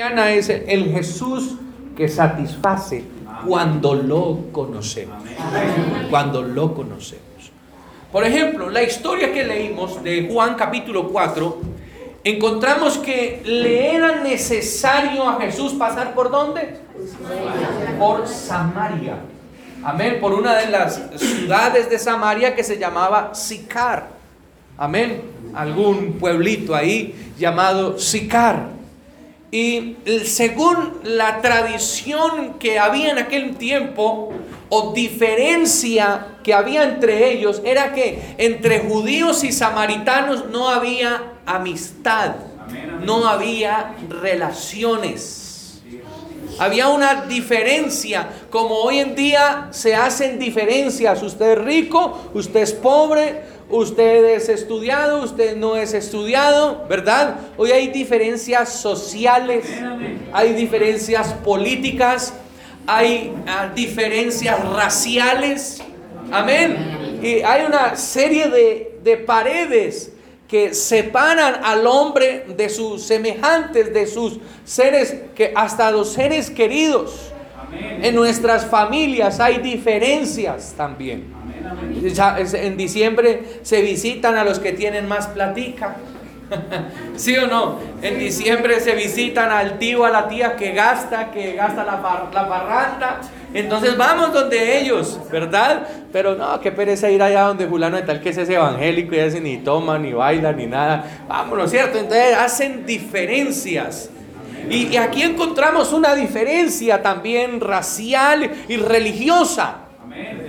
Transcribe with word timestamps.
es 0.00 0.48
el 0.48 0.92
Jesús 0.92 1.56
que 1.96 2.08
satisface 2.08 3.02
cuando 3.46 3.94
lo 3.94 4.52
conocemos. 4.52 5.16
Cuando 6.08 6.42
lo 6.42 6.72
conocemos. 6.72 7.24
Por 8.12 8.24
ejemplo, 8.24 8.70
la 8.70 8.82
historia 8.82 9.32
que 9.32 9.44
leímos 9.44 10.02
de 10.04 10.28
Juan 10.30 10.54
capítulo 10.54 11.08
4, 11.08 11.60
encontramos 12.22 12.98
que 12.98 13.42
le 13.44 13.96
era 13.96 14.22
necesario 14.22 15.28
a 15.28 15.40
Jesús 15.40 15.72
pasar 15.72 16.14
por 16.14 16.30
dónde? 16.30 16.76
Por 17.98 18.26
Samaria. 18.28 19.16
Amén. 19.82 20.18
Por 20.20 20.32
una 20.32 20.54
de 20.56 20.70
las 20.70 21.02
ciudades 21.16 21.90
de 21.90 21.98
Samaria 21.98 22.54
que 22.54 22.62
se 22.62 22.78
llamaba 22.78 23.34
Sicar. 23.34 24.10
Amén. 24.76 25.22
Algún 25.54 26.14
pueblito 26.14 26.74
ahí 26.74 27.32
llamado 27.36 27.98
Sicar. 27.98 28.77
Y 29.50 29.96
según 30.26 31.00
la 31.04 31.40
tradición 31.40 32.58
que 32.58 32.78
había 32.78 33.10
en 33.10 33.18
aquel 33.18 33.56
tiempo, 33.56 34.32
o 34.68 34.92
diferencia 34.92 36.26
que 36.42 36.52
había 36.52 36.84
entre 36.84 37.32
ellos, 37.32 37.62
era 37.64 37.94
que 37.94 38.34
entre 38.36 38.80
judíos 38.80 39.44
y 39.44 39.52
samaritanos 39.52 40.46
no 40.50 40.68
había 40.68 41.32
amistad, 41.46 42.34
no 43.04 43.26
había 43.26 43.94
relaciones. 44.08 45.80
Había 46.58 46.88
una 46.88 47.22
diferencia, 47.22 48.28
como 48.50 48.74
hoy 48.74 48.98
en 48.98 49.14
día 49.14 49.68
se 49.70 49.94
hacen 49.94 50.38
diferencias. 50.38 51.22
Usted 51.22 51.52
es 51.52 51.58
rico, 51.58 52.30
usted 52.34 52.60
es 52.60 52.72
pobre, 52.72 53.42
usted 53.70 54.24
es 54.36 54.48
estudiado, 54.48 55.22
usted 55.22 55.56
no 55.56 55.76
es 55.76 55.94
estudiado, 55.94 56.86
¿verdad? 56.88 57.36
Hoy 57.56 57.72
hay 57.72 57.88
diferencias 57.88 58.72
sociales, 58.72 59.66
hay 60.32 60.52
diferencias 60.54 61.32
políticas, 61.34 62.34
hay 62.86 63.32
ah, 63.46 63.70
diferencias 63.74 64.66
raciales, 64.70 65.82
amén. 66.30 67.20
Y 67.22 67.42
hay 67.42 67.66
una 67.66 67.96
serie 67.96 68.48
de, 68.48 68.98
de 69.02 69.16
paredes 69.18 70.12
que 70.48 70.72
separan 70.72 71.62
al 71.62 71.86
hombre 71.86 72.46
de 72.56 72.70
sus 72.70 73.02
semejantes, 73.02 73.92
de 73.92 74.06
sus 74.06 74.38
seres, 74.64 75.14
que 75.34 75.52
hasta 75.54 75.90
los 75.90 76.12
seres 76.12 76.50
queridos. 76.50 77.32
En 78.00 78.14
nuestras 78.14 78.64
familias 78.64 79.40
hay 79.40 79.58
diferencias 79.58 80.72
también. 80.74 81.37
En 82.54 82.76
diciembre 82.76 83.60
se 83.62 83.82
visitan 83.82 84.36
a 84.36 84.44
los 84.44 84.58
que 84.58 84.72
tienen 84.72 85.08
más 85.08 85.26
platica. 85.28 85.96
¿Sí 87.16 87.36
o 87.36 87.46
no? 87.46 87.78
En 88.02 88.18
diciembre 88.18 88.80
se 88.80 88.94
visitan 88.94 89.50
al 89.50 89.78
tío, 89.78 90.04
a 90.04 90.10
la 90.10 90.28
tía 90.28 90.56
que 90.56 90.72
gasta, 90.72 91.30
que 91.30 91.54
gasta 91.54 91.84
la, 91.84 92.00
la 92.32 92.48
parranda. 92.48 93.20
Entonces 93.54 93.96
vamos 93.96 94.32
donde 94.32 94.78
ellos, 94.78 95.18
¿verdad? 95.30 95.86
Pero 96.12 96.34
no, 96.34 96.60
qué 96.60 96.70
pereza 96.70 97.10
ir 97.10 97.22
allá 97.22 97.42
donde 97.42 97.66
fulano 97.66 97.96
de 97.96 98.02
tal 98.02 98.20
que 98.20 98.30
es 98.30 98.38
ese 98.38 98.54
evangélico 98.54 99.14
y 99.14 99.18
ese 99.18 99.40
ni 99.40 99.58
toma, 99.58 99.98
ni 99.98 100.12
baila, 100.12 100.52
ni 100.52 100.66
nada. 100.66 101.24
Vámonos, 101.28 101.70
¿cierto? 101.70 101.98
Entonces 101.98 102.36
hacen 102.36 102.84
diferencias. 102.84 104.10
y 104.68 104.96
aquí 104.96 105.22
encontramos 105.22 105.92
una 105.94 106.14
diferencia 106.14 107.00
también 107.02 107.60
racial 107.60 108.50
y 108.68 108.76
religiosa. 108.76 109.87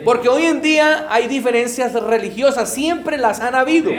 Porque 0.03 0.29
hoy 0.29 0.45
en 0.45 0.61
día 0.61 1.07
hay 1.09 1.27
diferencias 1.27 1.93
religiosas, 1.93 2.71
siempre 2.73 3.17
las 3.17 3.39
han 3.39 3.55
habido. 3.55 3.91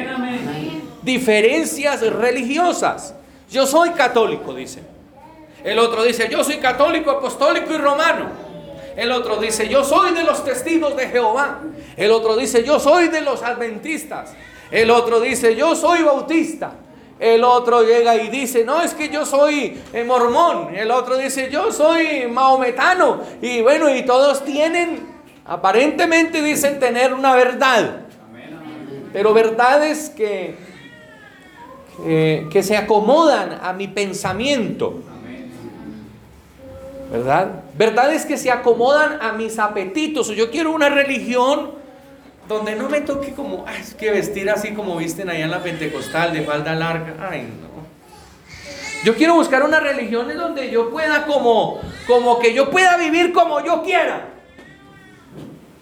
Diferencias 1.02 2.00
religiosas. 2.00 3.14
Yo 3.50 3.66
soy 3.66 3.90
católico, 3.90 4.54
dice. 4.54 4.80
El 5.64 5.78
otro 5.78 6.02
dice, 6.04 6.28
yo 6.30 6.42
soy 6.42 6.58
católico, 6.58 7.10
apostólico 7.10 7.74
y 7.74 7.78
romano. 7.78 8.26
El 8.96 9.12
otro 9.12 9.36
dice, 9.36 9.68
yo 9.68 9.84
soy 9.84 10.12
de 10.12 10.24
los 10.24 10.44
testigos 10.44 10.96
de 10.96 11.08
Jehová. 11.08 11.60
El 11.96 12.10
otro 12.10 12.36
dice, 12.36 12.64
yo 12.64 12.78
soy 12.80 13.08
de 13.08 13.20
los 13.20 13.42
adventistas. 13.42 14.32
El 14.70 14.90
otro 14.90 15.20
dice, 15.20 15.56
yo 15.56 15.74
soy 15.74 16.02
bautista. 16.02 16.72
El 17.18 17.44
otro 17.44 17.82
llega 17.82 18.16
y 18.16 18.28
dice, 18.28 18.64
no, 18.64 18.80
es 18.80 18.94
que 18.94 19.10
yo 19.10 19.26
soy 19.26 19.78
eh, 19.92 20.04
mormón. 20.04 20.74
El 20.74 20.90
otro 20.90 21.18
dice, 21.18 21.50
yo 21.50 21.70
soy 21.70 22.26
maometano. 22.26 23.20
Y 23.42 23.60
bueno, 23.60 23.94
y 23.94 24.02
todos 24.06 24.42
tienen 24.44 25.09
Aparentemente 25.50 26.42
dicen 26.42 26.78
tener 26.78 27.12
una 27.12 27.34
verdad, 27.34 28.02
pero 29.12 29.34
verdades 29.34 30.08
que, 30.08 30.54
que, 32.52 32.62
se 32.62 32.76
acomodan 32.76 33.58
a 33.60 33.72
mi 33.72 33.88
pensamiento. 33.88 35.02
¿Verdad? 37.10 37.64
Verdades 37.76 38.24
que 38.26 38.36
se 38.36 38.52
acomodan 38.52 39.20
a 39.20 39.32
mis 39.32 39.58
apetitos. 39.58 40.28
Yo 40.28 40.52
quiero 40.52 40.70
una 40.70 40.88
religión 40.88 41.72
donde 42.46 42.76
no 42.76 42.88
me 42.88 43.00
toque 43.00 43.32
como, 43.32 43.66
es 43.68 43.94
que 43.94 44.12
vestir 44.12 44.48
así 44.50 44.72
como 44.72 44.98
visten 44.98 45.28
allá 45.30 45.46
en 45.46 45.50
la 45.50 45.64
Pentecostal 45.64 46.32
de 46.32 46.42
falda 46.42 46.76
larga. 46.76 47.28
Ay, 47.28 47.48
no. 47.60 47.70
Yo 49.02 49.16
quiero 49.16 49.34
buscar 49.34 49.64
una 49.64 49.80
religión 49.80 50.30
en 50.30 50.38
donde 50.38 50.70
yo 50.70 50.90
pueda 50.90 51.26
como, 51.26 51.80
como 52.06 52.38
que 52.38 52.54
yo 52.54 52.70
pueda 52.70 52.96
vivir 52.96 53.32
como 53.32 53.64
yo 53.64 53.82
quiera. 53.82 54.30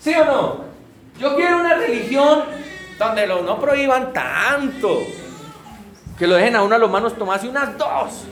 ¿Sí 0.09 0.15
o 0.15 0.25
no? 0.25 0.65
Yo 1.21 1.37
quiero 1.37 1.59
una 1.59 1.75
religión 1.75 2.45
donde 2.99 3.27
lo 3.27 3.43
no 3.43 3.61
prohíban 3.61 4.11
tanto. 4.15 5.07
Que 6.19 6.27
lo 6.27 6.37
dejen 6.37 6.57
a 6.57 6.63
uno 6.63 6.77
a 6.77 6.79
los 6.79 6.91
manos 6.91 7.15
tomarse 7.15 7.47
unas 7.47 7.77
dos. 7.77 8.25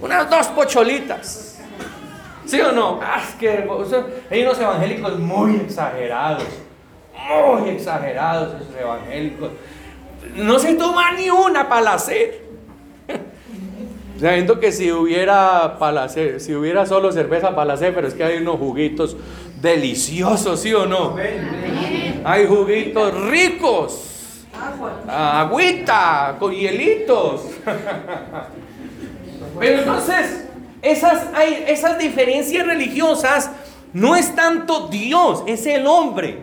Unas 0.00 0.28
dos 0.28 0.48
pocholitas. 0.48 1.60
¿Sí 2.46 2.60
o 2.60 2.72
no? 2.72 2.98
Ah, 3.00 3.22
que 3.38 3.64
hay 4.28 4.42
unos 4.42 4.58
evangélicos 4.58 5.20
muy 5.20 5.54
exagerados. 5.54 6.48
Muy 7.28 7.70
exagerados 7.70 8.60
esos 8.60 8.74
evangélicos. 8.74 9.50
No 10.34 10.58
se 10.58 10.74
toma 10.74 11.12
ni 11.12 11.30
una 11.30 11.68
para 11.68 11.94
hacer. 11.94 12.42
Sabiendo 14.20 14.58
que 14.58 14.72
si 14.72 14.90
hubiera 14.90 15.78
si 16.38 16.54
hubiera 16.56 16.86
solo 16.86 17.12
cerveza 17.12 17.54
para 17.54 17.74
hacer, 17.74 17.94
pero 17.94 18.08
es 18.08 18.14
que 18.14 18.24
hay 18.24 18.38
unos 18.38 18.56
juguitos 18.56 19.16
delicioso, 19.62 20.56
¿sí 20.56 20.74
o 20.74 20.84
no? 20.84 21.16
Hay 22.24 22.46
juguitos 22.46 23.14
ricos. 23.28 24.08
Agüita 25.08 26.36
con 26.38 26.52
hielitos. 26.52 27.42
Pero 29.58 29.78
entonces, 29.78 30.48
esas, 30.82 31.26
esas 31.66 31.98
diferencias 31.98 32.66
religiosas 32.66 33.50
no 33.92 34.16
es 34.16 34.34
tanto 34.34 34.88
Dios, 34.88 35.44
es 35.46 35.64
el 35.66 35.86
hombre. 35.86 36.42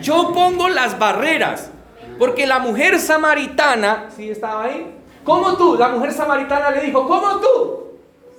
Yo 0.00 0.32
pongo 0.32 0.68
las 0.68 0.98
barreras. 0.98 1.70
Porque 2.18 2.46
la 2.46 2.60
mujer 2.60 3.00
samaritana, 3.00 4.06
¿sí 4.14 4.30
estaba 4.30 4.64
ahí? 4.64 4.94
¿Cómo 5.24 5.56
tú? 5.56 5.76
La 5.76 5.88
mujer 5.88 6.12
samaritana 6.12 6.70
le 6.70 6.82
dijo, 6.82 7.08
¿cómo 7.08 7.40
tú? 7.40 7.83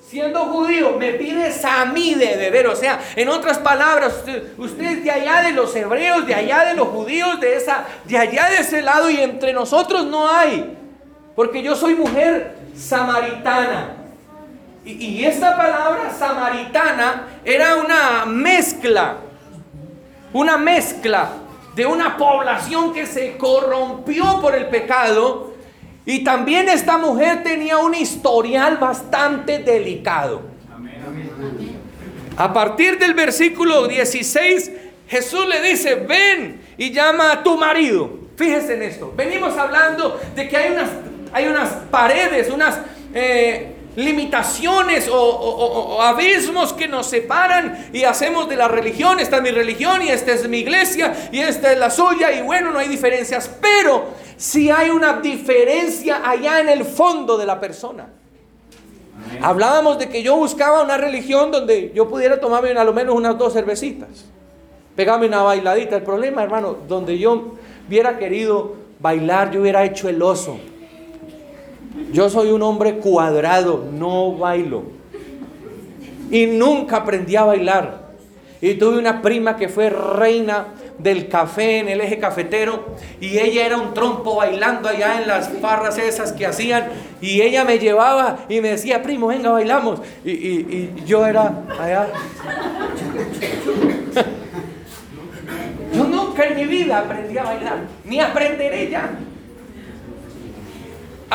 Siendo 0.09 0.45
judío, 0.45 0.97
me 0.97 1.11
pides 1.13 1.63
a 1.65 1.85
mí 1.85 2.13
de 2.15 2.35
beber. 2.37 2.67
O 2.67 2.75
sea, 2.75 2.99
en 3.15 3.29
otras 3.29 3.57
palabras, 3.57 4.23
usted, 4.57 4.85
es 4.85 5.03
de 5.03 5.11
allá 5.11 5.41
de 5.41 5.51
los 5.51 5.75
hebreos, 5.75 6.25
de 6.25 6.35
allá 6.35 6.65
de 6.65 6.75
los 6.75 6.87
judíos, 6.89 7.39
de, 7.39 7.55
esa, 7.55 7.85
de 8.05 8.17
allá 8.17 8.49
de 8.49 8.57
ese 8.57 8.81
lado, 8.81 9.09
y 9.09 9.17
entre 9.17 9.53
nosotros 9.53 10.05
no 10.05 10.29
hay. 10.29 10.77
Porque 11.35 11.61
yo 11.61 11.75
soy 11.75 11.95
mujer 11.95 12.55
samaritana. 12.75 13.95
Y, 14.85 14.91
y 14.93 15.25
esta 15.25 15.57
palabra 15.57 16.13
samaritana 16.17 17.27
era 17.43 17.75
una 17.77 18.25
mezcla, 18.25 19.17
una 20.31 20.57
mezcla 20.57 21.29
de 21.75 21.85
una 21.85 22.15
población 22.15 22.93
que 22.93 23.05
se 23.05 23.35
corrompió 23.37 24.39
por 24.39 24.55
el 24.55 24.67
pecado 24.67 25.54
y 26.05 26.23
también 26.23 26.69
esta 26.69 26.97
mujer 26.97 27.43
tenía 27.43 27.77
un 27.77 27.95
historial 27.95 28.77
bastante 28.77 29.59
delicado. 29.59 30.41
A 32.37 32.53
partir 32.53 32.99
del 32.99 33.13
versículo 33.13 33.87
16, 33.87 34.71
Jesús 35.07 35.47
le 35.47 35.61
dice, 35.61 35.95
ven 35.95 36.61
y 36.77 36.91
llama 36.91 37.31
a 37.31 37.43
tu 37.43 37.57
marido. 37.57 38.19
Fíjese 38.35 38.73
en 38.73 38.83
esto. 38.83 39.13
Venimos 39.15 39.57
hablando 39.57 40.19
de 40.35 40.49
que 40.49 40.57
hay 40.57 40.71
unas, 40.73 40.89
hay 41.31 41.47
unas 41.47 41.69
paredes, 41.89 42.51
unas 42.51 42.79
eh, 43.13 43.74
limitaciones 43.95 45.09
o, 45.11 46.01
abismos 46.01 46.73
que 46.73 46.87
nos 46.87 47.07
separan 47.07 47.89
y 47.93 48.03
hacemos 48.03 48.49
de 48.49 48.55
la 48.55 48.67
religión, 48.67 49.19
esta 49.19 49.37
es 49.37 49.43
mi 49.43 49.51
religión 49.51 50.01
y 50.01 50.09
esta 50.09 50.33
es 50.33 50.47
mi 50.47 50.59
iglesia 50.59 51.29
y 51.31 51.39
esta 51.39 51.71
es 51.71 51.79
la 51.79 51.89
suya 51.89 52.31
y 52.31 52.41
bueno, 52.41 52.71
no 52.71 52.79
hay 52.79 52.87
diferencias, 52.87 53.49
pero 53.61 54.05
si 54.37 54.69
hay 54.69 54.89
una 54.89 55.13
diferencia 55.21 56.21
allá 56.27 56.59
en 56.59 56.69
el 56.69 56.85
fondo 56.85 57.37
de 57.37 57.45
la 57.45 57.59
persona. 57.59 58.07
Hablábamos 59.41 59.97
de 59.97 60.09
que 60.09 60.21
yo 60.21 60.35
buscaba 60.35 60.83
una 60.83 60.97
religión 60.97 61.51
donde 61.51 61.91
yo 61.95 62.07
pudiera 62.09 62.39
tomarme 62.39 62.71
a 62.71 62.83
lo 62.83 62.93
menos 62.93 63.15
unas 63.15 63.37
dos 63.37 63.53
cervecitas, 63.53 64.25
pegarme 64.95 65.27
una 65.27 65.41
bailadita. 65.41 65.95
El 65.95 66.03
problema, 66.03 66.43
hermano, 66.43 66.77
donde 66.87 67.17
yo 67.17 67.53
hubiera 67.87 68.17
querido 68.17 68.75
bailar, 68.99 69.51
yo 69.51 69.61
hubiera 69.61 69.83
hecho 69.83 70.09
el 70.09 70.21
oso. 70.21 70.57
Yo 72.11 72.29
soy 72.29 72.51
un 72.51 72.61
hombre 72.61 72.97
cuadrado, 72.97 73.85
no 73.91 74.37
bailo. 74.37 74.83
Y 76.31 76.47
nunca 76.47 76.97
aprendí 76.97 77.35
a 77.35 77.43
bailar. 77.43 78.05
Y 78.61 78.75
tuve 78.75 78.97
una 78.97 79.21
prima 79.21 79.55
que 79.55 79.69
fue 79.69 79.89
reina 79.89 80.67
del 80.97 81.27
café 81.27 81.79
en 81.79 81.89
el 81.89 82.01
eje 82.01 82.19
cafetero 82.19 82.95
y 83.19 83.37
ella 83.37 83.65
era 83.65 83.77
un 83.77 83.93
trompo 83.93 84.37
bailando 84.37 84.87
allá 84.87 85.21
en 85.21 85.27
las 85.27 85.49
farras 85.59 85.97
esas 85.97 86.31
que 86.31 86.45
hacían 86.45 86.87
y 87.21 87.41
ella 87.41 87.65
me 87.65 87.79
llevaba 87.79 88.45
y 88.47 88.61
me 88.61 88.69
decía, 88.69 89.03
primo, 89.03 89.27
venga, 89.27 89.51
bailamos. 89.51 90.01
Y, 90.23 90.31
y 90.31 91.03
yo 91.05 91.25
era 91.25 91.63
allá. 91.79 92.07
Yo 95.93 96.03
nunca 96.03 96.45
en 96.45 96.55
mi 96.57 96.65
vida 96.65 96.99
aprendí 96.99 97.37
a 97.37 97.43
bailar, 97.43 97.77
ni 98.03 98.19
aprenderé 98.19 98.89
ya. 98.89 99.17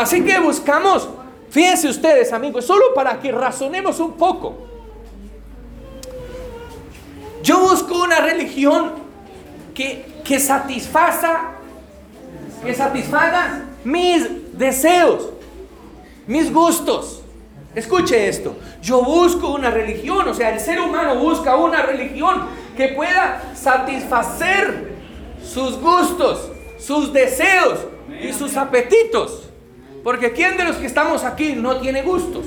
Así 0.00 0.24
que 0.24 0.38
buscamos, 0.40 1.06
fíjense 1.50 1.86
ustedes 1.86 2.32
amigos, 2.32 2.64
solo 2.64 2.94
para 2.94 3.20
que 3.20 3.30
razonemos 3.30 4.00
un 4.00 4.12
poco. 4.14 4.56
Yo 7.42 7.60
busco 7.60 8.02
una 8.02 8.18
religión 8.20 8.92
que, 9.74 10.22
que 10.24 10.40
satisfaza, 10.40 11.50
que 12.64 12.74
satisfaga 12.74 13.66
mis 13.84 14.26
deseos, 14.56 15.28
mis 16.26 16.50
gustos. 16.50 17.20
Escuche 17.74 18.26
esto, 18.26 18.56
yo 18.80 19.02
busco 19.02 19.52
una 19.52 19.70
religión, 19.70 20.26
o 20.26 20.32
sea, 20.32 20.54
el 20.54 20.60
ser 20.60 20.80
humano 20.80 21.16
busca 21.16 21.56
una 21.56 21.82
religión 21.82 22.46
que 22.74 22.88
pueda 22.88 23.52
satisfacer 23.54 24.94
sus 25.44 25.78
gustos, 25.78 26.50
sus 26.78 27.12
deseos 27.12 27.80
y 28.18 28.32
sus 28.32 28.56
apetitos. 28.56 29.49
Porque 30.02 30.32
¿quién 30.32 30.56
de 30.56 30.64
los 30.64 30.76
que 30.76 30.86
estamos 30.86 31.24
aquí 31.24 31.54
no 31.54 31.76
tiene 31.78 32.02
gustos? 32.02 32.44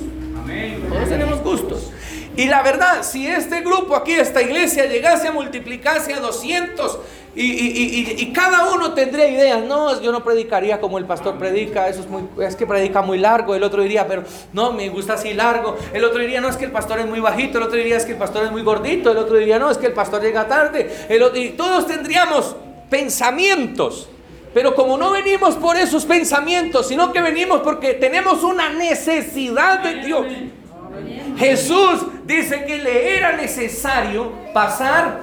Todos 0.90 1.10
tenemos 1.10 1.42
gustos. 1.42 1.92
Y 2.36 2.46
la 2.46 2.64
verdad, 2.64 3.04
si 3.04 3.28
este 3.28 3.62
grupo 3.62 3.96
aquí, 3.96 4.14
esta 4.14 4.42
iglesia, 4.42 4.86
llegase 4.88 5.28
a 5.28 5.32
multiplicarse 5.32 6.14
a 6.14 6.20
200 6.20 7.00
y, 7.36 8.32
cada 8.34 8.72
uno 8.74 8.94
tendría 8.94 9.28
ideas, 9.28 9.64
no, 9.64 10.00
yo 10.02 10.12
no 10.12 10.24
predicaría 10.24 10.80
como 10.80 10.98
el 11.00 11.06
pastor 11.06 11.38
predica, 11.38 11.88
eso 11.88 12.02
es, 12.02 12.08
muy, 12.08 12.24
es 12.44 12.56
que 12.56 12.68
predica 12.68 13.02
muy 13.02 13.18
largo, 13.18 13.56
el 13.56 13.64
otro 13.64 13.82
diría, 13.82 14.08
pero 14.08 14.24
no, 14.54 14.72
me 14.72 14.90
gusta 14.90 15.14
así 15.14 15.34
largo, 15.34 15.76
el 15.94 16.04
otro 16.04 16.20
diría, 16.20 16.42
no, 16.42 16.50
es 16.50 16.58
que 16.58 16.66
el 16.66 16.72
pastor 16.72 17.00
es 17.00 17.08
muy 17.08 17.20
bajito, 17.20 17.58
el 17.58 17.64
otro 17.64 17.78
diría, 17.78 17.98
es 17.98 18.06
que 18.06 18.12
el 18.12 18.18
pastor 18.20 18.46
es 18.46 18.52
muy 18.52 18.62
gordito, 18.62 19.12
el 19.12 19.18
otro 19.18 19.38
diría, 19.38 19.58
no, 19.58 19.72
es 19.72 19.78
que 19.78 19.88
el 19.88 19.94
pastor 19.94 20.22
llega 20.22 20.48
tarde, 20.48 21.08
y 21.36 21.50
todos 21.50 21.88
tendríamos 21.88 22.56
pensamientos. 22.90 24.10
Pero 24.54 24.76
como 24.76 24.98
no 24.98 25.12
venimos 25.12 25.56
por 25.56 25.78
esos 25.78 26.06
pensamientos, 26.06 26.88
sino 26.88 27.12
que 27.12 27.22
venimos 27.22 27.62
porque 27.62 27.96
tenemos 27.96 28.44
una 28.44 28.70
necesidad 28.70 29.80
de 29.80 29.96
Dios. 29.96 30.26
Jesús 31.38 32.06
dice 32.26 32.64
que 32.66 32.78
le 32.78 33.18
era 33.18 33.34
necesario 33.34 34.32
pasar, 34.54 35.22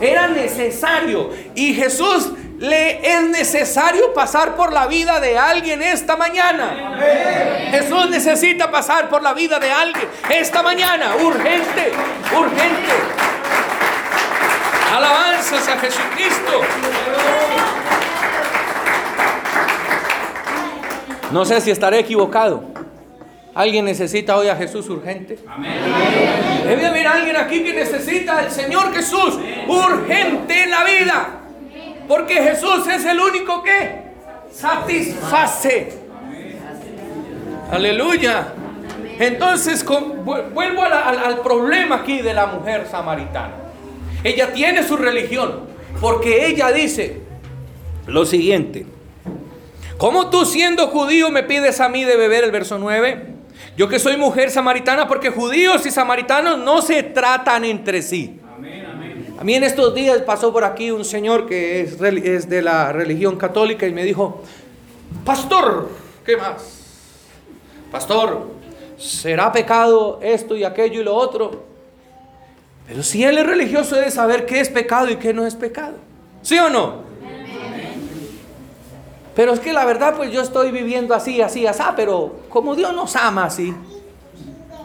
era 0.00 0.26
necesario. 0.26 1.30
Y 1.54 1.74
Jesús 1.74 2.32
le 2.58 3.14
es 3.14 3.22
necesario 3.22 4.12
pasar 4.12 4.56
por 4.56 4.72
la 4.72 4.86
vida 4.86 5.20
de 5.20 5.38
alguien 5.38 5.82
esta 5.82 6.16
mañana. 6.16 6.98
Jesús 7.70 8.10
necesita 8.10 8.70
pasar 8.70 9.08
por 9.08 9.22
la 9.22 9.34
vida 9.34 9.58
de 9.58 9.70
alguien 9.70 10.08
esta 10.30 10.62
mañana, 10.62 11.14
urgente, 11.16 11.92
urgente. 12.36 12.92
Alabanzas 14.92 15.68
a 15.68 15.78
Jesucristo. 15.78 16.60
No 21.32 21.44
sé 21.44 21.60
si 21.60 21.70
estaré 21.70 21.98
equivocado. 22.00 22.64
Alguien 23.54 23.84
necesita 23.84 24.36
hoy 24.36 24.48
a 24.48 24.56
Jesús 24.56 24.88
urgente. 24.88 25.38
Amén. 25.48 25.72
Debe 26.66 26.86
haber 26.86 27.06
alguien 27.06 27.36
aquí 27.36 27.62
que 27.62 27.72
necesita 27.72 28.38
al 28.38 28.50
Señor 28.50 28.92
Jesús 28.92 29.38
urgente 29.68 30.62
en 30.64 30.70
la 30.70 30.84
vida. 30.84 31.40
Porque 32.08 32.34
Jesús 32.34 32.86
es 32.88 33.04
el 33.04 33.20
único 33.20 33.62
que 33.62 34.02
satisface. 34.52 36.00
Aleluya. 37.70 38.52
Entonces, 39.18 39.84
vuelvo 39.84 40.82
al 40.82 41.40
problema 41.40 41.96
aquí 41.96 42.22
de 42.22 42.34
la 42.34 42.46
mujer 42.46 42.88
samaritana. 42.90 43.54
Ella 44.24 44.52
tiene 44.52 44.82
su 44.82 44.96
religión 44.96 45.60
porque 46.00 46.46
ella 46.46 46.72
dice 46.72 47.20
lo 48.06 48.26
siguiente. 48.26 48.86
¿Cómo 49.98 50.28
tú 50.28 50.44
siendo 50.44 50.88
judío 50.88 51.30
me 51.30 51.42
pides 51.42 51.80
a 51.80 51.88
mí 51.88 52.04
de 52.04 52.16
beber 52.16 52.44
el 52.44 52.50
verso 52.50 52.78
9? 52.78 53.34
Yo 53.76 53.88
que 53.88 53.98
soy 53.98 54.16
mujer 54.16 54.50
samaritana, 54.50 55.06
porque 55.06 55.30
judíos 55.30 55.86
y 55.86 55.90
samaritanos 55.90 56.58
no 56.58 56.82
se 56.82 57.02
tratan 57.02 57.64
entre 57.64 58.02
sí. 58.02 58.40
A 59.38 59.44
mí 59.44 59.54
en 59.54 59.64
estos 59.64 59.94
días 59.94 60.22
pasó 60.22 60.52
por 60.52 60.64
aquí 60.64 60.90
un 60.90 61.04
señor 61.04 61.46
que 61.46 61.80
es, 61.80 62.00
es 62.00 62.48
de 62.48 62.62
la 62.62 62.92
religión 62.92 63.36
católica 63.36 63.86
y 63.86 63.92
me 63.92 64.04
dijo, 64.04 64.42
pastor, 65.24 65.90
¿qué 66.24 66.36
más? 66.36 66.80
Pastor, 67.90 68.48
¿será 68.96 69.52
pecado 69.52 70.18
esto 70.22 70.56
y 70.56 70.64
aquello 70.64 71.00
y 71.00 71.04
lo 71.04 71.14
otro? 71.14 71.64
Pero 72.86 73.02
si 73.02 73.24
él 73.24 73.38
es 73.38 73.46
religioso 73.46 73.96
debe 73.96 74.10
saber 74.10 74.46
qué 74.46 74.60
es 74.60 74.68
pecado 74.68 75.10
y 75.10 75.16
qué 75.16 75.32
no 75.32 75.46
es 75.46 75.54
pecado. 75.54 75.96
¿Sí 76.42 76.58
o 76.58 76.68
no? 76.68 77.02
Pero 79.34 79.52
es 79.52 79.60
que 79.60 79.72
la 79.72 79.84
verdad, 79.84 80.14
pues 80.16 80.30
yo 80.30 80.42
estoy 80.42 80.70
viviendo 80.70 81.14
así, 81.14 81.40
así, 81.42 81.66
así, 81.66 81.82
pero 81.96 82.36
como 82.48 82.74
Dios 82.76 82.94
nos 82.94 83.16
ama 83.16 83.44
así. 83.44 83.74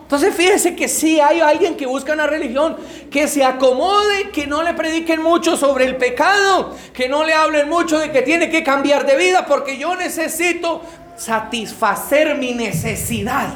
Entonces 0.01 0.33
fíjese 0.33 0.75
que 0.75 0.87
sí 0.87 1.19
hay 1.19 1.39
alguien 1.39 1.77
que 1.77 1.85
busca 1.85 2.13
una 2.13 2.25
religión 2.25 2.75
que 3.11 3.27
se 3.27 3.43
acomode, 3.43 4.31
que 4.33 4.47
no 4.47 4.63
le 4.63 4.73
prediquen 4.73 5.21
mucho 5.21 5.55
sobre 5.55 5.85
el 5.85 5.97
pecado, 5.97 6.75
que 6.93 7.07
no 7.07 7.23
le 7.23 7.33
hablen 7.33 7.69
mucho 7.69 7.99
de 7.99 8.11
que 8.11 8.23
tiene 8.23 8.49
que 8.49 8.63
cambiar 8.63 9.05
de 9.05 9.15
vida, 9.15 9.45
porque 9.45 9.77
yo 9.77 9.95
necesito 9.95 10.81
satisfacer 11.15 12.39
mi 12.39 12.53
necesidad. 12.53 13.53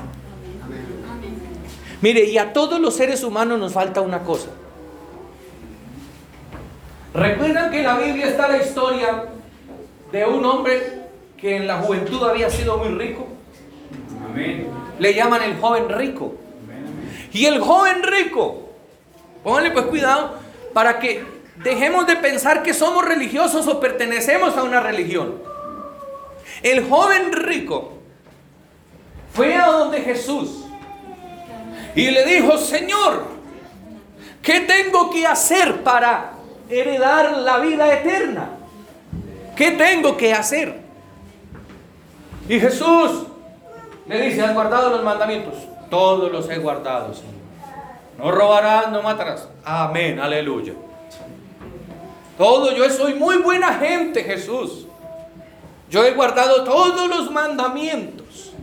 Mire, 2.01 2.25
y 2.25 2.37
a 2.37 2.53
todos 2.53 2.79
los 2.79 2.95
seres 2.95 3.23
humanos 3.23 3.57
nos 3.57 3.73
falta 3.73 4.01
una 4.01 4.19
cosa. 4.19 4.49
¿Recuerdan 7.15 7.71
que 7.71 7.79
en 7.79 7.83
la 7.83 7.97
Biblia 7.97 8.27
está 8.27 8.47
la 8.47 8.57
historia 8.57 9.25
de 10.13 10.27
un 10.27 10.45
hombre 10.45 11.07
que 11.35 11.57
en 11.57 11.65
la 11.65 11.79
juventud 11.79 12.23
había 12.23 12.47
sido 12.47 12.77
muy 12.77 12.89
rico. 12.89 13.27
Le 14.99 15.13
llaman 15.15 15.41
el 15.41 15.59
joven 15.59 15.89
rico. 15.89 16.35
Y 17.33 17.47
el 17.47 17.59
joven 17.59 18.03
rico, 18.03 18.69
pónganle 19.43 19.71
pues 19.71 19.87
cuidado 19.87 20.35
para 20.71 20.99
que 20.99 21.25
dejemos 21.63 22.05
de 22.05 22.15
pensar 22.17 22.61
que 22.61 22.75
somos 22.75 23.03
religiosos 23.03 23.67
o 23.67 23.79
pertenecemos 23.79 24.55
a 24.55 24.61
una 24.61 24.81
religión. 24.81 25.41
El 26.61 26.87
joven 26.87 27.33
rico 27.33 27.93
fue 29.33 29.55
a 29.55 29.65
donde 29.65 29.99
Jesús 30.01 30.63
y 31.95 32.11
le 32.11 32.23
dijo, 32.23 32.59
Señor, 32.59 33.25
¿qué 34.43 34.59
tengo 34.59 35.09
que 35.09 35.25
hacer 35.25 35.81
para 35.81 36.33
heredar 36.69 37.35
la 37.39 37.57
vida 37.57 37.91
eterna? 37.91 38.59
¿Qué 39.55 39.71
tengo 39.71 40.17
que 40.17 40.33
hacer? 40.33 40.81
Y 42.49 42.59
Jesús 42.59 43.27
le 44.07 44.21
dice, 44.21 44.41
¿has 44.41 44.53
guardado 44.53 44.89
los 44.89 45.03
mandamientos? 45.03 45.53
Todos 45.89 46.31
los 46.31 46.49
he 46.49 46.57
guardado, 46.57 47.13
Señor. 47.13 47.33
No 48.17 48.31
robarás, 48.31 48.91
no 48.91 49.01
matarás. 49.01 49.47
Amén, 49.63 50.19
aleluya. 50.19 50.73
Todo, 52.37 52.71
yo 52.71 52.89
soy 52.89 53.13
muy 53.13 53.37
buena 53.37 53.73
gente, 53.75 54.23
Jesús. 54.23 54.87
Yo 55.89 56.03
he 56.03 56.11
guardado 56.13 56.63
todos 56.63 57.07
los 57.07 57.31
mandamientos. 57.31 58.53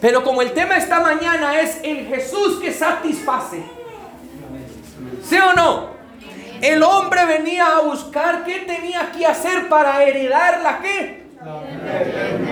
Pero 0.00 0.22
como 0.22 0.42
el 0.42 0.52
tema 0.52 0.76
esta 0.76 1.00
mañana 1.00 1.60
es 1.60 1.80
el 1.82 2.06
Jesús 2.06 2.60
que 2.60 2.72
satisface. 2.72 3.64
¿Sí 5.24 5.36
o 5.36 5.52
no? 5.54 5.97
El 6.60 6.82
hombre 6.82 7.24
venía 7.24 7.66
a 7.76 7.80
buscar 7.80 8.44
qué 8.44 8.60
tenía 8.60 9.10
que 9.16 9.26
hacer 9.26 9.68
para 9.68 10.02
heredar 10.02 10.60
la 10.62 10.78
qué. 10.80 11.28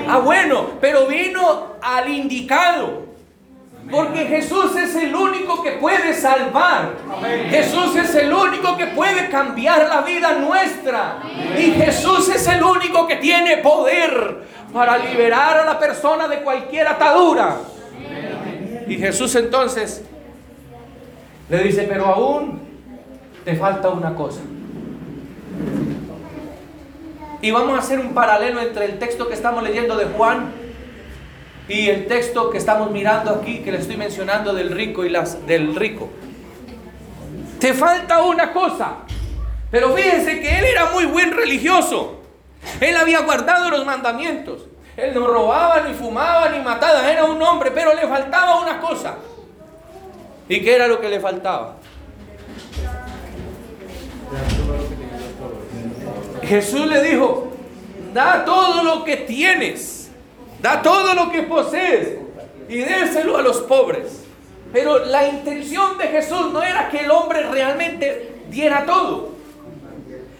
Ah, 0.08 0.18
bueno, 0.18 0.70
pero 0.80 1.06
vino 1.06 1.76
al 1.82 2.08
indicado. 2.08 3.06
Porque 3.90 4.26
Jesús 4.26 4.74
es 4.74 4.96
el 4.96 5.14
único 5.14 5.62
que 5.62 5.72
puede 5.72 6.12
salvar. 6.12 6.94
Jesús 7.48 7.94
es 7.96 8.14
el 8.16 8.32
único 8.32 8.76
que 8.76 8.86
puede 8.88 9.28
cambiar 9.28 9.88
la 9.88 10.00
vida 10.00 10.34
nuestra. 10.38 11.20
Y 11.56 11.70
Jesús 11.72 12.28
es 12.28 12.46
el 12.48 12.62
único 12.62 13.06
que 13.06 13.16
tiene 13.16 13.58
poder 13.58 14.44
para 14.72 14.98
liberar 14.98 15.58
a 15.58 15.64
la 15.64 15.78
persona 15.78 16.26
de 16.26 16.40
cualquier 16.42 16.88
atadura. 16.88 17.58
Y 18.88 18.96
Jesús 18.96 19.34
entonces 19.36 20.02
le 21.48 21.58
dice, 21.62 21.86
pero 21.88 22.06
aún 22.06 22.65
te 23.46 23.54
falta 23.54 23.90
una 23.90 24.12
cosa. 24.16 24.40
Y 27.40 27.52
vamos 27.52 27.76
a 27.76 27.78
hacer 27.78 28.00
un 28.00 28.12
paralelo 28.12 28.60
entre 28.60 28.86
el 28.86 28.98
texto 28.98 29.28
que 29.28 29.34
estamos 29.34 29.62
leyendo 29.62 29.96
de 29.96 30.06
Juan 30.06 30.52
Y 31.68 31.88
el 31.88 32.06
texto 32.08 32.50
que 32.50 32.58
estamos 32.58 32.90
mirando 32.90 33.30
aquí, 33.30 33.60
que 33.60 33.70
le 33.70 33.78
estoy 33.78 33.96
mencionando 33.96 34.52
del 34.52 34.72
rico 34.72 35.04
y 35.04 35.10
las 35.10 35.46
del 35.46 35.76
rico. 35.76 36.08
Te 37.60 37.72
falta 37.72 38.24
una 38.24 38.52
cosa. 38.52 38.96
Pero 39.70 39.94
fíjense 39.94 40.40
que 40.40 40.58
él 40.58 40.64
era 40.64 40.86
muy 40.86 41.04
buen 41.06 41.30
religioso. 41.30 42.22
Él 42.80 42.96
había 42.96 43.20
guardado 43.20 43.70
los 43.70 43.86
mandamientos. 43.86 44.64
Él 44.96 45.14
no 45.14 45.24
robaba, 45.24 45.82
ni 45.82 45.94
fumaba, 45.94 46.48
ni 46.48 46.58
mataba. 46.64 47.08
Era 47.08 47.24
un 47.24 47.40
hombre, 47.40 47.70
pero 47.70 47.94
le 47.94 48.08
faltaba 48.08 48.60
una 48.60 48.80
cosa. 48.80 49.14
¿Y 50.48 50.60
qué 50.62 50.74
era 50.74 50.88
lo 50.88 51.00
que 51.00 51.08
le 51.08 51.20
faltaba? 51.20 51.76
Jesús 56.46 56.86
le 56.86 57.02
dijo, 57.02 57.52
da 58.14 58.44
todo 58.44 58.82
lo 58.82 59.04
que 59.04 59.16
tienes, 59.16 60.10
da 60.60 60.80
todo 60.80 61.14
lo 61.14 61.30
que 61.30 61.42
posees 61.42 62.18
y 62.68 62.78
déselo 62.78 63.36
a 63.36 63.42
los 63.42 63.58
pobres. 63.62 64.24
Pero 64.72 65.04
la 65.04 65.26
intención 65.28 65.96
de 65.98 66.08
Jesús 66.08 66.52
no 66.52 66.62
era 66.62 66.88
que 66.88 66.98
el 67.00 67.10
hombre 67.10 67.42
realmente 67.42 68.42
diera 68.48 68.84
todo. 68.84 69.30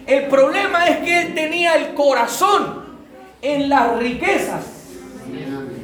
El 0.07 0.27
problema 0.27 0.87
es 0.87 0.99
que 0.99 1.23
él 1.23 1.35
tenía 1.35 1.75
el 1.75 1.95
corazón 1.95 2.85
en 3.43 3.69
las 3.69 3.99
riquezas. 3.99 4.65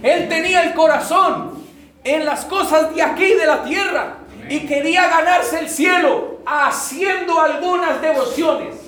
Él 0.03 0.29
tenía 0.29 0.63
el 0.63 0.75
corazón 0.75 1.63
en 2.05 2.25
las 2.25 2.45
cosas 2.45 2.95
de 2.95 3.03
aquí, 3.03 3.35
de 3.35 3.47
la 3.47 3.65
tierra. 3.65 4.17
Y 4.49 4.61
quería 4.61 5.09
ganarse 5.09 5.61
el 5.61 5.69
cielo 5.69 6.39
haciendo 6.45 7.41
algunas 7.41 8.01
devociones. 8.03 8.82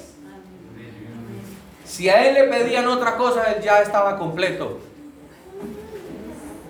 Si 1.94 2.08
a 2.08 2.26
él 2.26 2.34
le 2.34 2.44
pedían 2.44 2.88
otra 2.88 3.16
cosa, 3.16 3.52
él 3.52 3.62
ya 3.62 3.80
estaba 3.80 4.18
completo. 4.18 4.80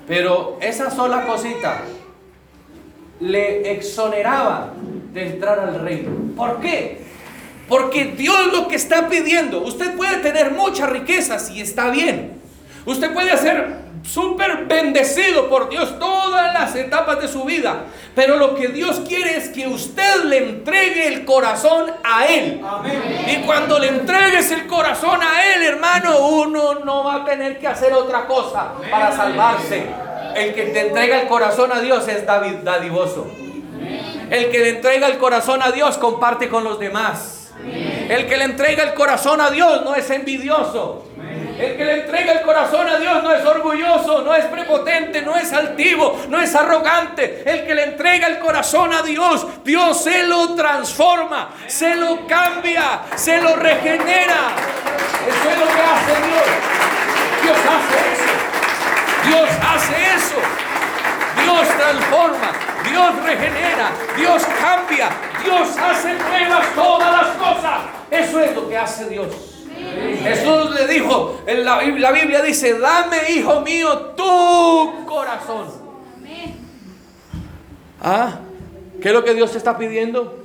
Pero 0.06 0.58
esa 0.60 0.90
sola 0.90 1.24
cosita 1.24 1.80
le 3.20 3.72
exoneraba 3.72 4.74
de 5.14 5.28
entrar 5.28 5.60
al 5.60 5.80
reino. 5.80 6.10
¿Por 6.36 6.60
qué? 6.60 7.06
Porque 7.70 8.04
Dios 8.04 8.52
lo 8.52 8.68
que 8.68 8.76
está 8.76 9.08
pidiendo, 9.08 9.62
usted 9.62 9.96
puede 9.96 10.18
tener 10.18 10.50
muchas 10.50 10.90
riquezas 10.90 11.50
y 11.50 11.62
está 11.62 11.88
bien. 11.88 12.38
Usted 12.84 13.14
puede 13.14 13.34
ser 13.38 13.76
súper 14.04 14.66
bendecido 14.66 15.48
por 15.48 15.68
Dios 15.68 15.98
todas 15.98 16.52
las 16.52 16.76
etapas 16.76 17.20
de 17.20 17.28
su 17.28 17.44
vida. 17.44 17.84
Pero 18.14 18.36
lo 18.36 18.54
que 18.54 18.68
Dios 18.68 19.00
quiere 19.08 19.36
es 19.36 19.48
que 19.48 19.66
usted 19.66 20.24
le 20.24 20.38
entregue 20.38 21.08
el 21.08 21.24
corazón 21.24 21.90
a 22.04 22.26
Él. 22.26 22.62
Y 23.28 23.36
cuando 23.44 23.78
le 23.78 23.88
entregues 23.88 24.50
el 24.52 24.66
corazón 24.66 25.20
a 25.22 25.54
Él, 25.54 25.62
hermano, 25.64 26.18
uno 26.18 26.74
no 26.84 27.04
va 27.04 27.16
a 27.16 27.24
tener 27.24 27.58
que 27.58 27.66
hacer 27.66 27.92
otra 27.92 28.26
cosa 28.26 28.74
para 28.90 29.10
salvarse. 29.10 29.86
El 30.36 30.54
que 30.54 30.64
te 30.66 30.88
entrega 30.88 31.20
el 31.22 31.28
corazón 31.28 31.72
a 31.72 31.80
Dios 31.80 32.06
es 32.08 32.24
dadivoso. 32.26 33.26
El 34.30 34.50
que 34.50 34.58
le 34.58 34.68
entrega 34.70 35.06
el 35.06 35.18
corazón 35.18 35.62
a 35.62 35.70
Dios 35.70 35.98
comparte 35.98 36.48
con 36.48 36.64
los 36.64 36.78
demás. 36.78 37.52
El 38.08 38.26
que 38.26 38.36
le 38.36 38.44
entrega 38.44 38.82
el 38.82 38.94
corazón 38.94 39.40
a 39.40 39.50
Dios 39.50 39.82
no 39.84 39.94
es 39.94 40.10
envidioso. 40.10 41.04
El 41.58 41.76
que 41.76 41.84
le 41.84 42.00
entrega 42.00 42.32
el 42.32 42.42
corazón 42.42 42.88
a 42.88 42.98
Dios 42.98 43.22
no 43.22 43.32
es 43.32 43.44
orgulloso, 43.44 44.22
no 44.22 44.34
es 44.34 44.44
prepotente, 44.46 45.22
no 45.22 45.36
es 45.36 45.52
altivo, 45.52 46.20
no 46.28 46.40
es 46.40 46.54
arrogante. 46.54 47.42
El 47.46 47.64
que 47.66 47.74
le 47.74 47.84
entrega 47.84 48.26
el 48.26 48.38
corazón 48.38 48.92
a 48.92 49.02
Dios, 49.02 49.46
Dios 49.64 50.02
se 50.02 50.24
lo 50.24 50.54
transforma, 50.54 51.50
se 51.66 51.94
lo 51.94 52.26
cambia, 52.26 53.02
se 53.14 53.40
lo 53.40 53.56
regenera. 53.56 54.52
Eso 55.28 55.50
es 55.50 55.58
lo 55.58 55.66
que 55.66 55.80
hace 55.80 56.26
Dios. 56.26 56.46
Dios 57.42 57.58
hace 57.70 58.12
eso. 58.12 59.28
Dios 59.28 59.48
hace 59.62 60.14
eso. 60.16 60.64
Dios 61.42 61.68
transforma, 61.76 62.52
Dios 62.88 63.24
regenera, 63.24 63.90
Dios 64.16 64.42
cambia, 64.60 65.08
Dios 65.42 65.76
hace 65.76 66.14
nuevas 66.14 66.66
todas 66.74 67.12
las 67.12 67.36
cosas. 67.36 67.80
Eso 68.10 68.40
es 68.40 68.54
lo 68.54 68.68
que 68.68 68.78
hace 68.78 69.08
Dios. 69.08 69.53
Jesús 70.22 70.74
le 70.74 70.86
dijo, 70.86 71.42
en 71.46 71.64
la, 71.64 71.82
la 71.82 72.12
Biblia 72.12 72.42
dice, 72.42 72.78
dame, 72.78 73.30
hijo 73.30 73.60
mío, 73.60 74.12
tu 74.16 75.04
corazón. 75.06 75.66
¿Ah? 78.00 78.38
¿Qué 79.00 79.08
es 79.08 79.14
lo 79.14 79.24
que 79.24 79.34
Dios 79.34 79.52
te 79.52 79.58
está 79.58 79.76
pidiendo? 79.76 80.44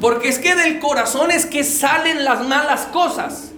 Porque 0.00 0.28
es 0.28 0.38
que 0.38 0.54
del 0.54 0.80
corazón 0.80 1.30
es 1.30 1.46
que 1.46 1.64
salen 1.64 2.24
las 2.24 2.46
malas 2.46 2.82
cosas. 2.92 3.52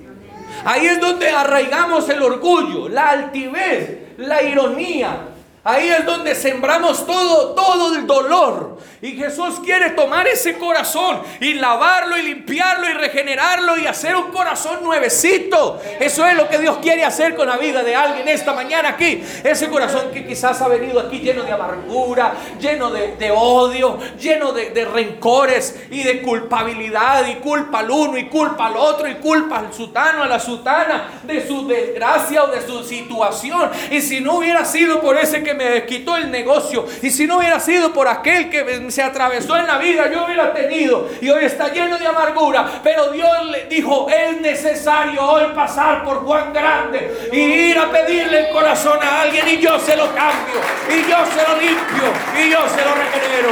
Ahí 0.65 0.87
es 0.87 1.01
donde 1.01 1.29
arraigamos 1.29 2.09
el 2.09 2.23
orgullo, 2.23 2.89
la 2.89 3.11
altivez, 3.11 4.17
la 4.19 4.43
ironía, 4.43 5.29
Ahí 5.69 5.89
es 5.89 6.07
donde 6.07 6.37
sembramos 6.37 7.05
todo, 7.05 7.57
todo 7.57 7.97
el 7.97 8.07
dolor. 8.07 8.79
Y 9.03 9.17
Jesús 9.17 9.61
quiere 9.65 9.91
tomar 9.91 10.29
ese 10.29 10.57
corazón 10.59 11.21
y 11.41 11.55
lavarlo 11.55 12.17
y 12.17 12.23
limpiarlo 12.23 12.89
y 12.89 12.93
regenerarlo 12.93 13.77
y 13.77 13.87
hacer 13.87 14.15
un 14.15 14.31
corazón 14.31 14.85
nuevecito. 14.85 15.81
Eso 15.99 16.25
es 16.25 16.37
lo 16.37 16.49
que 16.49 16.61
Dios 16.61 16.79
quiere 16.81 17.05
hacer 17.05 17.35
con 17.35 17.49
la 17.49 17.57
vida 17.57 17.83
de 17.83 17.97
alguien 17.97 18.29
esta 18.29 18.53
mañana 18.53 18.91
aquí. 18.91 19.23
Ese 19.43 19.69
corazón 19.69 20.13
que 20.13 20.25
quizás 20.25 20.63
ha 20.63 20.69
venido 20.69 21.01
aquí 21.01 21.19
lleno 21.19 21.43
de 21.43 21.51
amargura, 21.51 22.33
lleno 22.61 22.91
de, 22.91 23.33
odio, 23.33 23.99
lleno 24.21 24.53
de, 24.53 24.85
rencores 24.85 25.81
y 25.91 26.05
de 26.05 26.23
culpabilidad 26.23 27.27
y 27.27 27.35
culpa 27.37 27.81
al 27.81 27.91
uno 27.91 28.17
y 28.17 28.29
culpa 28.29 28.69
al 28.69 28.77
otro 28.77 29.09
y 29.09 29.17
culpa 29.17 29.59
al 29.59 29.75
sutano, 29.75 30.23
a 30.23 30.29
la 30.29 30.39
sutana 30.39 31.21
de 31.25 31.45
su 31.45 31.67
desgracia 31.67 32.45
o 32.45 32.47
de 32.47 32.63
su 32.65 32.85
situación. 32.85 33.69
Y 33.91 34.01
si 34.01 34.21
no 34.21 34.37
hubiera 34.37 34.65
sido 34.65 35.01
por 35.01 35.19
ese 35.19 35.43
que 35.43 35.56
me 35.57 35.85
quitó 35.85 36.17
el 36.17 36.31
negocio. 36.31 36.87
Y 37.03 37.11
si 37.11 37.27
no 37.27 37.39
hubiera 37.39 37.59
sido 37.61 37.93
por 37.93 38.09
aquel 38.09 38.51
que 38.51 38.91
se 38.91 39.03
atravesó 39.03 39.57
en 39.57 39.67
la 39.67 39.79
vida, 39.79 40.11
yo 40.11 40.25
hubiera 40.25 40.53
tenido. 40.53 41.09
Y 41.21 41.29
hoy 41.29 41.45
está 41.45 41.73
lleno 41.73 41.99
de 41.99 42.07
amargura. 42.07 42.81
Pero 42.83 43.11
Dios 43.11 43.47
le 43.51 43.65
dijo, 43.67 44.09
es 44.09 44.41
necesario 44.41 45.23
hoy 45.23 45.45
pasar 45.55 46.05
por 46.05 46.25
Juan 46.25 46.53
Grande 46.53 47.31
y 47.33 47.39
ir 47.39 47.79
a 47.79 47.91
pedirle 47.91 48.49
el 48.49 48.53
corazón 48.53 48.99
a 49.03 49.23
alguien 49.23 49.49
y 49.49 49.59
yo 49.59 49.79
se 49.79 49.97
lo 49.97 50.07
cambio. 50.15 50.61
Y 50.89 51.11
yo 51.11 51.19
se 51.27 51.49
lo 51.49 51.61
limpio. 51.61 52.13
Y 52.39 52.51
yo 52.51 52.59
se 52.69 52.85
lo 52.85 52.95
regenero. 52.95 53.51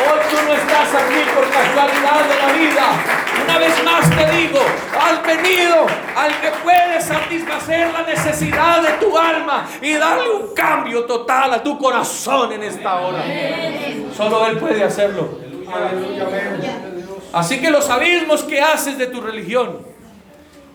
Hoy 0.00 0.20
tú 0.30 0.36
no 0.46 0.54
estás 0.54 0.94
aquí 0.94 1.20
por 1.34 1.50
casualidad 1.50 2.28
de 2.28 2.36
la 2.36 2.52
vida. 2.52 3.17
Una 3.48 3.58
vez 3.58 3.82
más 3.82 4.10
te 4.10 4.36
digo, 4.36 4.58
has 5.00 5.22
venido 5.22 5.86
al 6.14 6.38
que 6.38 6.50
puede 6.62 7.00
satisfacer 7.00 7.90
la 7.90 8.02
necesidad 8.02 8.82
de 8.82 9.06
tu 9.06 9.16
alma 9.16 9.66
y 9.80 9.94
darle 9.94 10.28
un 10.28 10.54
cambio 10.54 11.04
total 11.04 11.54
a 11.54 11.62
tu 11.62 11.78
corazón 11.78 12.52
en 12.52 12.64
esta 12.64 13.00
hora. 13.00 13.24
Solo 14.14 14.46
Él 14.48 14.58
puede 14.58 14.84
hacerlo. 14.84 15.38
Así 17.32 17.58
que 17.58 17.70
los 17.70 17.88
abismos 17.88 18.42
que 18.42 18.60
haces 18.60 18.98
de 18.98 19.06
tu 19.06 19.22
religión 19.22 19.78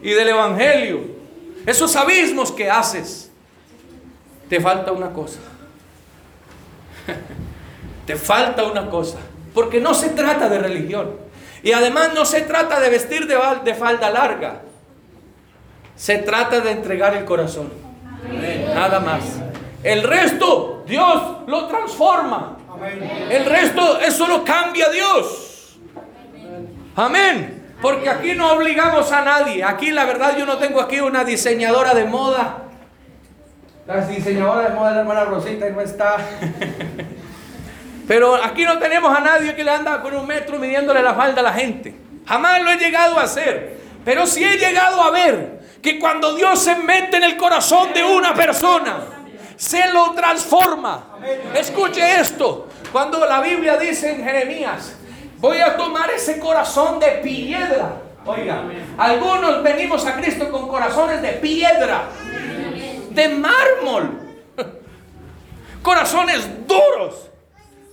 y 0.02 0.10
del 0.10 0.30
Evangelio, 0.30 1.02
esos 1.68 1.96
abismos 1.96 2.52
que 2.52 2.72
haces, 2.72 3.32
te 4.50 4.60
falta 4.60 4.92
una 4.92 5.12
cosa. 5.12 5.40
Te 8.08 8.18
falta 8.18 8.64
una 8.64 8.90
cosa. 8.90 9.18
Porque 9.54 9.80
no 9.80 9.94
se 9.94 10.10
trata 10.10 10.50
de 10.50 10.60
religión. 10.60 11.23
Y 11.64 11.72
además 11.72 12.12
no 12.14 12.26
se 12.26 12.42
trata 12.42 12.82
de 12.82 12.90
vestir 12.90 13.26
de, 13.26 13.74
falda 13.74 14.10
larga. 14.10 14.62
Se 15.96 16.18
trata 16.18 16.60
de 16.60 16.72
entregar 16.72 17.16
el 17.16 17.24
corazón. 17.24 17.72
Nada 18.76 19.00
más. 19.00 19.24
El 19.82 20.04
resto, 20.04 20.84
Dios 20.86 21.48
lo 21.48 21.68
transforma. 21.68 22.58
El 23.30 23.46
resto, 23.46 24.00
eso 24.02 24.28
lo 24.28 24.44
cambia 24.44 24.90
Dios. 24.90 25.78
Amén. 26.98 27.76
Porque 27.82 28.10
aquí 28.10 28.34
no 28.34 28.52
obligamos 28.54 29.12
a 29.14 29.24
nadie. 29.24 29.64
Aquí 29.64 29.92
la 29.92 30.04
verdad 30.04 30.38
yo 30.38 30.46
no 30.46 30.58
tengo 30.58 30.82
aquí 30.82 31.00
una 31.00 31.24
diseñadora 31.24 31.94
de 31.94 32.04
moda. 32.04 32.58
La 33.88 34.06
diseñadora 34.06 34.70
de 34.70 34.76
moda 34.76 34.90
de 34.90 34.96
la 34.96 35.02
hermana 35.02 35.26
Rosita 35.26 35.70
y 35.70 35.72
no 35.72 35.80
está. 35.80 36.18
Pero 38.08 38.36
aquí 38.36 38.66
no 38.66 38.78
tenemos 38.80 39.16
a 39.16 39.22
nadie 39.22 39.56
que 39.56 39.64
le 39.64 39.72
anda 39.72 40.02
con 40.02 40.14
un 40.16 40.28
metro 40.28 40.60
midiéndole 40.60 41.02
la 41.02 41.14
falda 41.14 41.40
a 41.40 41.44
la 41.44 41.54
gente. 41.54 41.96
Jamás 42.28 42.62
lo 42.62 42.72
he 42.72 42.78
llegado 42.78 43.18
a 43.20 43.24
hacer. 43.24 43.82
Pero 44.04 44.28
sí 44.28 44.44
he 44.44 44.58
llegado 44.58 45.02
a 45.02 45.12
ver 45.12 45.62
que 45.82 45.98
cuando 46.00 46.36
Dios 46.36 46.60
se 46.60 46.76
mete 46.76 47.18
en 47.18 47.24
el 47.24 47.38
corazón 47.38 47.94
de 47.94 48.04
una 48.04 48.34
persona, 48.34 49.00
se 49.56 49.88
lo 49.92 50.12
transforma. 50.12 51.20
Escuche 51.56 52.20
esto. 52.20 52.68
Cuando 52.92 53.26
la 53.26 53.42
Biblia 53.42 53.78
dice 53.78 54.12
en 54.12 54.24
Jeremías, 54.24 54.96
voy 55.38 55.60
a 55.60 55.78
tomar 55.78 56.10
ese 56.12 56.40
corazón 56.40 57.00
de 57.00 57.08
piedra. 57.24 58.02
Oiga, 58.26 58.64
algunos 58.98 59.64
venimos 59.64 60.06
a 60.06 60.16
Cristo 60.16 60.50
con 60.50 60.68
corazones 60.68 61.22
de 61.22 61.34
piedra, 61.34 62.04
de 63.10 63.30
mármol, 63.30 64.20
corazones 65.82 66.48
duros 66.66 67.33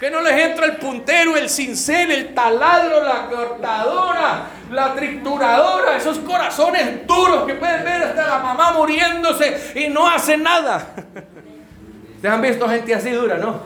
que 0.00 0.10
no 0.10 0.22
les 0.22 0.32
entra 0.32 0.64
el 0.64 0.76
puntero, 0.78 1.36
el 1.36 1.50
cincel, 1.50 2.10
el 2.10 2.34
taladro, 2.34 3.04
la 3.04 3.26
cortadora, 3.28 4.46
la 4.70 4.94
trituradora, 4.94 5.94
esos 5.98 6.20
corazones 6.20 7.06
duros 7.06 7.44
que 7.44 7.54
pueden 7.54 7.84
ver 7.84 8.04
hasta 8.04 8.26
la 8.26 8.38
mamá 8.38 8.72
muriéndose 8.72 9.72
y 9.74 9.90
no 9.90 10.08
hace 10.08 10.38
nada. 10.38 10.94
¿Ustedes 12.16 12.34
han 12.34 12.40
visto 12.40 12.66
gente 12.66 12.94
así 12.94 13.10
dura, 13.10 13.36
no? 13.36 13.60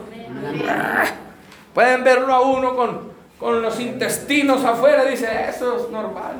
Pueden 1.73 2.03
verlo 2.03 2.33
a 2.33 2.41
uno 2.41 2.75
con, 2.75 3.13
con 3.39 3.61
los 3.61 3.79
intestinos 3.79 4.61
afuera, 4.65 5.05
dice, 5.05 5.29
eso 5.47 5.77
es 5.77 5.89
normal. 5.89 6.35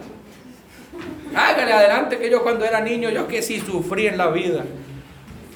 Hágale 1.34 1.72
adelante 1.72 2.18
que 2.18 2.30
yo 2.30 2.44
cuando 2.44 2.66
era 2.66 2.82
niño, 2.82 3.10
yo 3.12 3.30
que 3.30 3.42
sí 3.42 3.62
sufrí 3.62 4.08
en 4.08 4.18
la 4.18 4.28
vida. 4.28 4.66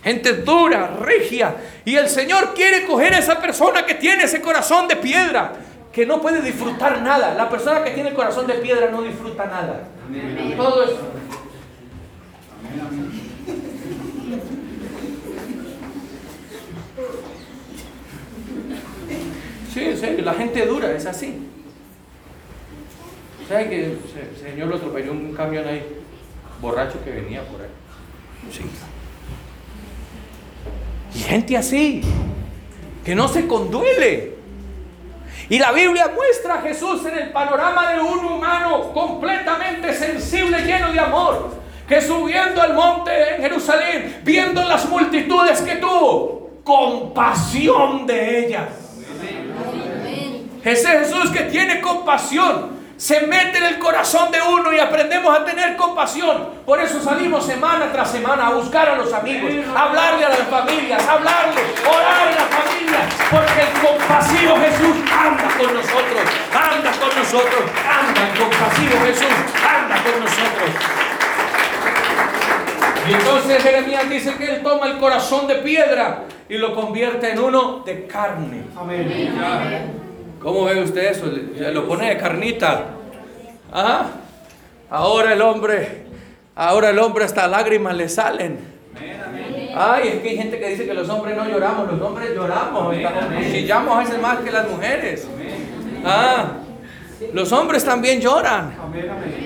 Gente 0.04 0.34
dura, 0.34 0.98
regia. 1.00 1.56
Y 1.84 1.96
el 1.96 2.08
Señor 2.08 2.54
quiere 2.54 2.86
coger 2.86 3.14
a 3.14 3.20
esa 3.20 3.42
persona 3.42 3.86
que 3.86 3.96
tiene 3.96 4.24
ese 4.24 4.42
corazón 4.42 4.88
de 4.88 4.96
piedra, 4.96 5.54
que 5.92 6.06
no 6.06 6.22
puede 6.22 6.42
disfrutar 6.42 7.02
nada. 7.02 7.34
La 7.34 7.50
persona 7.50 7.84
que 7.84 7.92
tiene 7.92 8.10
el 8.10 8.16
corazón 8.16 8.48
de 8.48 8.56
piedra 8.56 8.90
no 8.92 9.02
disfruta 9.02 9.46
nada. 9.46 9.88
Todo 10.56 10.84
eso. 10.84 11.00
Sí, 19.74 19.86
en 19.86 19.98
serio, 19.98 20.26
la 20.26 20.34
gente 20.34 20.66
dura 20.66 20.92
es 20.92 21.06
así. 21.06 21.48
¿Sabe 23.48 23.70
que 23.70 23.86
el 23.86 24.00
señor 24.40 24.68
lo 24.68 24.76
atropelló 24.76 25.12
un 25.12 25.34
camión 25.34 25.68
ahí? 25.68 25.84
Borracho 26.62 27.04
que 27.04 27.12
venía 27.12 27.42
por 27.44 27.62
ahí. 27.62 27.68
Sí. 28.52 28.62
Y 31.14 31.20
gente 31.20 31.58
así, 31.58 32.02
que 33.04 33.16
no 33.16 33.28
se 33.28 33.48
conduele. 33.48 34.38
Y 35.50 35.58
la 35.58 35.72
Biblia 35.72 36.12
muestra 36.16 36.56
a 36.56 36.62
Jesús 36.62 37.06
en 37.06 37.18
el 37.18 37.32
panorama 37.32 37.92
de 37.92 38.00
un 38.00 38.24
humano 38.24 38.94
completamente 38.94 39.94
sensible, 39.94 40.62
lleno 40.62 40.92
de 40.92 41.00
amor, 41.00 41.56
que 41.88 42.02
subiendo 42.02 42.62
al 42.62 42.76
monte 42.76 43.36
en 43.36 43.42
Jerusalén, 43.42 44.22
viendo 44.24 44.64
las 44.64 44.88
multitudes 44.88 45.62
que 45.62 45.78
tuvo, 45.78 46.52
compasión 46.64 48.06
de 48.06 48.46
ellas. 48.46 48.70
Ese 50.64 50.88
Jesús 50.88 51.32
que 51.32 51.44
tiene 51.46 51.82
compasión 51.82 52.79
se 53.00 53.22
mete 53.22 53.60
en 53.60 53.64
el 53.64 53.80
corazón 53.80 54.30
de 54.30 54.42
uno 54.42 54.74
y 54.74 54.80
aprendemos 54.80 55.34
a 55.34 55.46
tener 55.46 55.78
compasión. 55.78 56.50
Por 56.66 56.82
eso 56.82 57.02
salimos 57.02 57.46
semana 57.46 57.90
tras 57.94 58.12
semana 58.12 58.48
a 58.48 58.50
buscar 58.50 58.90
a 58.90 58.98
los 58.98 59.14
amigos, 59.14 59.50
a 59.74 59.84
hablarle 59.84 60.26
a 60.26 60.30
las 60.30 60.48
familias, 60.50 61.08
a 61.08 61.14
hablarle, 61.14 61.62
orar 61.88 62.28
a 62.28 62.32
las 62.32 62.50
familias, 62.50 63.02
porque 63.32 63.62
el 63.62 63.88
compasivo 63.88 64.58
Jesús 64.58 64.98
anda 65.18 65.48
con 65.58 65.74
nosotros, 65.74 66.22
anda 66.52 66.92
con 66.92 67.18
nosotros, 67.18 67.72
anda 67.88 68.30
el 68.30 68.38
compasivo 68.38 69.06
Jesús, 69.06 69.36
anda 69.66 69.96
con 70.04 70.20
nosotros. 70.20 70.70
Y 73.08 73.14
entonces 73.14 73.64
Jeremías 73.64 74.10
dice 74.10 74.36
que 74.36 74.56
él 74.56 74.62
toma 74.62 74.88
el 74.88 74.98
corazón 74.98 75.48
de 75.48 75.56
piedra 75.56 76.26
y 76.50 76.58
lo 76.58 76.76
convierte 76.76 77.32
en 77.32 77.40
uno 77.40 77.82
de 77.86 78.06
carne. 78.08 78.66
Amén. 78.78 80.09
¿Cómo 80.40 80.66
ve 80.66 80.82
usted 80.82 81.12
eso? 81.12 81.26
Lo 81.72 81.88
pone 81.88 82.10
de 82.10 82.18
carnita. 82.18 82.86
¿Ah? 83.72 84.08
Ahora 84.90 85.34
el 85.34 85.42
hombre, 85.42 86.06
ahora 86.56 86.90
el 86.90 87.00
hombre 87.00 87.26
hasta 87.26 87.48
lágrimas 87.48 87.96
le 87.96 88.10
salen. 88.10 88.58
Ay, 89.76 90.08
es 90.08 90.22
que 90.22 90.30
hay 90.30 90.38
gente 90.38 90.60
que 90.60 90.68
dice 90.70 90.86
que 90.86 90.94
los 90.94 91.08
hombres 91.10 91.38
no 91.38 91.48
lloramos, 91.48 91.92
los 91.92 92.02
hombres 92.02 92.34
lloramos, 92.34 92.96
chillamos 93.52 93.96
a 93.96 94.00
veces 94.00 94.22
más 94.22 94.40
que 94.40 94.52
las 94.52 94.68
mujeres. 94.68 95.28
Ah, 96.04 96.54
los 97.34 97.52
hombres 97.52 97.84
también 97.84 98.20
lloran. 98.20 98.76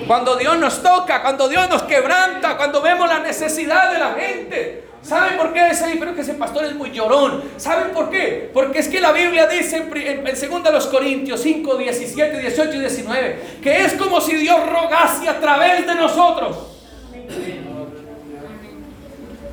Cuando 0.06 0.36
Dios 0.36 0.58
nos 0.58 0.82
toca, 0.82 1.22
cuando 1.22 1.48
Dios 1.48 1.68
nos 1.68 1.82
quebranta, 1.82 2.56
cuando 2.56 2.80
vemos 2.80 3.08
la 3.08 3.18
necesidad 3.18 3.92
de 3.92 3.98
la 3.98 4.12
gente. 4.12 4.83
¿Saben 5.04 5.36
por 5.36 5.52
qué 5.52 5.68
ese, 5.68 5.84
pero 5.98 6.14
que 6.14 6.22
ese 6.22 6.34
pastor 6.34 6.64
es 6.64 6.74
muy 6.74 6.90
llorón? 6.90 7.44
¿Saben 7.58 7.92
por 7.92 8.08
qué? 8.08 8.50
Porque 8.54 8.78
es 8.78 8.88
que 8.88 9.00
la 9.00 9.12
Biblia 9.12 9.46
dice 9.46 9.76
en, 9.76 10.26
en, 10.26 10.62
2 10.62 10.86
Corintios 10.86 11.40
5, 11.40 11.76
17, 11.76 12.38
18 12.38 12.72
y 12.74 12.80
19 12.80 13.40
que 13.62 13.84
es 13.84 13.92
como 13.94 14.20
si 14.20 14.34
Dios 14.36 14.58
rogase 14.66 15.28
a 15.28 15.38
través 15.38 15.86
de 15.86 15.94
nosotros. 15.94 16.56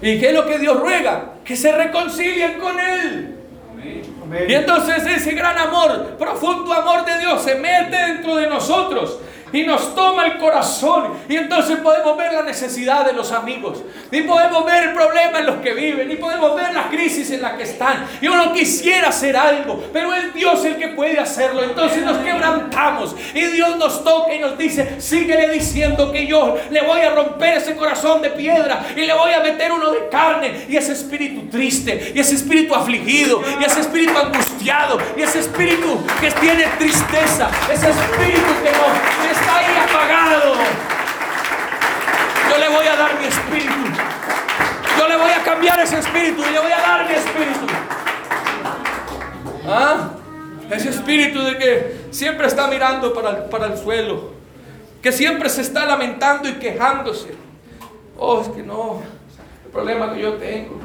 ¿Y 0.01 0.19
qué 0.19 0.29
es 0.29 0.33
lo 0.33 0.47
que 0.47 0.57
Dios 0.57 0.79
ruega? 0.79 1.33
Que 1.43 1.55
se 1.55 1.71
reconcilien 1.71 2.57
con 2.57 2.79
Él. 2.79 3.37
Y 4.47 4.53
entonces 4.53 5.05
ese 5.05 5.33
gran 5.33 5.57
amor, 5.57 6.15
profundo 6.17 6.71
amor 6.73 7.03
de 7.03 7.19
Dios 7.19 7.41
se 7.41 7.55
mete 7.55 7.97
dentro 7.97 8.37
de 8.37 8.47
nosotros 8.47 9.19
y 9.53 9.63
nos 9.63 9.95
toma 9.95 10.25
el 10.25 10.37
corazón. 10.37 11.13
Y 11.27 11.35
entonces 11.35 11.79
podemos 11.79 12.17
ver 12.17 12.33
la 12.33 12.43
necesidad 12.43 13.05
de 13.05 13.13
los 13.13 13.31
amigos 13.31 13.83
y 14.11 14.21
podemos 14.21 14.65
ver 14.65 14.89
el 14.89 14.93
problema 14.93 15.39
en 15.39 15.45
los 15.45 15.55
que 15.57 15.73
viven 15.73 16.11
y 16.11 16.15
podemos 16.15 16.55
ver 16.55 16.73
la 16.73 16.89
crisis 16.89 17.31
en 17.31 17.41
la 17.41 17.57
que 17.57 17.63
están. 17.63 18.07
Y 18.21 18.27
uno 18.27 18.53
quisiera 18.53 19.09
hacer 19.09 19.35
algo 19.37 19.81
pero 19.93 20.13
es 20.13 20.33
Dios 20.33 20.63
el 20.65 20.77
que 20.77 20.89
puede 20.89 21.19
hacerlo. 21.19 21.63
Entonces 21.63 22.03
nos 22.03 22.17
quebrantamos 22.17 23.15
y 23.33 23.41
Dios 23.41 23.77
nos 23.77 24.03
toca 24.03 24.33
y 24.33 24.39
nos 24.39 24.57
dice 24.57 24.99
síguele 24.99 25.49
diciendo 25.49 26.11
que 26.11 26.25
yo 26.25 26.57
le 26.69 26.81
voy 26.81 27.01
a 27.01 27.11
romper 27.11 27.57
ese 27.57 27.75
corazón 27.75 28.21
de 28.21 28.29
piedra 28.29 28.85
y 28.95 29.01
le 29.01 29.13
voy 29.13 29.33
a 29.33 29.41
meter 29.41 29.71
uno 29.71 29.91
de 29.91 30.09
carne 30.09 30.65
y 30.69 30.77
ese 30.77 30.93
espíritu 30.93 31.49
triste 31.49 32.13
y 32.15 32.19
ese 32.19 32.35
espíritu 32.35 32.75
afligido 32.75 33.41
y 33.59 33.63
ese 33.63 33.81
espíritu 33.81 34.17
angustiado 34.17 34.97
y 35.17 35.21
ese 35.21 35.39
espíritu 35.39 35.99
que 36.19 36.31
tiene 36.31 36.65
tristeza 36.77 37.49
ese 37.71 37.89
espíritu 37.89 38.51
que 38.63 38.71
no 38.71 39.40
ahí 39.57 39.89
apagado. 39.89 40.53
Yo 42.49 42.57
le 42.57 42.69
voy 42.69 42.87
a 42.87 42.95
dar 42.95 43.19
mi 43.19 43.25
espíritu. 43.25 44.01
Yo 44.97 45.07
le 45.07 45.17
voy 45.17 45.31
a 45.31 45.43
cambiar 45.43 45.79
ese 45.79 45.99
espíritu 45.99 46.41
y 46.47 46.51
le 46.51 46.59
voy 46.59 46.71
a 46.71 46.81
dar 46.81 47.07
mi 47.07 47.13
espíritu. 47.13 47.67
¿Ah? 49.67 50.11
Ese 50.69 50.89
espíritu 50.89 51.41
de 51.43 51.57
que 51.57 51.95
siempre 52.11 52.47
está 52.47 52.67
mirando 52.67 53.13
para 53.13 53.29
el, 53.29 53.35
para 53.45 53.67
el 53.67 53.77
suelo. 53.77 54.31
Que 55.01 55.11
siempre 55.11 55.49
se 55.49 55.61
está 55.61 55.85
lamentando 55.85 56.47
y 56.47 56.53
quejándose. 56.53 57.35
Oh, 58.17 58.41
es 58.41 58.49
que 58.49 58.63
no. 58.63 59.01
El 59.65 59.71
problema 59.71 60.13
que 60.13 60.21
yo 60.21 60.33
tengo 60.33 60.79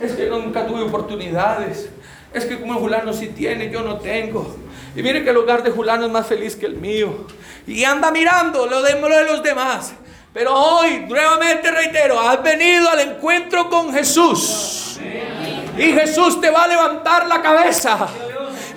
es 0.00 0.12
que 0.12 0.26
nunca 0.28 0.66
tuve 0.66 0.82
oportunidades. 0.82 1.88
Es 2.34 2.44
que 2.44 2.60
como 2.60 2.74
Julano 2.74 3.12
sí 3.12 3.28
tiene, 3.28 3.70
yo 3.70 3.82
no 3.82 3.96
tengo. 3.98 4.54
Y 4.96 5.02
mire 5.02 5.22
que 5.22 5.30
el 5.30 5.36
hogar 5.36 5.62
de 5.62 5.70
Julano 5.70 6.06
es 6.06 6.10
más 6.10 6.26
feliz 6.26 6.56
que 6.56 6.66
el 6.66 6.76
mío. 6.76 7.26
Y 7.66 7.84
anda 7.84 8.10
mirando 8.10 8.66
lo 8.66 8.82
de, 8.82 8.98
los 9.26 9.42
demás. 9.42 9.92
Pero 10.32 10.54
hoy, 10.54 11.04
nuevamente 11.08 11.70
reitero, 11.70 12.18
has 12.18 12.42
venido 12.42 12.88
al 12.88 13.00
encuentro 13.00 13.68
con 13.68 13.92
Jesús. 13.92 14.98
Y 15.76 15.92
Jesús 15.92 16.40
te 16.40 16.50
va 16.50 16.64
a 16.64 16.66
levantar 16.66 17.26
la 17.26 17.42
cabeza 17.42 18.08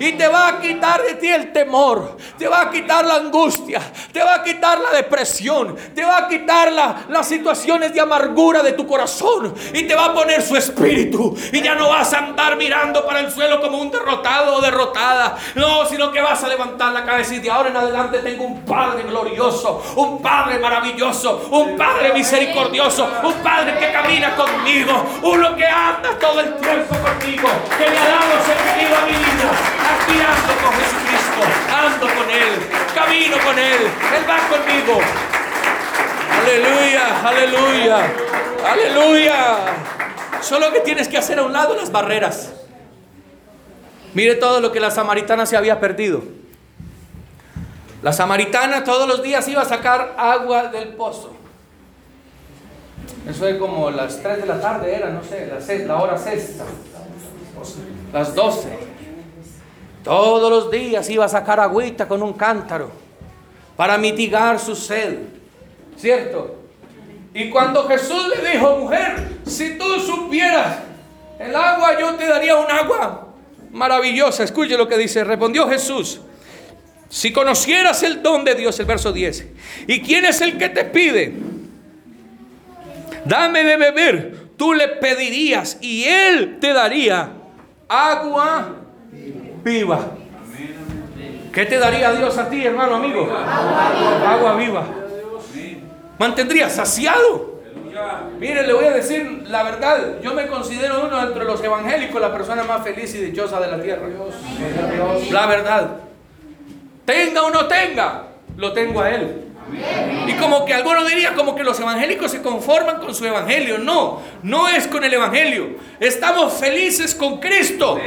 y 0.00 0.12
te 0.12 0.26
va 0.28 0.48
a 0.48 0.60
quitar 0.60 1.02
de 1.02 1.14
ti 1.14 1.28
el 1.28 1.52
temor, 1.52 2.16
te 2.38 2.48
va 2.48 2.62
a 2.62 2.70
quitar 2.70 3.04
la 3.04 3.16
angustia, 3.16 3.80
te 4.10 4.22
va 4.22 4.36
a 4.36 4.42
quitar 4.42 4.80
la 4.80 4.92
depresión, 4.92 5.76
te 5.94 6.02
va 6.02 6.18
a 6.18 6.28
quitar 6.28 6.72
las 6.72 7.28
situaciones 7.28 7.92
de 7.92 8.00
amargura 8.00 8.62
de 8.62 8.72
tu 8.72 8.86
corazón. 8.86 9.54
Y 9.74 9.82
te 9.82 9.94
va 9.94 10.06
a 10.06 10.14
poner 10.14 10.42
su 10.42 10.56
espíritu. 10.56 11.36
Y 11.52 11.60
ya 11.60 11.74
no 11.74 11.90
vas 11.90 12.12
a 12.14 12.18
andar 12.18 12.56
mirando 12.56 13.04
para 13.06 13.20
el 13.20 13.30
suelo 13.30 13.60
como 13.60 13.78
un 13.78 13.90
derrotado 13.90 14.56
o 14.56 14.60
derrotada, 14.62 15.36
no, 15.54 15.84
sino 15.84 16.10
que 16.10 16.22
vas 16.22 16.42
a 16.42 16.48
levantar 16.48 16.92
la 16.92 17.04
cabeza 17.04 17.34
y 17.34 17.40
de 17.40 17.50
ahora 17.50 17.68
en 17.68 17.76
adelante 17.76 18.18
tengo 18.20 18.44
un 18.44 18.64
Padre 18.64 19.02
glorioso, 19.02 19.82
un 19.96 20.22
Padre 20.22 20.58
maravilloso, 20.58 21.48
un 21.50 21.76
Padre 21.76 22.14
misericordioso, 22.14 23.06
un 23.22 23.34
Padre 23.34 23.78
que 23.78 23.92
camina 23.92 24.34
conmigo, 24.34 25.04
uno 25.22 25.54
que 25.56 25.66
anda 25.66 26.18
todo 26.18 26.40
el 26.40 26.54
tiempo 26.56 26.94
conmigo, 26.96 27.48
que 27.76 27.90
me 27.90 27.98
ha 27.98 28.08
dado 28.08 28.44
sentido 28.46 28.96
a 28.96 29.06
mi 29.06 29.12
vida 29.12 29.89
Con 29.90 30.72
Jesucristo, 30.72 31.42
ando 31.74 32.06
con 32.06 32.30
Él, 32.30 32.68
camino 32.94 33.36
con 33.44 33.58
Él, 33.58 33.80
Él 33.82 34.24
va 34.28 34.38
conmigo. 34.48 35.00
Aleluya, 36.40 37.28
aleluya, 37.28 38.12
aleluya. 38.64 39.56
Solo 40.42 40.72
que 40.72 40.80
tienes 40.80 41.08
que 41.08 41.18
hacer 41.18 41.38
a 41.38 41.42
un 41.42 41.52
lado 41.52 41.74
las 41.74 41.90
barreras. 41.90 42.52
Mire 44.14 44.36
todo 44.36 44.60
lo 44.60 44.70
que 44.70 44.80
la 44.80 44.90
samaritana 44.90 45.44
se 45.46 45.56
había 45.56 45.80
perdido. 45.80 46.22
La 48.02 48.12
samaritana 48.12 48.84
todos 48.84 49.08
los 49.08 49.22
días 49.22 49.46
iba 49.48 49.62
a 49.62 49.66
sacar 49.66 50.14
agua 50.16 50.68
del 50.68 50.90
pozo. 50.90 51.32
Eso 53.28 53.46
es 53.48 53.56
como 53.58 53.90
las 53.90 54.22
3 54.22 54.40
de 54.40 54.46
la 54.46 54.60
tarde, 54.60 54.94
era, 54.94 55.10
no 55.10 55.22
sé, 55.22 55.46
la, 55.46 55.86
la 55.86 56.02
hora 56.02 56.16
sexta. 56.16 56.64
Las 58.12 58.34
12. 58.34 58.89
Todos 60.04 60.50
los 60.50 60.70
días 60.70 61.08
iba 61.10 61.24
a 61.24 61.28
sacar 61.28 61.60
agüita 61.60 62.08
con 62.08 62.22
un 62.22 62.32
cántaro 62.32 62.90
para 63.76 63.98
mitigar 63.98 64.58
su 64.58 64.74
sed. 64.74 65.18
¿Cierto? 65.96 66.56
Y 67.34 67.50
cuando 67.50 67.86
Jesús 67.86 68.28
le 68.28 68.50
dijo, 68.52 68.76
mujer, 68.76 69.28
si 69.46 69.76
tú 69.76 70.00
supieras 70.00 70.78
el 71.38 71.54
agua, 71.54 71.98
yo 71.98 72.14
te 72.14 72.26
daría 72.26 72.56
un 72.56 72.70
agua 72.70 73.28
maravillosa. 73.70 74.44
Escuche 74.44 74.76
lo 74.76 74.88
que 74.88 74.98
dice. 74.98 75.22
Respondió 75.24 75.68
Jesús. 75.68 76.20
Si 77.08 77.32
conocieras 77.32 78.02
el 78.02 78.22
don 78.22 78.44
de 78.44 78.54
Dios, 78.54 78.78
el 78.80 78.86
verso 78.86 79.12
10. 79.12 79.46
¿Y 79.86 80.00
quién 80.00 80.24
es 80.24 80.40
el 80.40 80.56
que 80.56 80.68
te 80.68 80.84
pide? 80.84 81.32
Dame 83.24 83.64
de 83.64 83.76
beber. 83.76 84.50
Tú 84.56 84.74
le 84.74 84.88
pedirías 84.88 85.78
y 85.80 86.04
él 86.04 86.58
te 86.60 86.72
daría 86.72 87.32
agua 87.88 88.76
viva. 89.62 90.00
¿Qué 91.52 91.66
te 91.66 91.78
daría 91.78 92.12
Dios 92.12 92.38
a 92.38 92.48
ti, 92.48 92.64
hermano, 92.64 92.96
amigo? 92.96 93.28
Agua 94.26 94.54
viva. 94.56 94.84
Mantendría 96.18 96.68
saciado. 96.68 97.60
Mire, 98.38 98.66
le 98.66 98.72
voy 98.72 98.84
a 98.84 98.92
decir 98.92 99.44
la 99.46 99.62
verdad. 99.62 100.20
Yo 100.22 100.32
me 100.32 100.46
considero 100.46 101.06
uno 101.06 101.22
entre 101.22 101.44
los 101.44 101.62
evangélicos 101.62 102.20
la 102.20 102.32
persona 102.32 102.62
más 102.64 102.82
feliz 102.82 103.14
y 103.14 103.18
dichosa 103.18 103.60
de 103.60 103.70
la 103.70 103.82
tierra. 103.82 104.06
La 105.30 105.46
verdad. 105.46 105.90
Tenga 107.04 107.42
o 107.42 107.50
no 107.50 107.66
tenga, 107.66 108.24
lo 108.56 108.72
tengo 108.72 109.00
a 109.00 109.10
Él. 109.10 109.49
Y 110.26 110.32
como 110.34 110.64
que 110.64 110.74
algunos 110.74 111.08
diría 111.08 111.34
como 111.34 111.54
que 111.54 111.64
los 111.64 111.78
evangélicos 111.80 112.30
se 112.30 112.42
conforman 112.42 112.98
con 112.98 113.14
su 113.14 113.24
evangelio. 113.26 113.78
No, 113.78 114.20
no 114.42 114.68
es 114.68 114.86
con 114.86 115.04
el 115.04 115.12
evangelio. 115.12 115.76
Estamos 115.98 116.54
felices 116.54 117.14
con 117.14 117.38
Cristo. 117.40 117.98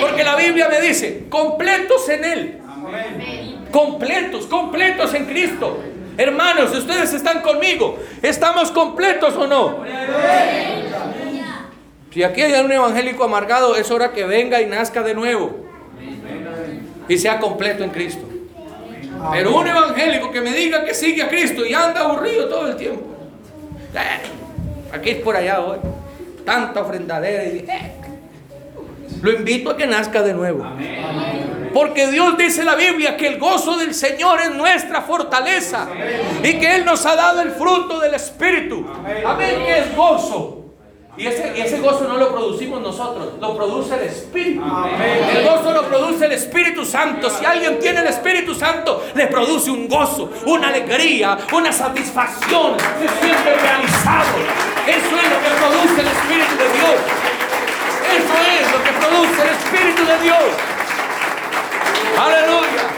Porque 0.00 0.24
la 0.24 0.36
Biblia 0.36 0.68
me 0.68 0.80
dice, 0.80 1.26
completos 1.28 2.08
en 2.08 2.24
Él. 2.24 2.58
Completos, 3.70 4.46
completos 4.46 5.14
en 5.14 5.26
Cristo. 5.26 5.82
Hermanos, 6.18 6.74
ustedes 6.74 7.12
están 7.12 7.42
conmigo. 7.42 7.98
¿Estamos 8.22 8.70
completos 8.70 9.34
o 9.36 9.46
no? 9.46 9.84
Si 12.12 12.22
aquí 12.22 12.40
hay 12.40 12.58
un 12.64 12.72
evangélico 12.72 13.24
amargado, 13.24 13.76
es 13.76 13.90
hora 13.90 14.12
que 14.12 14.24
venga 14.24 14.62
y 14.62 14.66
nazca 14.66 15.02
de 15.02 15.14
nuevo 15.14 15.66
y 17.08 17.18
sea 17.18 17.38
completo 17.38 17.84
en 17.84 17.90
Cristo. 17.90 18.26
Pero 19.32 19.56
un 19.56 19.66
evangélico 19.66 20.30
que 20.30 20.40
me 20.40 20.52
diga 20.52 20.84
que 20.84 20.94
sigue 20.94 21.22
a 21.22 21.28
Cristo 21.28 21.64
y 21.64 21.74
anda 21.74 22.00
aburrido 22.00 22.48
todo 22.48 22.68
el 22.68 22.76
tiempo. 22.76 23.02
Eh, 23.94 24.92
aquí 24.92 25.10
es 25.10 25.16
por 25.18 25.36
allá 25.36 25.60
hoy. 25.60 25.78
Tanta 26.44 26.80
ofrendadera. 26.82 27.44
Y, 27.44 27.58
eh, 27.58 27.92
lo 29.22 29.32
invito 29.32 29.70
a 29.70 29.76
que 29.76 29.86
nazca 29.86 30.22
de 30.22 30.34
nuevo. 30.34 30.64
Porque 31.72 32.06
Dios 32.08 32.36
dice 32.38 32.60
en 32.60 32.66
la 32.66 32.74
Biblia 32.74 33.16
que 33.16 33.26
el 33.26 33.38
gozo 33.38 33.76
del 33.76 33.94
Señor 33.94 34.40
es 34.40 34.54
nuestra 34.54 35.02
fortaleza. 35.02 35.88
Y 36.42 36.58
que 36.58 36.76
Él 36.76 36.84
nos 36.84 37.04
ha 37.06 37.16
dado 37.16 37.40
el 37.42 37.50
fruto 37.52 37.98
del 38.00 38.14
Espíritu. 38.14 38.86
Amén, 39.24 39.64
que 39.64 39.78
es 39.78 39.96
gozo. 39.96 40.65
Y 41.18 41.26
ese, 41.26 41.80
gozo 41.80 42.04
no 42.06 42.18
lo 42.18 42.30
producimos 42.30 42.82
nosotros, 42.82 43.28
lo 43.40 43.56
produce 43.56 43.94
el 43.94 44.02
Espíritu. 44.02 44.62
El 44.62 45.44
gozo 45.48 45.72
lo 45.72 45.84
produce 45.84 46.26
el 46.26 46.32
Espíritu 46.32 46.84
Santo. 46.84 47.30
Si 47.30 47.42
alguien 47.42 47.78
tiene 47.78 48.00
el 48.00 48.08
Espíritu 48.08 48.54
Santo, 48.54 49.02
le 49.14 49.26
produce 49.26 49.70
un 49.70 49.88
gozo, 49.88 50.30
una 50.44 50.68
alegría, 50.68 51.38
una 51.54 51.72
satisfacción. 51.72 52.76
Se 52.78 53.26
siente 53.26 53.54
realizado. 53.54 54.36
Eso 54.86 55.16
es 55.16 55.30
lo 55.30 55.40
que 55.40 55.50
produce 55.58 56.00
el 56.02 56.06
Espíritu 56.06 56.54
de 56.58 56.68
Dios. 56.76 56.96
Eso 58.12 58.34
es 58.52 58.72
lo 58.72 58.84
que 58.84 58.92
produce 58.92 59.42
el 59.42 59.48
Espíritu 59.48 60.04
de 60.04 60.18
Dios. 60.22 60.44
Aleluya. 62.20 62.96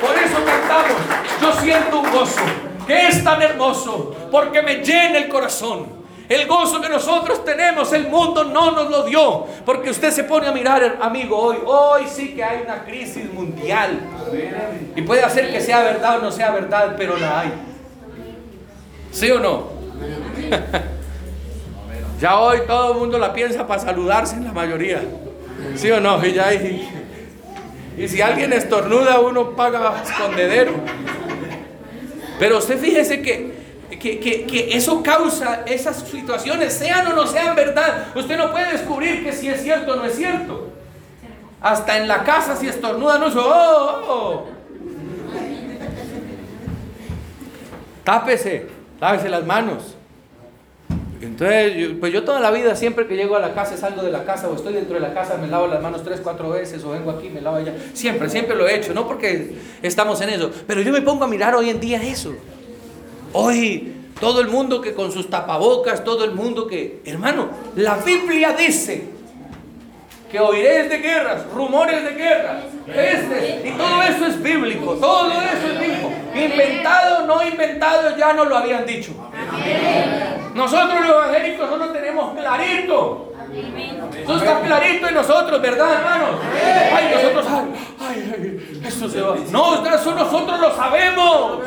Por 0.00 0.16
eso 0.16 0.36
cantamos. 0.46 0.96
Yo 1.42 1.60
siento 1.60 2.00
un 2.00 2.10
gozo 2.10 2.40
que 2.86 3.08
es 3.08 3.22
tan 3.22 3.42
hermoso 3.42 4.14
porque 4.30 4.62
me 4.62 4.76
llena 4.76 5.18
el 5.18 5.28
corazón. 5.28 5.99
El 6.30 6.46
gozo 6.46 6.80
que 6.80 6.88
nosotros 6.88 7.44
tenemos, 7.44 7.92
el 7.92 8.06
mundo 8.06 8.44
no 8.44 8.70
nos 8.70 8.88
lo 8.88 9.02
dio. 9.02 9.46
Porque 9.66 9.90
usted 9.90 10.12
se 10.12 10.22
pone 10.22 10.46
a 10.46 10.52
mirar, 10.52 10.98
amigo, 11.02 11.36
hoy, 11.36 11.56
hoy 11.66 12.04
sí 12.08 12.36
que 12.36 12.44
hay 12.44 12.62
una 12.62 12.84
crisis 12.84 13.32
mundial. 13.32 13.98
Y 14.94 15.02
puede 15.02 15.24
hacer 15.24 15.50
que 15.50 15.60
sea 15.60 15.82
verdad 15.82 16.18
o 16.18 16.22
no 16.22 16.30
sea 16.30 16.52
verdad, 16.52 16.94
pero 16.96 17.18
la 17.18 17.40
hay. 17.40 17.52
¿Sí 19.10 19.28
o 19.28 19.40
no? 19.40 19.70
ya 22.20 22.38
hoy 22.38 22.60
todo 22.64 22.92
el 22.92 22.98
mundo 23.00 23.18
la 23.18 23.32
piensa 23.32 23.66
para 23.66 23.80
saludarse 23.80 24.36
en 24.36 24.44
la 24.44 24.52
mayoría. 24.52 25.02
¿Sí 25.74 25.90
o 25.90 25.98
no? 26.00 26.24
Y, 26.24 26.32
ya, 26.32 26.54
y, 26.54 26.88
y 27.98 28.06
si 28.06 28.22
alguien 28.22 28.52
estornuda, 28.52 29.18
uno 29.18 29.56
paga 29.56 30.00
escondedero. 30.04 30.74
Pero 32.38 32.58
usted 32.58 32.78
fíjese 32.78 33.20
que 33.20 33.59
que, 33.98 34.68
eso 34.72 35.02
causa 35.02 35.62
esas 35.66 35.98
situaciones, 36.00 36.72
sean 36.72 37.06
o 37.08 37.12
no 37.14 37.26
sean 37.26 37.56
verdad. 37.56 38.06
Usted 38.14 38.36
no 38.36 38.50
puede 38.52 38.72
descubrir 38.72 39.24
que 39.24 39.32
si 39.32 39.48
es 39.48 39.62
cierto 39.62 39.92
o 39.92 39.96
no 39.96 40.04
es 40.04 40.14
cierto. 40.14 40.68
Hasta 41.60 41.98
en 41.98 42.08
la 42.08 42.24
casa 42.24 42.56
si 42.56 42.68
estornuda 42.68 43.18
no 43.18 43.26
oh, 43.26 43.40
oh, 43.40 44.02
oh. 44.08 44.46
Tápese, 48.04 48.66
lávese 49.00 49.28
las 49.28 49.44
manos. 49.44 49.96
Entonces, 51.20 51.90
pues 52.00 52.14
yo 52.14 52.24
toda 52.24 52.40
la 52.40 52.50
vida, 52.50 52.74
siempre 52.74 53.06
que 53.06 53.14
llego 53.14 53.36
a 53.36 53.40
la 53.40 53.52
casa, 53.52 53.76
salgo 53.76 54.02
de 54.02 54.10
la 54.10 54.24
casa 54.24 54.48
o 54.48 54.54
estoy 54.54 54.72
dentro 54.72 54.94
de 54.94 55.00
la 55.00 55.12
casa, 55.12 55.36
me 55.36 55.48
lavo 55.48 55.66
las 55.66 55.82
manos 55.82 56.02
tres, 56.02 56.20
cuatro 56.22 56.48
veces 56.48 56.82
o 56.82 56.90
vengo 56.90 57.10
aquí, 57.10 57.28
me 57.28 57.42
lavo 57.42 57.56
allá. 57.56 57.74
Siempre, 57.92 58.30
siempre 58.30 58.56
lo 58.56 58.66
he 58.66 58.76
hecho, 58.76 58.94
no 58.94 59.06
porque 59.06 59.54
estamos 59.82 60.18
en 60.22 60.30
eso. 60.30 60.50
Pero 60.66 60.80
yo 60.80 60.92
me 60.92 61.02
pongo 61.02 61.24
a 61.24 61.28
mirar 61.28 61.54
hoy 61.54 61.68
en 61.68 61.78
día 61.78 62.02
eso. 62.02 62.34
Hoy 63.32 63.94
todo 64.20 64.40
el 64.40 64.48
mundo 64.48 64.80
que 64.80 64.94
con 64.94 65.10
sus 65.12 65.30
tapabocas, 65.30 66.04
todo 66.04 66.24
el 66.24 66.32
mundo 66.32 66.66
que, 66.66 67.00
hermano, 67.04 67.48
la 67.76 67.96
Biblia 67.96 68.52
dice 68.52 69.08
que 70.30 70.38
oiréis 70.38 70.88
de 70.90 70.98
guerras, 70.98 71.46
rumores 71.52 72.04
de 72.04 72.10
guerras, 72.10 72.64
este, 72.86 73.68
y 73.68 73.72
todo 73.72 74.02
eso 74.02 74.26
es 74.26 74.42
bíblico, 74.42 74.94
todo 74.94 75.32
eso 75.32 75.72
es 75.72 75.80
bíblico. 75.80 76.12
Inventado, 76.34 77.26
no 77.26 77.46
inventado, 77.46 78.16
ya 78.16 78.32
no 78.32 78.44
lo 78.44 78.56
habían 78.56 78.86
dicho. 78.86 79.12
Nosotros 80.54 81.00
los 81.00 81.10
evangélicos 81.10 81.70
no 81.70 81.76
lo 81.78 81.88
tenemos 81.88 82.38
clarito. 82.38 83.29
Eso 83.52 84.36
está 84.36 84.60
clarito 84.60 85.08
en 85.08 85.14
nosotros, 85.14 85.60
¿verdad, 85.60 85.92
hermanos? 85.94 86.40
Ay, 86.94 87.10
nosotros, 87.12 87.46
ay, 87.98 88.32
ay, 88.32 88.82
eso 88.86 89.08
se 89.08 89.20
va. 89.20 89.34
No, 89.50 89.84
eso 89.84 90.14
nosotros 90.14 90.60
lo 90.60 90.76
sabemos. 90.76 91.58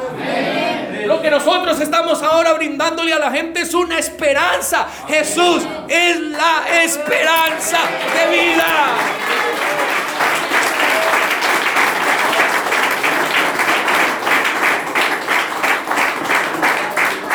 Lo 1.06 1.22
que 1.22 1.30
nosotros 1.30 1.80
estamos 1.82 2.24
ahora 2.24 2.54
brindándole 2.54 3.14
a 3.14 3.20
la 3.20 3.32
gente 3.32 3.62
es 3.62 3.74
una 3.74 4.00
esperanza. 4.00 4.88
Jesús 5.10 5.64
es 5.90 6.20
la 6.20 6.84
esperanza 6.84 7.80
de 8.14 8.32
vida. 8.32 8.66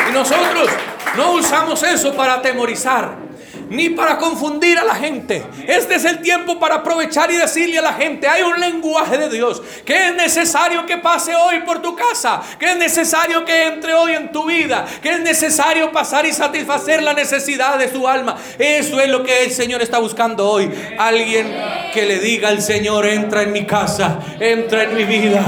Y 0.09 0.11
nosotros 0.11 0.69
no 1.15 1.33
usamos 1.33 1.83
eso 1.83 2.15
para 2.15 2.35
atemorizar 2.35 3.28
ni 3.69 3.89
para 3.89 4.17
confundir 4.17 4.77
a 4.77 4.83
la 4.83 4.95
gente. 4.95 5.43
Este 5.67 5.95
es 5.95 6.05
el 6.05 6.21
tiempo 6.21 6.59
para 6.59 6.75
aprovechar 6.75 7.31
y 7.31 7.37
decirle 7.37 7.79
a 7.79 7.83
la 7.83 7.93
gente, 7.93 8.27
hay 8.27 8.43
un 8.43 8.59
lenguaje 8.59 9.17
de 9.17 9.29
Dios 9.29 9.61
que 9.85 10.07
es 10.07 10.15
necesario 10.15 10.85
que 10.85 10.97
pase 10.97 11.35
hoy 11.35 11.61
por 11.61 11.81
tu 11.81 11.95
casa, 11.95 12.41
que 12.59 12.71
es 12.71 12.77
necesario 12.77 13.45
que 13.45 13.67
entre 13.67 13.93
hoy 13.93 14.13
en 14.13 14.31
tu 14.31 14.45
vida, 14.45 14.85
que 15.01 15.11
es 15.11 15.19
necesario 15.19 15.91
pasar 15.91 16.25
y 16.25 16.33
satisfacer 16.33 17.03
la 17.03 17.13
necesidad 17.13 17.77
de 17.77 17.89
su 17.89 18.07
alma. 18.07 18.37
Eso 18.57 18.99
es 18.99 19.09
lo 19.09 19.23
que 19.23 19.43
el 19.43 19.51
Señor 19.51 19.81
está 19.81 19.99
buscando 19.99 20.49
hoy. 20.49 20.71
Alguien 20.97 21.55
que 21.93 22.05
le 22.05 22.19
diga 22.19 22.49
al 22.49 22.61
Señor, 22.61 23.05
entra 23.05 23.43
en 23.43 23.51
mi 23.51 23.65
casa, 23.65 24.19
entra 24.39 24.83
en 24.83 24.95
mi 24.95 25.03
vida, 25.05 25.43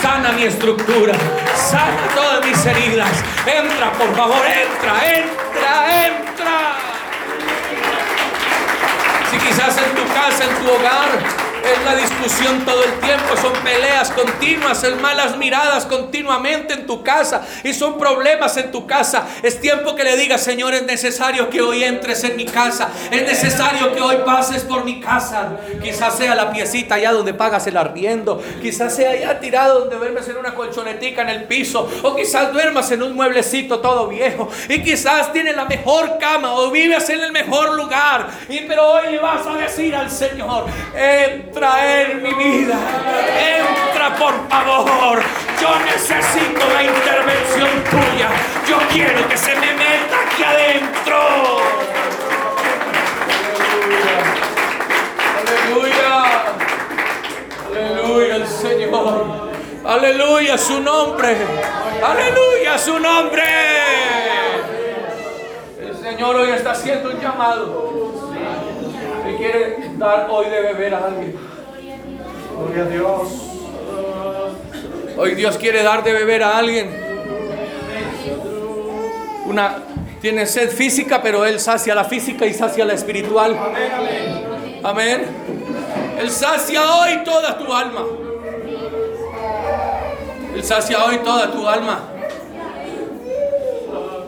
sana 0.00 0.32
mi 0.32 0.44
estructura, 0.44 1.14
sana 1.56 2.08
todas 2.14 2.46
mis 2.46 2.64
heridas. 2.64 3.10
Entra, 3.46 3.92
por 3.92 4.14
favor, 4.14 4.42
entra, 4.46 5.16
entra, 5.16 6.06
entra 6.06 6.93
quizás 9.38 9.76
en 9.78 9.94
tu 9.94 10.04
casa, 10.12 10.44
en 10.44 10.54
tu 10.56 10.70
hogar, 10.70 11.43
es 11.64 11.84
la 11.84 11.94
discusión 11.96 12.64
todo 12.64 12.82
el 12.84 12.92
tiempo, 13.00 13.36
son 13.40 13.52
peleas 13.62 14.10
continuas, 14.10 14.80
son 14.80 15.00
malas 15.00 15.36
miradas 15.36 15.86
continuamente 15.86 16.74
en 16.74 16.86
tu 16.86 17.02
casa 17.02 17.46
y 17.62 17.72
son 17.72 17.98
problemas 17.98 18.56
en 18.56 18.70
tu 18.70 18.86
casa. 18.86 19.26
Es 19.42 19.60
tiempo 19.60 19.94
que 19.94 20.04
le 20.04 20.16
digas, 20.16 20.42
Señor, 20.42 20.74
es 20.74 20.84
necesario 20.84 21.48
que 21.48 21.60
hoy 21.62 21.84
entres 21.84 22.24
en 22.24 22.36
mi 22.36 22.44
casa, 22.44 22.90
es 23.10 23.22
necesario 23.22 23.92
que 23.94 24.00
hoy 24.00 24.16
pases 24.24 24.62
por 24.62 24.84
mi 24.84 25.00
casa. 25.00 25.56
Quizás 25.82 26.16
sea 26.16 26.34
la 26.34 26.50
piecita 26.50 26.96
allá 26.96 27.12
donde 27.12 27.34
pagas 27.34 27.66
el 27.66 27.76
arriendo, 27.76 28.42
quizás 28.60 28.94
sea 28.94 29.10
allá 29.10 29.40
tirado 29.40 29.80
donde 29.80 29.96
duermes 29.96 30.28
en 30.28 30.36
una 30.36 30.54
colchonetica 30.54 31.22
en 31.22 31.28
el 31.30 31.44
piso, 31.44 31.88
o 32.02 32.14
quizás 32.14 32.52
duermas 32.52 32.90
en 32.90 33.02
un 33.02 33.14
mueblecito 33.14 33.80
todo 33.80 34.08
viejo, 34.08 34.48
y 34.68 34.82
quizás 34.82 35.32
tienes 35.32 35.56
la 35.56 35.64
mejor 35.64 36.18
cama 36.18 36.52
o 36.54 36.70
vives 36.70 37.08
en 37.10 37.20
el 37.20 37.32
mejor 37.32 37.74
lugar, 37.74 38.28
y 38.48 38.60
pero 38.60 38.92
hoy 38.92 39.12
le 39.12 39.18
vas 39.18 39.46
a 39.46 39.54
decir 39.56 39.94
al 39.94 40.10
Señor, 40.10 40.66
eh, 40.94 41.50
traer 41.54 42.16
mi 42.16 42.34
vida. 42.34 42.76
Entra 43.58 44.14
por 44.16 44.48
favor. 44.48 45.22
Yo 45.60 45.70
necesito 45.86 46.60
la 46.74 46.82
intervención 46.82 47.68
tuya. 47.90 48.28
Yo 48.68 48.78
quiero 48.92 49.26
que 49.28 49.36
se 49.38 49.54
me 49.54 49.72
meta 49.72 50.16
aquí 50.26 50.42
adentro. 50.42 51.18
Aleluya. 55.40 56.24
Aleluya. 57.70 58.36
el 58.36 58.46
Señor. 58.46 59.50
Aleluya 59.86 60.58
su 60.58 60.80
nombre. 60.80 61.36
Aleluya 62.04 62.78
su 62.78 62.98
nombre. 62.98 63.42
El 65.80 65.96
Señor 65.96 66.36
hoy 66.36 66.50
está 66.50 66.72
haciendo 66.72 67.10
un 67.10 67.20
llamado. 67.20 68.23
Dar 69.98 70.28
hoy 70.30 70.46
de 70.50 70.60
beber 70.60 70.94
a 70.94 71.06
alguien. 71.06 71.36
Gloria 72.56 72.82
a 72.82 72.86
Dios. 72.86 73.54
Hoy 75.16 75.34
Dios 75.34 75.56
quiere 75.58 75.82
dar 75.82 76.02
de 76.02 76.12
beber 76.12 76.42
a 76.42 76.58
alguien. 76.58 76.90
Una 79.46 79.78
tiene 80.20 80.46
sed 80.46 80.70
física, 80.70 81.20
pero 81.22 81.44
Él 81.44 81.60
sacia 81.60 81.94
la 81.94 82.04
física 82.04 82.46
y 82.46 82.54
sacia 82.54 82.84
la 82.84 82.94
espiritual. 82.94 83.56
Amén. 84.82 85.26
Él 86.18 86.30
sacia 86.30 86.82
hoy 86.82 87.22
toda 87.24 87.56
tu 87.58 87.72
alma. 87.72 88.04
Él 90.54 90.64
sacia 90.64 91.04
hoy 91.04 91.18
toda 91.18 91.50
tu 91.52 91.68
alma. 91.68 92.00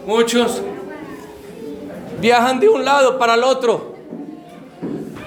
Muchos 0.06 0.62
viajan 2.20 2.60
de 2.60 2.68
un 2.68 2.84
lado 2.84 3.18
para 3.18 3.34
el 3.34 3.42
otro. 3.42 3.95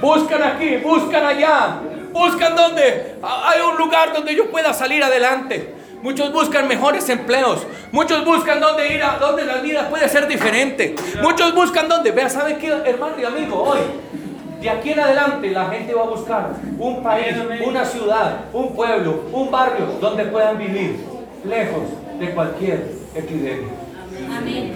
Buscan 0.01 0.43
aquí, 0.43 0.77
buscan 0.77 1.25
allá. 1.25 1.79
Buscan 2.12 2.55
donde 2.55 3.15
hay 3.21 3.62
un 3.62 3.77
lugar 3.77 4.13
donde 4.13 4.35
yo 4.35 4.49
pueda 4.49 4.73
salir 4.73 5.03
adelante. 5.03 5.75
Muchos 6.01 6.31
buscan 6.31 6.67
mejores 6.67 7.07
empleos. 7.09 7.65
Muchos 7.91 8.23
buscan 8.23 8.59
donde 8.59 8.93
ir 8.93 9.03
a 9.03 9.17
donde 9.17 9.43
la 9.43 9.57
vida 9.57 9.89
puede 9.89 10.07
ser 10.07 10.27
diferente. 10.27 10.95
Muchos 11.21 11.53
buscan 11.53 11.89
donde. 11.89 12.12
Vea, 12.12 12.29
¿sabe 12.29 12.57
qué, 12.57 12.67
hermano 12.67 13.15
y 13.19 13.25
amigo? 13.25 13.62
Hoy, 13.62 13.79
de 14.62 14.69
aquí 14.69 14.91
en 14.91 14.99
adelante, 14.99 15.49
la 15.51 15.65
gente 15.65 15.93
va 15.93 16.03
a 16.03 16.05
buscar 16.05 16.51
un 16.77 17.03
país, 17.03 17.35
una 17.65 17.83
ciudad, 17.85 18.45
un 18.53 18.73
pueblo, 18.73 19.25
un 19.33 19.51
barrio 19.51 19.85
donde 19.99 20.25
puedan 20.25 20.57
vivir 20.57 20.99
lejos 21.45 21.83
de 22.19 22.31
cualquier 22.31 22.91
epidemia. 23.13 23.67
Amén. 24.38 24.73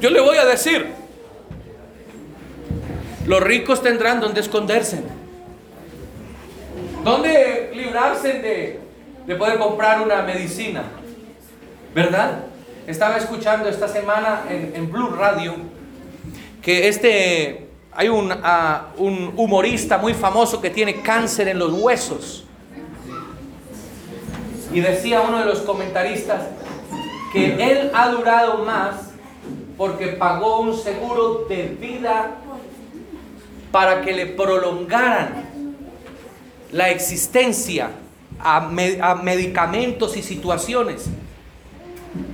Yo 0.00 0.10
le 0.10 0.20
voy 0.20 0.36
a 0.36 0.44
decir, 0.44 0.97
los 3.28 3.42
ricos 3.42 3.82
tendrán 3.82 4.20
donde 4.20 4.40
esconderse, 4.40 5.02
donde 7.04 7.70
librarse 7.74 8.32
de, 8.32 8.80
de 9.26 9.34
poder 9.34 9.58
comprar 9.58 10.00
una 10.00 10.22
medicina, 10.22 10.84
¿verdad? 11.94 12.44
Estaba 12.86 13.18
escuchando 13.18 13.68
esta 13.68 13.86
semana 13.86 14.44
en, 14.48 14.90
Blue 14.90 15.10
Radio 15.10 15.56
que 16.62 16.88
este, 16.88 17.68
hay 17.92 18.08
un, 18.08 18.32
ah, 18.32 18.86
un 18.96 19.34
humorista 19.36 19.98
muy 19.98 20.14
famoso 20.14 20.62
que 20.62 20.70
tiene 20.70 21.02
cáncer 21.02 21.48
en 21.48 21.58
los 21.58 21.74
huesos. 21.74 22.46
Y 24.72 24.80
decía 24.80 25.20
uno 25.20 25.40
de 25.40 25.44
los 25.44 25.58
comentaristas 25.60 26.46
que 27.34 27.72
él 27.72 27.90
ha 27.92 28.08
durado 28.08 28.64
más 28.64 29.10
porque 29.76 30.08
pagó 30.08 30.60
un 30.60 30.74
seguro 30.74 31.44
de 31.46 31.76
vida 31.78 32.38
para 33.70 34.02
que 34.02 34.12
le 34.12 34.26
prolongaran 34.26 35.46
la 36.72 36.90
existencia 36.90 37.90
a, 38.40 38.60
medicamentos 39.22 40.16
y 40.16 40.22
situaciones. 40.22 41.06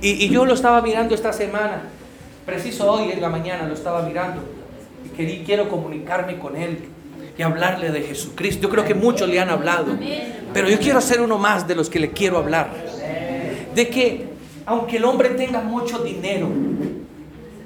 Y, 0.01 0.29
yo 0.29 0.45
lo 0.45 0.53
estaba 0.53 0.81
mirando 0.81 1.15
esta 1.15 1.33
semana, 1.33 1.83
preciso 2.45 2.91
hoy 2.91 3.11
en 3.11 3.21
la 3.21 3.29
mañana 3.29 3.67
lo 3.67 3.73
estaba 3.73 4.03
mirando, 4.03 4.41
y 5.17 5.43
quiero 5.45 5.69
comunicarme 5.69 6.39
con 6.39 6.55
él 6.55 6.79
y 7.37 7.41
hablarle 7.41 7.91
de 7.91 8.01
Jesucristo. 8.01 8.63
Yo 8.63 8.69
creo 8.69 8.85
que 8.85 8.93
muchos 8.93 9.27
le 9.27 9.39
han 9.39 9.49
hablado, 9.49 9.97
pero 10.53 10.69
yo 10.69 10.79
quiero 10.79 11.01
ser 11.01 11.21
uno 11.21 11.37
más 11.37 11.67
de 11.67 11.75
los 11.75 11.89
que 11.89 11.99
le 11.99 12.11
quiero 12.11 12.37
hablar. 12.37 12.69
De 13.73 13.89
que 13.89 14.25
aunque 14.65 14.97
el 14.97 15.05
hombre 15.05 15.29
tenga 15.29 15.61
mucho 15.61 15.99
dinero 15.99 16.49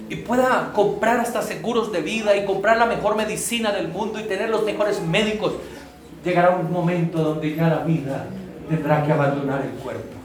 y 0.10 0.16
pueda 0.18 0.72
comprar 0.74 1.20
hasta 1.20 1.42
seguros 1.42 1.92
de 1.92 2.02
vida 2.02 2.36
y 2.36 2.46
comprar 2.46 2.78
la 2.78 2.86
mejor 2.86 3.16
medicina 3.16 3.72
del 3.72 3.88
mundo 3.90 4.20
y 4.20 4.24
tener 4.24 4.50
los 4.50 4.64
mejores 4.64 5.02
médicos, 5.02 5.54
llegará 6.24 6.50
un 6.50 6.72
momento 6.72 7.20
donde 7.20 7.56
ya 7.56 7.68
la 7.68 7.84
vida 7.84 8.26
tendrá 8.68 9.04
que 9.06 9.14
abandonar 9.14 9.62
el 9.62 9.72
cuerpo. 9.82 10.16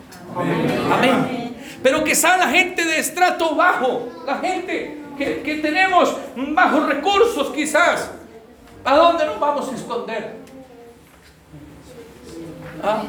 Amén. 0.92 1.54
Pero 1.82 2.02
que 2.02 2.14
sea 2.14 2.38
la 2.38 2.48
gente 2.48 2.82
de 2.84 2.98
estrato 2.98 3.54
bajo, 3.54 4.08
la 4.26 4.38
gente 4.38 4.98
que, 5.18 5.42
que 5.42 5.56
tenemos 5.56 6.16
bajos 6.34 6.88
recursos 6.88 7.50
quizás, 7.50 8.10
¿a 8.84 8.96
dónde 8.96 9.26
nos 9.26 9.38
vamos 9.38 9.70
a 9.70 9.74
esconder? 9.74 10.36
¿Ah? 12.82 13.02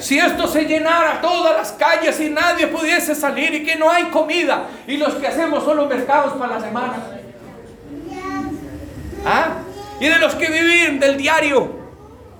Si 0.00 0.18
esto 0.18 0.46
se 0.46 0.64
llenara 0.64 1.20
todas 1.20 1.56
las 1.56 1.72
calles 1.72 2.20
y 2.20 2.30
nadie 2.30 2.66
pudiese 2.66 3.14
salir 3.14 3.54
y 3.54 3.64
que 3.64 3.76
no 3.76 3.90
hay 3.90 4.04
comida 4.04 4.64
y 4.86 4.96
los 4.96 5.14
que 5.14 5.26
hacemos 5.26 5.64
son 5.64 5.76
los 5.76 5.88
mercados 5.88 6.34
para 6.34 6.58
la 6.58 6.60
semana. 6.60 6.94
¿Ah? 9.26 9.48
Y 10.00 10.08
de 10.08 10.18
los 10.18 10.34
que 10.34 10.48
viven 10.48 11.00
del 11.00 11.16
diario. 11.16 11.84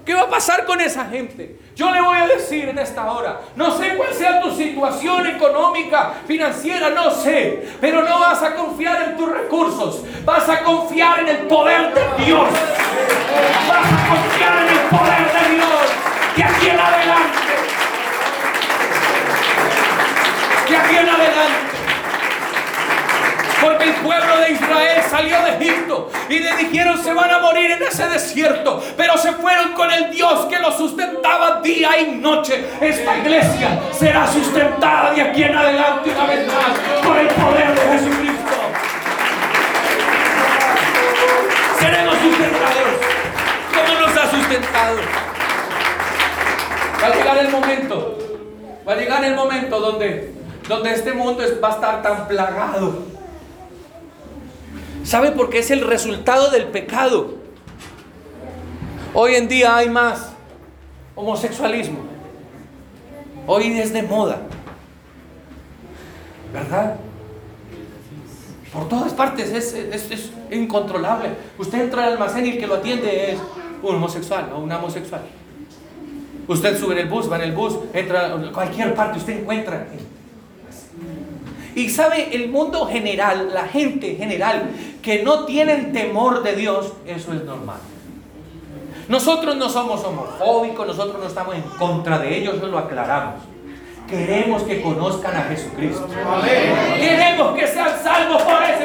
¿Qué 0.04 0.12
va 0.12 0.22
a 0.22 0.28
pasar 0.28 0.66
con 0.66 0.80
esa 0.82 1.06
gente? 1.06 1.58
Yo 1.74 1.90
le 1.90 2.00
voy 2.00 2.18
a 2.18 2.26
decir 2.26 2.68
en 2.68 2.78
esta 2.78 3.10
hora, 3.10 3.40
no 3.56 3.76
sé 3.76 3.96
cuál 3.96 4.12
sea 4.12 4.40
tu 4.40 4.54
situación 4.54 5.26
económica, 5.26 6.12
financiera, 6.26 6.90
no 6.90 7.10
sé, 7.10 7.66
pero 7.80 8.02
no 8.02 8.20
vas 8.20 8.42
a 8.42 8.54
confiar 8.54 9.02
en 9.02 9.16
tus 9.16 9.28
recursos, 9.28 10.02
vas 10.24 10.48
a 10.48 10.62
confiar 10.62 11.20
en 11.20 11.28
el 11.28 11.38
poder 11.48 11.92
de 11.94 12.24
Dios. 12.24 12.48
Vas 13.68 13.86
a 13.86 14.08
confiar 14.08 14.62
en 14.62 14.68
el 14.68 14.80
poder 14.90 15.32
de 15.32 15.54
Dios. 15.54 16.36
De 16.36 16.44
aquí 16.44 16.68
en 16.68 16.78
adelante. 16.78 17.43
En 21.00 21.08
adelante. 21.08 21.74
Porque 23.60 23.84
el 23.84 23.94
pueblo 23.94 24.38
de 24.38 24.52
Israel 24.52 25.02
salió 25.08 25.42
de 25.42 25.50
Egipto 25.56 26.10
y 26.28 26.38
le 26.38 26.56
dijeron 26.56 27.02
se 27.02 27.12
van 27.12 27.30
a 27.30 27.38
morir 27.38 27.70
en 27.70 27.82
ese 27.82 28.06
desierto. 28.08 28.82
Pero 28.96 29.16
se 29.16 29.32
fueron 29.32 29.72
con 29.72 29.90
el 29.90 30.10
Dios 30.10 30.46
que 30.46 30.58
los 30.58 30.76
sustentaba 30.76 31.60
día 31.62 31.98
y 31.98 32.12
noche. 32.12 32.64
Esta 32.80 33.16
iglesia 33.16 33.80
será 33.92 34.26
sustentada 34.30 35.12
de 35.12 35.22
aquí 35.22 35.44
en 35.44 35.56
adelante 35.56 36.10
una 36.10 36.26
vez 36.26 36.46
más 36.46 37.02
por 37.02 37.16
el 37.18 37.28
poder 37.28 37.74
de 37.74 37.98
Jesucristo. 37.98 38.54
Seremos 41.80 42.16
sustentados 42.18 43.14
como 43.74 44.00
nos 44.00 44.16
ha 44.16 44.30
sustentado. 44.30 44.96
Va 47.02 47.06
a 47.06 47.14
llegar 47.14 47.38
el 47.38 47.48
momento, 47.48 48.18
va 48.86 48.92
a 48.92 48.96
llegar 48.96 49.24
el 49.24 49.34
momento 49.34 49.80
donde, 49.80 50.32
donde 50.68 50.92
este 50.92 51.12
mundo 51.12 51.42
va 51.62 51.68
a 51.68 51.72
estar 51.72 52.02
tan 52.02 52.26
plagado 52.26 53.14
¿Sabe 55.04 55.32
por 55.32 55.50
qué 55.50 55.58
es 55.58 55.70
el 55.70 55.82
resultado 55.82 56.50
del 56.50 56.68
pecado? 56.68 57.34
Hoy 59.12 59.34
en 59.34 59.48
día 59.48 59.76
hay 59.76 59.90
más 59.90 60.32
homosexualismo. 61.14 61.98
Hoy 63.46 63.78
es 63.78 63.92
de 63.92 64.02
moda. 64.02 64.40
¿Verdad? 66.54 66.96
Por 68.72 68.88
todas 68.88 69.12
partes 69.12 69.52
es, 69.52 70.32
incontrolable. 70.50 71.28
Usted 71.58 71.82
entra 71.82 72.06
al 72.06 72.12
almacén 72.14 72.46
y 72.46 72.50
el 72.52 72.58
que 72.58 72.66
lo 72.66 72.76
atiende 72.76 73.32
es 73.32 73.38
un 73.82 73.96
homosexual 73.96 74.50
o 74.54 74.60
una 74.60 74.78
homosexual. 74.78 75.22
Usted 76.48 76.78
sube 76.78 76.94
en 76.94 77.00
el 77.00 77.08
bus, 77.08 77.30
va 77.30 77.36
en 77.36 77.42
el 77.42 77.52
bus, 77.52 77.74
entra 77.92 78.34
cualquier 78.52 78.94
parte, 78.94 79.18
usted 79.18 79.40
encuentra. 79.40 79.86
Y 81.74 81.90
sabe, 81.90 82.34
el 82.34 82.50
mundo 82.50 82.86
general, 82.86 83.50
la 83.52 83.66
gente 83.66 84.14
general 84.14 84.70
que 85.02 85.22
no 85.22 85.44
tienen 85.44 85.92
temor 85.92 86.42
de 86.42 86.54
Dios, 86.54 86.92
eso 87.06 87.32
es 87.32 87.44
normal. 87.44 87.78
Nosotros 89.08 89.56
no 89.56 89.68
somos 89.68 90.02
homofóbicos, 90.04 90.86
nosotros 90.86 91.20
no 91.20 91.26
estamos 91.26 91.54
en 91.56 91.62
contra 91.62 92.18
de 92.18 92.38
ellos, 92.38 92.54
eso 92.56 92.68
lo 92.68 92.78
aclaramos. 92.78 93.42
Queremos 94.08 94.62
que 94.62 94.80
conozcan 94.80 95.34
a 95.34 95.42
Jesucristo. 95.44 96.06
Queremos 96.96 97.58
que 97.58 97.66
sean 97.66 97.90
salvos 98.02 98.42
por, 98.42 98.62
ese, 98.62 98.84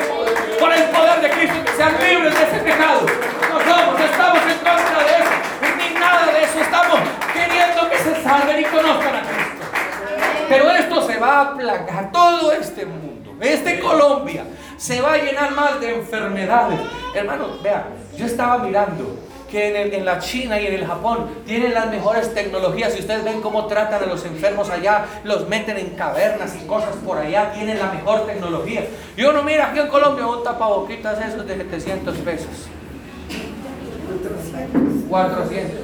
por 0.60 0.73
el 0.73 0.84
poder 0.89 1.21
de 1.21 1.30
Cristo, 1.30 1.56
que 1.65 1.71
sean 1.73 1.93
libres 2.02 2.34
de 2.34 2.43
ese 2.43 2.60
pecado. 2.63 3.02
No 3.49 3.60
somos, 3.60 4.02
estamos 4.02 4.39
en 4.43 4.58
contra 4.58 5.04
de 5.04 5.12
eso, 5.19 5.36
ni 5.78 5.99
nada 5.99 6.32
de 6.32 6.43
eso. 6.43 6.60
Estamos 6.60 6.99
queriendo 7.34 7.89
que 7.89 7.97
se 7.97 8.23
salven 8.23 8.60
y 8.60 8.63
conozcan 8.63 9.15
a 9.15 9.21
Cristo. 9.21 9.38
Pero 10.49 10.71
esto 10.71 11.07
se 11.07 11.17
va 11.17 11.41
a 11.41 11.55
plagar, 11.55 12.12
todo 12.12 12.51
este 12.51 12.85
mundo, 12.85 13.35
este 13.39 13.79
Colombia, 13.79 14.43
se 14.77 14.99
va 14.99 15.13
a 15.13 15.17
llenar 15.17 15.51
más 15.51 15.79
de 15.79 15.93
enfermedades. 15.93 16.79
Hermano, 17.13 17.59
vea, 17.62 17.88
yo 18.17 18.25
estaba 18.25 18.57
mirando 18.57 19.19
que 19.49 19.95
en, 19.95 20.05
la 20.05 20.19
China 20.19 20.59
y 20.59 20.67
en 20.67 20.73
el 20.73 20.85
Japón 20.85 21.27
tienen 21.45 21.73
las 21.73 21.89
mejores 21.89 22.33
tecnologías. 22.33 22.93
Si 22.93 22.99
ustedes 22.99 23.23
ven 23.23 23.41
cómo 23.41 23.67
tratan 23.67 24.03
a 24.03 24.05
los 24.05 24.25
enfermos 24.25 24.69
allá, 24.69 25.05
los 25.23 25.47
meten 25.47 25.77
en 25.77 25.89
cavernas 25.91 26.55
y 26.55 26.65
cosas 26.65 26.95
por 27.05 27.17
allá, 27.17 27.51
tienen 27.53 27.79
la 27.79 27.91
mejor 27.91 28.25
tecnología. 28.25 28.88
Y 29.17 29.23
uno 29.23 29.43
mira 29.43 29.69
aquí 29.69 29.79
en 29.79 29.88
Colombia 29.88 30.25
un 30.27 30.43
tapaboquitas 30.43 31.19
esos 31.25 31.45
de 31.47 31.57
700 31.57 32.17
pesos. 32.17 32.67
400. 35.09 35.79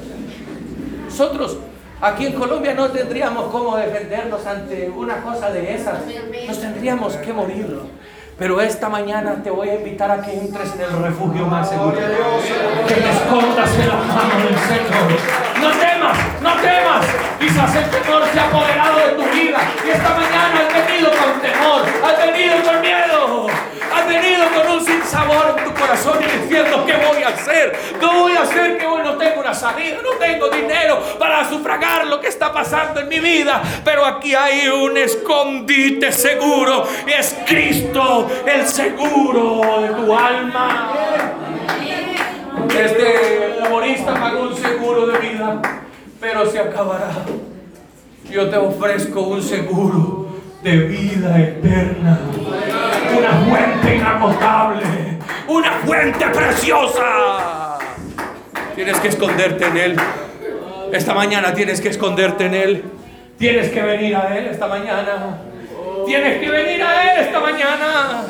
Nosotros 1.05 1.57
Aquí 2.01 2.27
en 2.27 2.33
Colombia 2.33 2.73
no 2.73 2.89
tendríamos 2.89 3.45
cómo 3.51 3.77
defendernos 3.77 4.45
ante 4.45 4.89
una 4.89 5.21
cosa 5.21 5.49
de 5.49 5.75
esas. 5.75 5.99
Nos 6.47 6.59
tendríamos 6.59 7.15
que 7.17 7.33
morir. 7.33 7.79
Pero 8.37 8.59
esta 8.59 8.89
mañana 8.89 9.41
te 9.41 9.49
voy 9.49 9.69
a 9.69 9.75
invitar 9.75 10.11
a 10.11 10.21
que 10.21 10.33
entres 10.33 10.73
en 10.75 10.81
el 10.81 11.03
refugio 11.03 11.47
más 11.47 11.69
seguro. 11.69 11.95
Que 11.95 12.93
te 12.95 13.09
escondas 13.09 13.79
en 13.79 13.87
la 13.87 13.95
mano 13.95 14.35
del 14.43 14.59
Señor. 14.59 15.07
No 15.61 15.69
temas, 15.71 16.17
no 16.41 16.53
temas. 16.61 17.05
Quizás 17.39 17.75
el 17.77 17.89
temor 17.89 18.23
se 18.33 18.39
ha 18.39 18.47
apoderado 18.47 18.97
de 18.97 19.13
tu 19.13 19.23
vida. 19.33 19.59
Y 19.85 19.89
esta 19.89 20.09
mañana 20.09 20.67
has 20.67 20.85
venido 20.85 21.09
con 21.11 21.41
temor, 21.41 21.81
has 22.03 22.17
venido 22.25 22.55
con 22.61 22.81
miedo. 22.81 23.14
Venido 24.15 24.45
con 24.55 24.77
un 24.77 24.85
sinsabor 24.85 25.55
en 25.57 25.65
tu 25.65 25.73
corazón 25.73 26.17
y 26.21 26.41
diciendo, 26.41 26.85
¿qué 26.85 26.93
voy 26.93 27.21
a 27.21 27.27
hacer? 27.27 27.77
¿Qué 27.99 28.05
voy 28.05 28.31
a 28.31 28.43
hacer? 28.43 28.77
Que 28.77 28.85
hoy 28.85 29.01
no 29.03 29.17
tengo 29.17 29.41
una 29.41 29.53
salida, 29.53 29.97
no 30.01 30.11
tengo 30.11 30.47
dinero 30.49 31.01
para 31.19 31.47
sufragar 31.49 32.07
lo 32.07 32.21
que 32.21 32.29
está 32.29 32.53
pasando 32.53 33.01
en 33.01 33.09
mi 33.09 33.19
vida. 33.19 33.61
Pero 33.83 34.05
aquí 34.05 34.33
hay 34.33 34.69
un 34.69 34.95
escondite 34.97 36.13
seguro 36.13 36.87
y 37.05 37.11
es 37.11 37.35
Cristo, 37.45 38.29
el 38.45 38.65
seguro 38.65 39.81
de 39.81 39.89
tu 39.89 40.15
alma. 40.15 40.93
Este 42.69 43.59
humorista 43.65 44.13
pagó 44.13 44.43
un 44.43 44.55
seguro 44.55 45.07
de 45.07 45.19
vida, 45.19 45.61
pero 46.21 46.45
se 46.49 46.59
acabará. 46.59 47.11
Yo 48.29 48.49
te 48.49 48.55
ofrezco 48.55 49.21
un 49.21 49.41
seguro 49.41 50.24
de 50.65 50.77
vida 50.77 51.39
eterna. 51.39 52.19
Una 53.15 53.31
fuente 53.45 53.95
inagotable. 53.97 54.83
Una 55.47 55.71
fuente 55.85 56.25
preciosa. 56.25 57.77
Tienes 58.73 58.99
que 58.99 59.09
esconderte 59.09 59.63
en 59.67 59.77
Él. 59.77 59.95
Esta 60.91 61.13
mañana 61.13 61.53
tienes 61.53 61.79
que 61.79 61.89
esconderte 61.89 62.47
en 62.47 62.55
Él. 62.55 62.83
Tienes 63.37 63.69
que 63.69 63.79
venir 63.79 64.15
a 64.15 64.35
Él 64.35 64.47
esta 64.47 64.67
mañana. 64.67 65.37
Tienes 66.07 66.39
que 66.39 66.49
venir 66.49 66.81
a 66.81 67.13
Él 67.13 67.25
esta 67.25 67.39
mañana. 67.39 68.23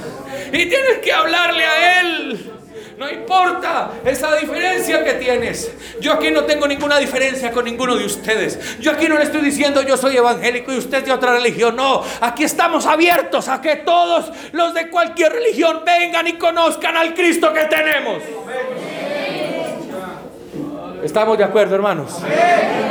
Y 0.51 0.65
tienes 0.65 0.97
que 1.01 1.13
hablarle 1.13 1.63
a 1.65 2.01
Él. 2.01 2.51
No 2.97 3.09
importa 3.09 3.91
esa 4.05 4.35
diferencia 4.35 5.03
que 5.03 5.13
tienes. 5.15 5.69
Yo 5.99 6.13
aquí 6.13 6.31
no 6.31 6.45
tengo 6.45 6.65
ninguna 6.65 6.97
diferencia 6.97 7.51
con 7.51 7.65
ninguno 7.65 7.95
de 7.95 8.05
ustedes. 8.05 8.79
Yo 8.79 8.91
aquí 8.91 9.09
no 9.09 9.17
le 9.17 9.25
estoy 9.25 9.41
diciendo 9.41 9.81
yo 9.81 9.97
soy 9.97 10.15
evangélico 10.15 10.71
y 10.71 10.77
usted 10.77 11.03
de 11.03 11.11
otra 11.11 11.33
religión. 11.33 11.75
No, 11.75 12.03
aquí 12.21 12.45
estamos 12.45 12.85
abiertos 12.85 13.49
a 13.49 13.61
que 13.61 13.77
todos 13.77 14.31
los 14.53 14.73
de 14.73 14.89
cualquier 14.89 15.33
religión 15.33 15.81
vengan 15.85 16.27
y 16.27 16.33
conozcan 16.33 16.95
al 16.95 17.13
Cristo 17.13 17.51
que 17.53 17.65
tenemos. 17.65 18.23
¿Estamos 21.05 21.37
de 21.37 21.43
acuerdo, 21.43 21.75
hermanos? 21.75 22.19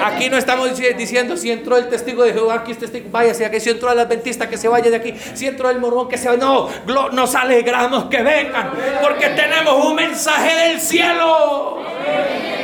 Aquí 0.05 0.31
no 0.31 0.37
estamos 0.37 0.77
diciendo 0.77 1.37
si 1.37 1.51
entró 1.51 1.77
el 1.77 1.89
testigo 1.89 2.23
de 2.23 2.33
Jehová, 2.33 2.55
aquí 2.55 2.71
este 2.71 2.87
testigo, 2.87 3.09
váyase 3.11 3.45
aquí, 3.45 3.59
si 3.59 3.71
entró 3.71 3.91
el 3.91 3.99
adventista, 3.99 4.49
que 4.49 4.57
se 4.57 4.69
vaya 4.69 4.89
de 4.89 4.97
aquí, 4.97 5.15
si 5.35 5.49
entró 5.49 5.69
el 5.69 5.81
mormón, 5.81 6.09
que 6.09 6.17
se 6.17 6.29
vaya. 6.29 6.39
No, 6.39 6.69
nos 7.11 7.35
alegramos 7.35 8.05
que 8.05 8.23
vengan, 8.23 8.71
porque 9.03 9.31
tenemos 9.31 9.85
un 9.85 9.97
mensaje 9.97 10.69
del 10.69 10.81
cielo. 10.81 11.79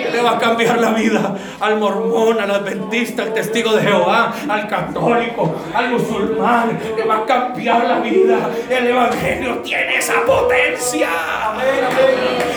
Que 0.05 0.11
le 0.17 0.23
va 0.23 0.33
a 0.33 0.39
cambiar 0.39 0.79
la 0.79 0.91
vida 0.91 1.35
al 1.61 1.79
mormón, 1.79 2.41
al 2.41 2.51
adventista, 2.51 3.23
al 3.23 3.35
testigo 3.35 3.73
de 3.73 3.83
Jehová, 3.83 4.33
al 4.49 4.69
católico, 4.69 5.55
al 5.75 5.91
musulmán. 5.91 6.79
Le 6.97 7.05
va 7.05 7.19
a 7.19 7.27
cambiar 7.27 7.85
la 7.85 7.99
vida. 7.99 8.51
El 8.69 8.87
evangelio 8.87 9.59
tiene 9.59 9.97
esa 9.97 10.25
potencia. 10.25 11.09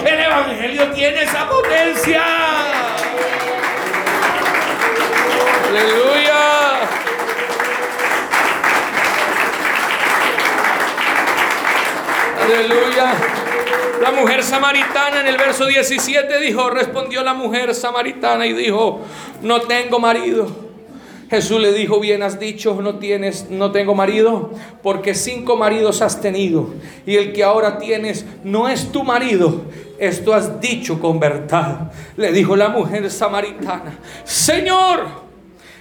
El 0.05 0.19
evangelio 0.39 0.91
tiene 0.91 1.23
esa 1.23 1.47
potencia. 1.47 2.23
Aleluya. 5.69 6.33
Aleluya. 12.43 13.13
La 14.01 14.11
mujer 14.11 14.43
samaritana 14.43 15.21
en 15.21 15.27
el 15.27 15.37
verso 15.37 15.65
17 15.65 16.39
dijo, 16.39 16.69
respondió 16.69 17.23
la 17.23 17.33
mujer 17.33 17.73
samaritana 17.73 18.45
y 18.45 18.53
dijo, 18.53 19.01
no 19.41 19.61
tengo 19.61 19.99
marido. 19.99 20.62
Jesús 21.29 21.59
le 21.59 21.73
dijo, 21.73 21.99
bien 21.99 22.21
has 22.23 22.39
dicho, 22.39 22.79
no 22.81 22.99
tienes, 22.99 23.49
no 23.49 23.71
tengo 23.71 23.95
marido, 23.95 24.51
porque 24.81 25.15
cinco 25.15 25.55
maridos 25.55 26.01
has 26.01 26.21
tenido 26.21 26.73
y 27.05 27.15
el 27.15 27.33
que 27.33 27.43
ahora 27.43 27.77
tienes 27.77 28.25
no 28.43 28.67
es 28.69 28.91
tu 28.91 29.03
marido. 29.03 29.63
Esto 29.99 30.33
has 30.33 30.59
dicho 30.59 30.99
con 30.99 31.19
verdad. 31.19 31.91
Le 32.17 32.31
dijo 32.31 32.55
la 32.55 32.69
mujer 32.69 33.09
samaritana, 33.09 33.99
Señor, 34.23 35.07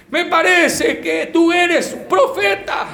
me 0.09 0.25
parece 0.25 0.99
que 0.99 1.27
tú 1.27 1.51
eres 1.51 1.97
profeta. 2.09 2.87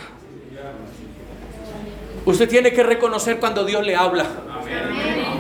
Usted 2.26 2.48
tiene 2.48 2.72
que 2.72 2.84
reconocer 2.84 3.40
cuando 3.40 3.66
Dios 3.66 3.86
le 3.86 3.96
habla. 3.96 4.26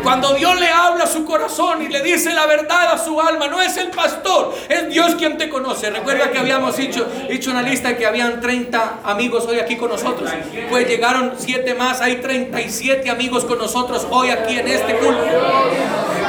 Cuando 0.03 0.33
Dios 0.33 0.59
le 0.59 0.69
habla 0.69 1.03
a 1.03 1.07
su 1.07 1.25
corazón 1.25 1.81
y 1.81 1.87
le 1.87 2.01
dice 2.01 2.33
la 2.33 2.45
verdad 2.45 2.93
a 2.93 2.97
su 2.97 3.19
alma, 3.19 3.47
no 3.47 3.61
es 3.61 3.77
el 3.77 3.89
pastor, 3.89 4.55
es 4.67 4.89
Dios 4.89 5.15
quien 5.15 5.37
te 5.37 5.49
conoce. 5.49 5.89
Recuerda 5.89 6.31
que 6.31 6.39
habíamos 6.39 6.77
hecho, 6.79 7.07
hecho 7.29 7.51
una 7.51 7.61
lista 7.61 7.97
que 7.97 8.05
habían 8.05 8.39
30 8.39 8.99
amigos 9.03 9.45
hoy 9.47 9.59
aquí 9.59 9.75
con 9.75 9.89
nosotros. 9.89 10.29
Pues 10.69 10.87
llegaron 10.87 11.33
7 11.37 11.73
más, 11.75 12.01
hay 12.01 12.17
37 12.17 13.09
amigos 13.09 13.45
con 13.45 13.57
nosotros 13.57 14.07
hoy 14.09 14.29
aquí 14.29 14.57
en 14.57 14.67
este 14.67 14.95
culto. 14.95 15.23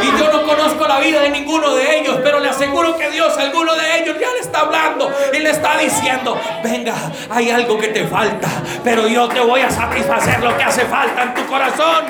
Y 0.03 0.19
yo 0.19 0.33
no 0.33 0.47
conozco 0.47 0.87
la 0.87 0.99
vida 0.99 1.21
de 1.21 1.31
ninguno 1.31 1.75
de 1.75 1.99
ellos, 1.99 2.19
pero 2.23 2.41
le 2.41 2.49
aseguro 2.49 2.97
que 2.97 3.11
Dios, 3.11 3.37
alguno 3.37 3.75
de 3.75 4.01
ellos 4.01 4.17
ya 4.19 4.33
le 4.33 4.41
está 4.41 4.61
hablando 4.61 5.11
y 5.33 5.39
le 5.39 5.51
está 5.51 5.77
diciendo, 5.79 6.41
venga, 6.63 6.95
hay 7.29 7.51
algo 7.51 7.79
que 7.79 7.89
te 7.89 8.07
falta, 8.07 8.49
pero 8.83 9.07
yo 9.07 9.29
te 9.29 9.41
voy 9.41 9.61
a 9.61 9.71
satisfacer 9.71 10.43
lo 10.43 10.57
que 10.57 10.65
hace 10.65 10.87
falta 10.87 11.23
en 11.23 11.35
tu 11.35 11.47
corazón. 11.47 12.05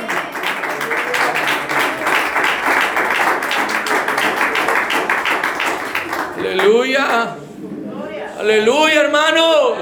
Aleluya. 6.50 7.36
Aleluya, 8.40 9.00
hermanos. 9.02 9.78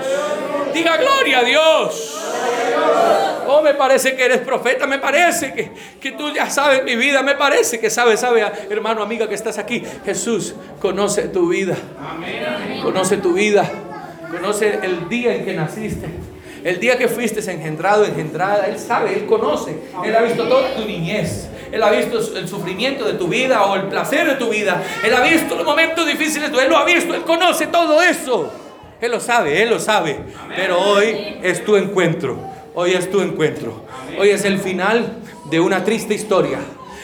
Diga 0.74 0.98
gloria 0.98 1.38
a 1.38 1.44
Dios. 1.44 2.14
Oh, 3.46 3.62
me 3.62 3.72
parece 3.72 4.14
que 4.14 4.26
eres 4.26 4.40
profeta, 4.40 4.86
me 4.86 4.98
parece 4.98 5.54
que, 5.54 5.70
que 5.98 6.12
tú 6.12 6.30
ya 6.30 6.50
sabes 6.50 6.84
mi 6.84 6.94
vida, 6.96 7.22
me 7.22 7.34
parece 7.36 7.80
que 7.80 7.88
sabes, 7.88 8.20
sabe, 8.20 8.44
hermano, 8.68 9.02
amiga 9.02 9.26
que 9.26 9.34
estás 9.34 9.56
aquí. 9.56 9.82
Jesús 10.04 10.54
conoce 10.78 11.22
tu 11.28 11.48
vida. 11.48 11.74
Conoce 12.82 13.16
tu 13.16 13.32
vida. 13.32 13.64
Conoce 14.30 14.78
el 14.82 15.08
día 15.08 15.36
en 15.36 15.46
que 15.46 15.54
naciste. 15.54 16.06
El 16.64 16.80
día 16.80 16.98
que 16.98 17.08
fuiste 17.08 17.40
engendrado, 17.50 18.04
engendrada, 18.04 18.66
Él 18.66 18.78
sabe, 18.78 19.14
Él 19.14 19.24
conoce. 19.24 19.74
Él 20.04 20.14
ha 20.14 20.20
visto 20.20 20.46
toda 20.46 20.74
tu 20.74 20.84
niñez. 20.84 21.47
Él 21.70 21.82
ha 21.82 21.90
visto 21.90 22.18
el 22.36 22.48
sufrimiento 22.48 23.04
de 23.04 23.14
tu 23.14 23.28
vida 23.28 23.64
o 23.66 23.76
el 23.76 23.82
placer 23.84 24.26
de 24.26 24.34
tu 24.34 24.48
vida. 24.50 24.82
Él 25.04 25.14
ha 25.14 25.20
visto 25.20 25.54
los 25.56 25.64
momentos 25.64 26.06
difíciles. 26.06 26.50
Él 26.50 26.68
lo 26.68 26.76
ha 26.76 26.84
visto, 26.84 27.14
Él 27.14 27.22
conoce 27.22 27.66
todo 27.66 28.02
eso. 28.02 28.50
Él 29.00 29.12
lo 29.12 29.20
sabe, 29.20 29.62
Él 29.62 29.70
lo 29.70 29.78
sabe. 29.78 30.18
Pero 30.54 30.80
hoy 30.80 31.38
es 31.42 31.64
tu 31.64 31.76
encuentro. 31.76 32.38
Hoy 32.74 32.92
es 32.92 33.10
tu 33.10 33.20
encuentro. 33.20 33.84
Hoy 34.18 34.30
es 34.30 34.44
el 34.44 34.58
final 34.58 35.18
de 35.50 35.60
una 35.60 35.84
triste 35.84 36.14
historia 36.14 36.58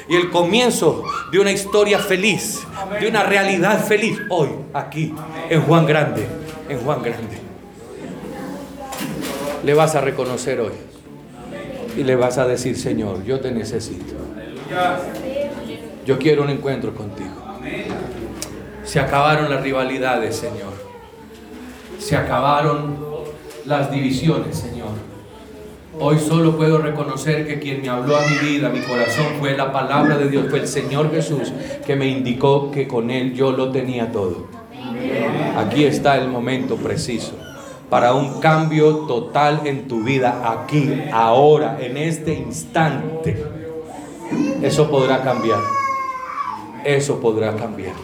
y 0.09 0.17
el 0.17 0.31
comienzo 0.31 1.05
de 1.33 1.39
una 1.39 1.53
historia 1.53 1.99
feliz, 1.99 2.61
de 3.01 3.09
una 3.09 3.23
realidad 3.23 3.85
feliz. 3.85 4.19
Hoy, 4.29 4.49
aquí, 4.73 5.15
en 5.49 5.63
Juan 5.63 5.87
Grande, 5.87 6.27
en 6.69 6.79
Juan 6.81 7.03
Grande. 7.03 7.39
Le 9.65 9.75
vas 9.75 9.95
a 9.95 10.01
reconocer 10.01 10.61
hoy 10.61 10.73
y 11.97 12.03
le 12.03 12.17
vas 12.17 12.39
a 12.39 12.47
decir, 12.47 12.77
Señor, 12.77 13.25
yo 13.25 13.41
te 13.41 13.51
necesito. 13.51 14.15
Yo 16.07 16.19
quiero 16.19 16.43
un 16.43 16.51
encuentro 16.51 16.95
contigo. 16.95 17.31
Se 18.85 19.01
acabaron 19.01 19.51
las 19.51 19.63
rivalidades, 19.63 20.37
Señor. 20.37 20.73
Se 21.99 22.17
acabaron 22.17 22.97
las 23.65 23.91
divisiones, 23.91 24.59
Señor. 24.59 24.91
Hoy 25.99 26.19
solo 26.19 26.57
puedo 26.57 26.79
reconocer 26.79 27.47
que 27.47 27.61
quien 27.61 27.81
me 27.81 27.89
habló 27.89 28.17
a 28.17 28.23
mi 28.27 28.37
vida, 28.39 28.67
a 28.67 28.71
mi 28.71 28.81
corazón, 28.81 29.27
fue 29.39 29.57
la 29.57 29.73
palabra 29.73 30.19
de 30.19 30.29
Dios, 30.29 30.47
fue 30.51 30.61
el 30.61 30.69
Señor 30.69 31.11
Jesús 31.13 31.53
que 31.87 31.95
me 31.95 32.09
indicó 32.09 32.71
que 32.73 32.89
con 32.89 33.11
Él 33.11 33.35
yo 33.35 33.53
lo 33.53 33.71
tenía 33.71 34.11
todo. 34.11 34.49
Aquí 35.57 35.85
está 35.85 36.19
el 36.19 36.29
momento 36.29 36.77
preciso 36.77 37.33
para 37.89 38.13
un 38.13 38.41
cambio 38.41 39.07
total 39.07 39.61
en 39.67 39.87
tu 39.87 40.03
vida, 40.03 40.43
aquí, 40.51 41.05
ahora, 41.13 41.79
en 41.81 41.97
este 41.97 42.35
instante. 42.35 43.54
Eso 44.63 44.91
podrá 44.91 45.23
cambiar. 45.23 45.61
Eso 46.85 47.21
podrá 47.21 47.55
cambiar. 47.57 47.95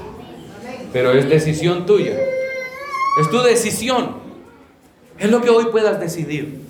Pero 0.93 1.12
es 1.12 1.29
decisión 1.29 1.87
tuya. 1.87 2.18
Es 3.21 3.31
tu 3.31 3.41
decisión. 3.43 4.16
Es 5.18 5.31
lo 5.31 5.43
que 5.43 5.51
hoy 5.51 5.66
puedas 5.66 6.01
decidir 6.01 6.62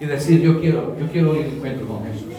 y 0.00 0.06
decir, 0.06 0.40
yo 0.40 0.60
quiero, 0.60 0.96
yo 0.98 1.06
quiero 1.12 1.36
ir 1.36 1.46
encuentro 1.46 1.86
con 1.86 2.04
Jesús. 2.04 2.32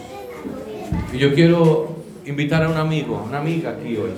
Y 1.12 1.18
yo 1.18 1.34
quiero 1.34 1.96
invitar 2.24 2.64
a 2.64 2.68
un 2.68 2.76
amigo, 2.76 3.24
una 3.28 3.38
amiga 3.38 3.70
aquí 3.70 3.96
hoy, 3.96 4.10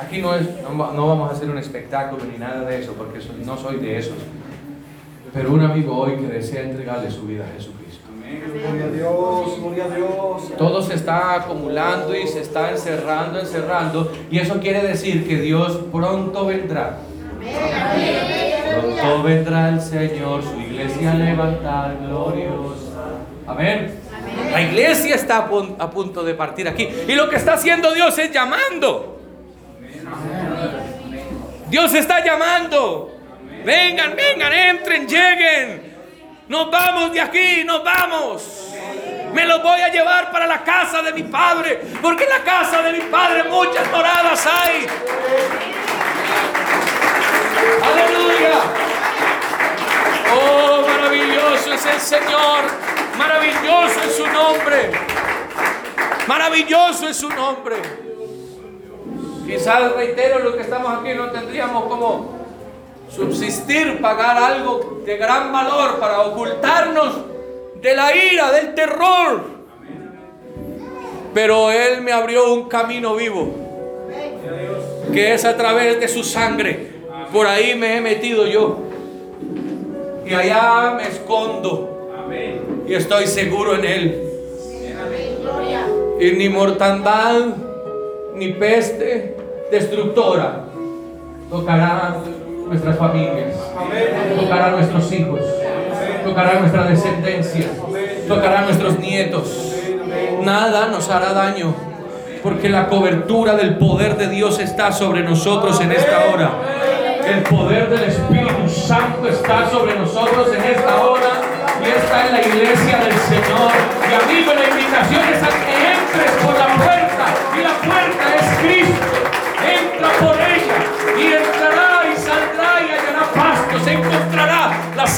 Aquí 0.00 0.20
no, 0.20 0.34
es, 0.34 0.48
no, 0.62 0.76
vamos 0.76 1.30
a 1.30 1.34
hacer 1.34 1.48
un 1.48 1.58
espectáculo 1.58 2.24
ni 2.24 2.36
nada 2.36 2.68
de 2.68 2.80
eso, 2.80 2.94
porque 2.94 3.20
no 3.44 3.56
soy 3.56 3.76
de 3.76 3.98
esos. 3.98 4.16
Pero 5.32 5.52
un 5.52 5.60
amigo 5.60 5.96
hoy 5.96 6.16
que 6.16 6.26
desea 6.26 6.62
entregarle 6.62 7.10
su 7.10 7.22
vida 7.22 7.44
a 7.44 7.56
Jesucristo. 7.56 7.83
Gloria. 8.40 8.84
Todo 10.56 10.82
se 10.82 10.94
está 10.94 11.34
acumulando 11.34 12.14
y 12.14 12.26
se 12.26 12.40
está 12.40 12.70
encerrando, 12.70 13.40
encerrando. 13.40 14.12
Y 14.30 14.38
eso 14.38 14.60
quiere 14.60 14.82
decir 14.82 15.26
que 15.26 15.36
Dios 15.36 15.80
pronto 15.92 16.46
vendrá. 16.46 16.98
Pronto 18.80 19.22
vendrá 19.22 19.68
el 19.68 19.80
Señor, 19.80 20.42
su 20.42 20.60
iglesia 20.60 21.12
a 21.12 21.14
levantar 21.14 21.98
gloriosa. 22.00 23.20
Amén. 23.46 23.94
La 24.50 24.62
iglesia 24.62 25.14
está 25.14 25.48
a 25.78 25.90
punto 25.90 26.24
de 26.24 26.34
partir 26.34 26.68
aquí. 26.68 26.88
Y 27.06 27.12
lo 27.12 27.28
que 27.28 27.36
está 27.36 27.54
haciendo 27.54 27.92
Dios 27.92 28.16
es 28.18 28.30
llamando. 28.32 29.20
Dios 31.68 31.94
está 31.94 32.24
llamando. 32.24 33.10
Vengan, 33.64 34.14
vengan, 34.14 34.52
entren, 34.52 35.06
lleguen. 35.06 35.93
Nos 36.48 36.70
vamos 36.70 37.12
de 37.12 37.20
aquí, 37.20 37.64
nos 37.64 37.82
vamos. 37.82 38.70
Me 39.32 39.46
los 39.46 39.62
voy 39.62 39.80
a 39.80 39.88
llevar 39.90 40.30
para 40.30 40.46
la 40.46 40.62
casa 40.62 41.00
de 41.02 41.12
mi 41.12 41.22
padre, 41.22 41.80
porque 42.02 42.24
en 42.24 42.30
la 42.30 42.44
casa 42.44 42.82
de 42.82 42.92
mi 42.92 43.00
padre 43.00 43.44
muchas 43.44 43.90
moradas 43.90 44.46
hay. 44.46 44.86
Aleluya. 47.82 48.60
Oh, 50.36 50.86
maravilloso 50.86 51.72
es 51.72 51.86
el 51.86 52.00
Señor. 52.00 52.64
Maravilloso 53.16 54.00
es 54.06 54.16
su 54.16 54.26
nombre. 54.26 54.90
Maravilloso 56.26 57.08
es 57.08 57.16
su 57.16 57.30
nombre. 57.30 57.76
Quizás 59.46 59.92
reitero 59.92 60.40
lo 60.40 60.54
que 60.54 60.62
estamos 60.62 61.00
aquí, 61.00 61.14
no 61.14 61.30
tendríamos 61.30 61.84
como 61.84 62.33
subsistir, 63.08 64.00
pagar 64.00 64.36
algo 64.36 65.02
de 65.04 65.16
gran 65.16 65.52
valor 65.52 65.98
para 65.98 66.22
ocultarnos 66.22 67.16
de 67.80 67.94
la 67.94 68.14
ira, 68.16 68.52
del 68.52 68.74
terror. 68.74 69.42
Pero 71.32 71.70
Él 71.70 72.00
me 72.02 72.12
abrió 72.12 72.52
un 72.52 72.68
camino 72.68 73.14
vivo, 73.16 73.54
que 75.12 75.34
es 75.34 75.44
a 75.44 75.56
través 75.56 76.00
de 76.00 76.08
su 76.08 76.22
sangre. 76.24 76.92
Por 77.32 77.46
ahí 77.46 77.74
me 77.74 77.96
he 77.96 78.00
metido 78.00 78.46
yo. 78.46 78.78
Y 80.24 80.32
allá 80.32 80.94
me 80.96 81.08
escondo. 81.08 82.10
Y 82.86 82.94
estoy 82.94 83.26
seguro 83.26 83.74
en 83.74 83.84
Él. 83.84 84.24
Y 86.20 86.30
ni 86.32 86.48
mortandad, 86.48 87.56
ni 88.34 88.52
peste 88.52 89.36
destructora 89.70 90.64
tocará 91.50 92.16
nuestras 92.66 92.96
familias, 92.98 93.56
tocará 94.40 94.70
nuestros 94.70 95.12
hijos, 95.12 95.40
tocará 96.24 96.60
nuestra 96.60 96.84
descendencia, 96.84 97.66
tocará 98.28 98.62
nuestros 98.62 98.98
nietos. 98.98 99.72
Nada 100.42 100.88
nos 100.88 101.08
hará 101.10 101.32
daño, 101.32 101.74
porque 102.42 102.68
la 102.68 102.88
cobertura 102.88 103.54
del 103.54 103.78
poder 103.78 104.16
de 104.16 104.28
Dios 104.28 104.58
está 104.58 104.92
sobre 104.92 105.22
nosotros 105.22 105.80
en 105.80 105.92
esta 105.92 106.26
hora. 106.32 106.50
El 107.26 107.42
poder 107.42 107.88
del 107.88 108.04
Espíritu 108.04 108.68
Santo 108.68 109.26
está 109.28 109.70
sobre 109.70 109.98
nosotros 109.98 110.48
en 110.54 110.62
esta 110.62 111.02
hora 111.02 111.40
y 111.82 111.88
está 111.88 112.26
en 112.26 112.32
la 112.32 112.40
iglesia 112.40 112.98
del 112.98 113.18
Señor. 113.18 113.72
Y 114.10 114.14
amigo, 114.14 114.52
la 114.52 114.68
invitación 114.68 115.22
es 115.32 115.42
a 115.42 115.73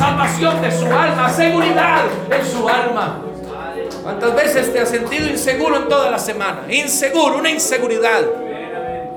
salvación 0.07 0.63
de 0.63 0.71
su 0.71 0.87
alma, 0.87 1.29
seguridad 1.29 2.05
en 2.31 2.47
su 2.47 2.69
alma. 2.69 3.19
¿Cuántas 4.03 4.35
veces 4.37 4.73
te 4.73 4.81
has 4.81 4.89
sentido 4.89 5.29
inseguro 5.29 5.77
en 5.77 5.89
toda 5.89 6.11
la 6.11 6.19
semana? 6.19 6.63
Inseguro, 6.69 7.39
una 7.39 7.51
inseguridad 7.51 8.23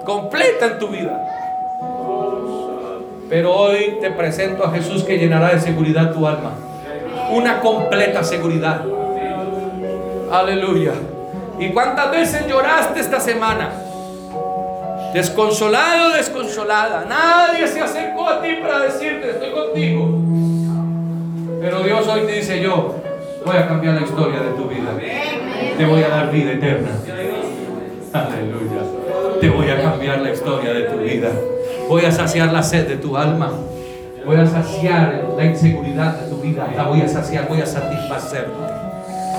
completa 0.04 0.66
en 0.66 0.80
tu 0.80 0.88
vida. 0.88 1.26
Pero 3.30 3.54
hoy 3.54 4.00
te 4.02 4.10
presento 4.10 4.64
a 4.64 4.72
Jesús 4.72 5.04
que 5.04 5.18
llenará 5.18 5.50
de 5.50 5.60
seguridad 5.60 6.12
tu 6.12 6.26
alma. 6.26 6.54
Una 7.32 7.60
completa 7.60 8.24
seguridad. 8.24 8.84
Aleluya. 10.32 10.94
¿Y 11.60 11.70
cuántas 11.70 12.10
veces 12.10 12.48
lloraste 12.48 13.00
esta 13.00 13.20
semana? 13.20 13.70
Desconsolado, 15.14 16.14
desconsolada. 16.14 17.06
Nadie 17.08 17.68
se 17.68 17.82
acercó 17.82 18.28
a 18.28 18.42
ti 18.42 18.56
para 18.62 18.80
decirte, 18.80 19.32
estoy 19.32 19.52
contigo. 19.52 20.59
Pero 21.60 21.84
Dios 21.84 22.08
hoy 22.08 22.22
te 22.22 22.32
dice, 22.34 22.62
yo 22.62 22.96
voy 23.46 23.58
a 23.58 23.68
cambiar 23.68 23.96
la 23.96 24.02
historia 24.02 24.40
de 24.40 24.52
tu 24.52 24.70
vida. 24.70 24.96
Te 25.78 25.86
voy 25.86 26.02
a 26.04 26.10
dar 26.10 26.32
vida 26.32 26.54
eterna. 26.54 26.90
Aleluya. 28.14 28.82
Te 29.42 29.50
voy 29.50 29.70
a 29.70 29.82
cambiar 29.82 30.22
la 30.22 30.32
historia 30.32 30.74
de 30.74 30.84
tu 30.84 30.98
vida. 30.98 31.30
Voy 31.88 32.06
a 32.06 32.12
saciar 32.12 32.54
la 32.54 32.64
sed 32.64 32.88
de 32.88 32.96
tu 32.98 33.18
alma. 33.18 33.52
Voy 34.26 34.38
a 34.38 34.46
saciar 34.46 35.26
la 35.38 35.46
inseguridad 35.46 36.20
de 36.20 36.30
tu 36.30 36.38
vida. 36.42 36.72
La 36.76 36.84
voy 36.84 37.02
a 37.02 37.08
saciar, 37.08 37.48
voy 37.48 37.62
a 37.62 37.66
satisfacerte. 37.66 38.52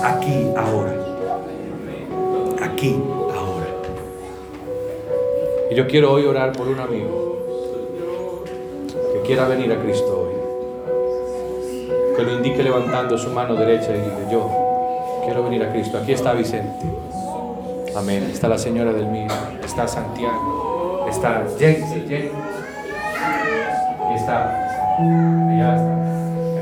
Aquí, 0.03 0.47
ahora. 0.55 0.93
Aquí, 2.61 2.99
ahora. 3.35 3.67
Y 5.71 5.75
yo 5.75 5.87
quiero 5.87 6.11
hoy 6.11 6.25
orar 6.25 6.51
por 6.51 6.67
un 6.67 6.79
amigo 6.79 7.45
que 9.13 9.21
quiera 9.21 9.47
venir 9.47 9.71
a 9.71 9.81
Cristo. 9.81 10.20
Que 12.15 12.23
lo 12.23 12.33
indique 12.33 12.63
levantando 12.63 13.17
su 13.17 13.29
mano 13.29 13.55
derecha 13.55 13.91
y 13.91 13.99
diga, 13.99 14.29
yo 14.31 14.49
quiero 15.25 15.43
venir 15.43 15.63
a 15.63 15.71
Cristo. 15.71 15.97
Aquí 15.97 16.13
está 16.13 16.33
Vicente. 16.33 16.85
Amén. 17.95 18.29
Está 18.31 18.47
la 18.47 18.57
señora 18.57 18.93
del 18.93 19.07
mío. 19.07 19.27
Está 19.63 19.87
Santiago 19.87 20.61
está 21.11 21.43
Jake, 21.59 21.83
Jake. 22.07 22.31
Y 24.09 24.15
está. 24.15 24.49
Allá 25.49 25.75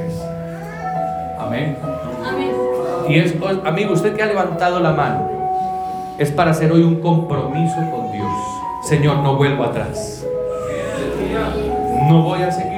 está. 0.08 1.44
Amén. 1.44 1.78
Y 3.08 3.18
es, 3.18 3.36
amigo, 3.66 3.94
usted 3.94 4.16
que 4.16 4.22
ha 4.22 4.28
levantado 4.28 4.80
la 4.80 4.92
mano, 4.92 5.30
es 6.18 6.32
para 6.32 6.52
hacer 6.52 6.72
hoy 6.72 6.84
un 6.84 7.02
compromiso 7.02 7.78
con 7.92 8.12
Dios. 8.12 8.32
Señor, 8.84 9.18
no 9.18 9.36
vuelvo 9.36 9.64
atrás. 9.64 10.26
No 12.08 12.24
voy 12.24 12.42
a 12.42 12.52
seguir 12.52 12.69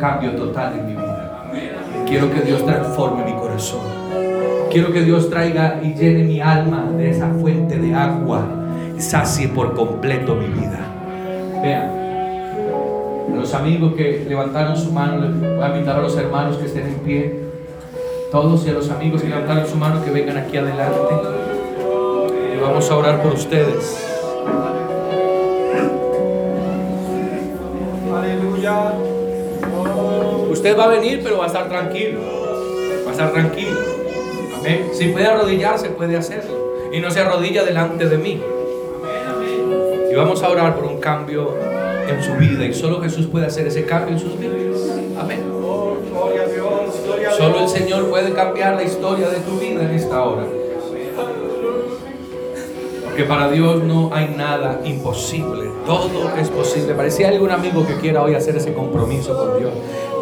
cambio 0.00 0.32
total 0.32 0.78
en 0.78 0.86
mi 0.86 0.92
vida. 0.92 1.44
Quiero 2.06 2.32
que 2.32 2.40
Dios 2.40 2.64
transforme 2.64 3.24
mi 3.24 3.34
corazón. 3.34 3.82
Quiero 4.70 4.92
que 4.92 5.02
Dios 5.02 5.28
traiga 5.28 5.80
y 5.82 5.94
llene 5.94 6.24
mi 6.24 6.40
alma 6.40 6.90
de 6.96 7.10
esa 7.10 7.28
fuente 7.28 7.78
de 7.78 7.94
agua 7.94 8.46
sacie 8.98 9.48
por 9.48 9.74
completo 9.74 10.34
mi 10.34 10.46
vida. 10.46 10.78
Vean, 11.62 11.90
los 13.34 13.54
amigos 13.54 13.94
que 13.94 14.24
levantaron 14.28 14.76
su 14.76 14.92
mano, 14.92 15.28
voy 15.56 15.62
a 15.62 15.68
invitar 15.68 15.98
a 15.98 16.02
los 16.02 16.16
hermanos 16.16 16.56
que 16.56 16.66
estén 16.66 16.86
en 16.86 16.94
pie. 17.00 17.40
Todos 18.30 18.64
y 18.66 18.70
a 18.70 18.72
los 18.72 18.90
amigos 18.90 19.22
que 19.22 19.28
levantaron 19.28 19.66
su 19.66 19.76
mano 19.76 20.04
que 20.04 20.10
vengan 20.10 20.36
aquí 20.36 20.56
adelante. 20.56 21.14
Y 22.54 22.60
vamos 22.60 22.90
a 22.90 22.96
orar 22.96 23.22
por 23.22 23.34
ustedes. 23.34 24.06
Aleluya. 28.14 29.09
Usted 30.50 30.76
va 30.76 30.84
a 30.84 30.88
venir, 30.88 31.20
pero 31.22 31.38
va 31.38 31.44
a 31.44 31.46
estar 31.46 31.68
tranquilo. 31.68 32.20
Va 33.04 33.08
a 33.08 33.12
estar 33.12 33.32
tranquilo. 33.32 33.78
Si 34.92 35.08
puede 35.08 35.26
arrodillarse, 35.26 35.88
puede 35.90 36.16
hacerlo. 36.16 36.58
Y 36.92 37.00
no 37.00 37.10
se 37.10 37.20
arrodilla 37.20 37.64
delante 37.64 38.08
de 38.08 38.18
mí. 38.18 38.40
Y 40.10 40.14
vamos 40.14 40.42
a 40.42 40.50
orar 40.50 40.74
por 40.74 40.84
un 40.84 40.98
cambio 40.98 41.54
en 42.08 42.22
su 42.22 42.34
vida. 42.34 42.64
Y 42.64 42.74
solo 42.74 43.00
Jesús 43.00 43.26
puede 43.26 43.46
hacer 43.46 43.66
ese 43.66 43.86
cambio 43.86 44.14
en 44.14 44.20
sus 44.20 44.38
vidas. 44.38 44.80
Amén. 45.18 45.44
Solo 47.36 47.60
el 47.60 47.68
Señor 47.68 48.10
puede 48.10 48.32
cambiar 48.32 48.74
la 48.74 48.82
historia 48.82 49.28
de 49.28 49.38
tu 49.38 49.58
vida 49.58 49.82
en 49.82 49.90
esta 49.90 50.22
hora. 50.22 50.44
Porque 53.04 53.24
para 53.24 53.50
Dios 53.50 53.82
no 53.84 54.10
hay 54.12 54.34
nada 54.36 54.80
imposible. 54.84 55.69
Todo 55.86 56.30
es 56.38 56.48
posible. 56.48 56.94
Parecía 56.94 57.28
algún 57.28 57.50
amigo 57.50 57.86
que 57.86 57.96
quiera 57.96 58.22
hoy 58.22 58.34
hacer 58.34 58.56
ese 58.56 58.72
compromiso 58.72 59.36
con 59.36 59.58
Dios. 59.58 59.72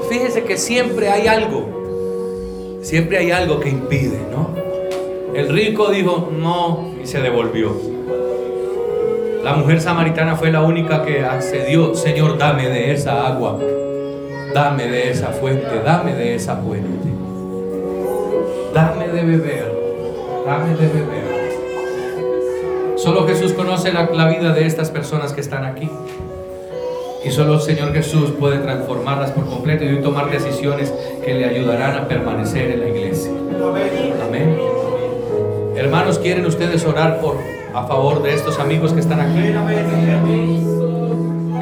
Fíjese 0.09 0.45
que 0.45 0.57
siempre 0.57 1.11
hay 1.11 1.27
algo. 1.27 2.81
Siempre 2.83 3.19
hay 3.19 3.31
algo 3.31 3.61
que 3.61 3.69
impide, 3.69 4.19
¿no? 4.31 4.49
El 5.35 5.49
rico 5.51 5.91
dijo 5.91 6.31
no 6.33 6.93
y 7.03 7.07
se 7.07 7.21
devolvió. 7.21 7.99
La 9.43 9.55
mujer 9.55 9.81
samaritana 9.81 10.37
fue 10.37 10.51
la 10.51 10.63
única 10.63 11.05
que 11.05 11.25
accedió, 11.25 11.95
Señor, 11.95 12.39
dame 12.39 12.69
de 12.69 12.93
esa 12.93 13.27
agua, 13.27 13.59
dame 14.53 14.89
de 14.89 15.11
esa 15.11 15.29
fuente, 15.29 15.81
dame 15.85 16.15
de 16.15 16.35
esa 16.35 16.57
fuente, 16.57 17.09
dame 18.75 19.09
de 19.09 19.23
beber, 19.23 19.73
dame 20.45 20.71
de 20.71 20.87
beber. 20.89 21.28
Solo 23.09 23.27
Jesús 23.27 23.55
conoce 23.55 23.91
la, 23.91 24.29
vida 24.29 24.53
de 24.53 24.67
estas 24.67 24.91
personas 24.91 25.33
que 25.33 25.41
están 25.41 25.65
aquí. 25.65 25.89
Y 27.25 27.31
solo 27.31 27.55
el 27.55 27.63
Señor 27.63 27.95
Jesús 27.95 28.33
puede 28.39 28.59
transformarlas 28.59 29.31
por 29.31 29.47
completo 29.47 29.83
y 29.83 30.03
tomar 30.03 30.31
decisiones 30.31 30.93
que 31.25 31.33
le 31.33 31.47
ayudarán 31.47 31.97
a 31.97 32.07
permanecer 32.07 32.71
en 32.71 32.81
la 32.81 32.89
iglesia. 32.91 33.31
Amén. 34.29 34.59
Hermanos, 35.75 36.19
¿quieren 36.19 36.45
ustedes 36.45 36.85
orar 36.85 37.19
por 37.23 37.39
a 37.73 37.87
favor 37.87 38.23
de 38.23 38.35
estos 38.35 38.59
amigos 38.59 38.93
que 38.93 39.01
están 39.01 39.21
aquí? 39.21 39.39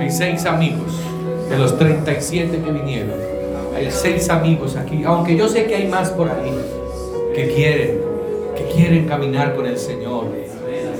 Hay 0.00 0.10
seis 0.10 0.46
amigos 0.46 0.98
de 1.48 1.58
los 1.58 1.78
37 1.78 2.60
que 2.60 2.72
vinieron. 2.72 3.14
Hay 3.76 3.92
seis 3.92 4.28
amigos 4.30 4.74
aquí, 4.74 5.04
aunque 5.04 5.36
yo 5.36 5.48
sé 5.48 5.66
que 5.66 5.76
hay 5.76 5.86
más 5.86 6.10
por 6.10 6.28
ahí 6.28 6.50
que 7.36 7.54
quieren, 7.54 8.00
que 8.56 8.64
quieren 8.74 9.06
caminar 9.06 9.54
con 9.54 9.66
el 9.66 9.78
Señor. 9.78 10.45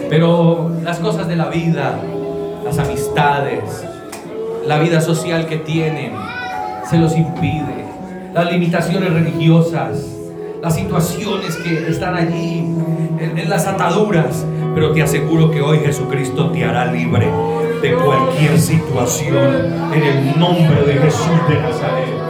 Pero 0.08 0.70
las 0.84 0.98
cosas 0.98 1.26
de 1.26 1.36
la 1.36 1.48
vida, 1.48 1.98
las 2.64 2.78
amistades, 2.78 3.84
la 4.66 4.78
vida 4.78 5.00
social 5.00 5.46
que 5.46 5.56
tienen, 5.56 6.12
se 6.88 6.98
los 6.98 7.16
impide. 7.16 7.86
Las 8.32 8.50
limitaciones 8.52 9.12
religiosas, 9.12 10.04
las 10.62 10.74
situaciones 10.74 11.56
que 11.56 11.88
están 11.88 12.14
allí, 12.14 12.58
en, 13.18 13.48
las 13.48 13.66
ataduras. 13.66 14.44
Pero 14.74 14.92
te 14.92 15.02
aseguro 15.02 15.50
que 15.50 15.62
hoy 15.62 15.78
Jesucristo 15.78 16.50
te 16.50 16.64
hará 16.64 16.92
libre 16.92 17.30
de 17.82 17.94
cualquier 17.94 18.58
situación 18.58 19.72
en 19.92 20.02
el 20.02 20.38
nombre 20.38 20.82
de 20.86 20.94
Jesús 20.94 21.48
de 21.48 21.54
Nazaret. 21.60 22.26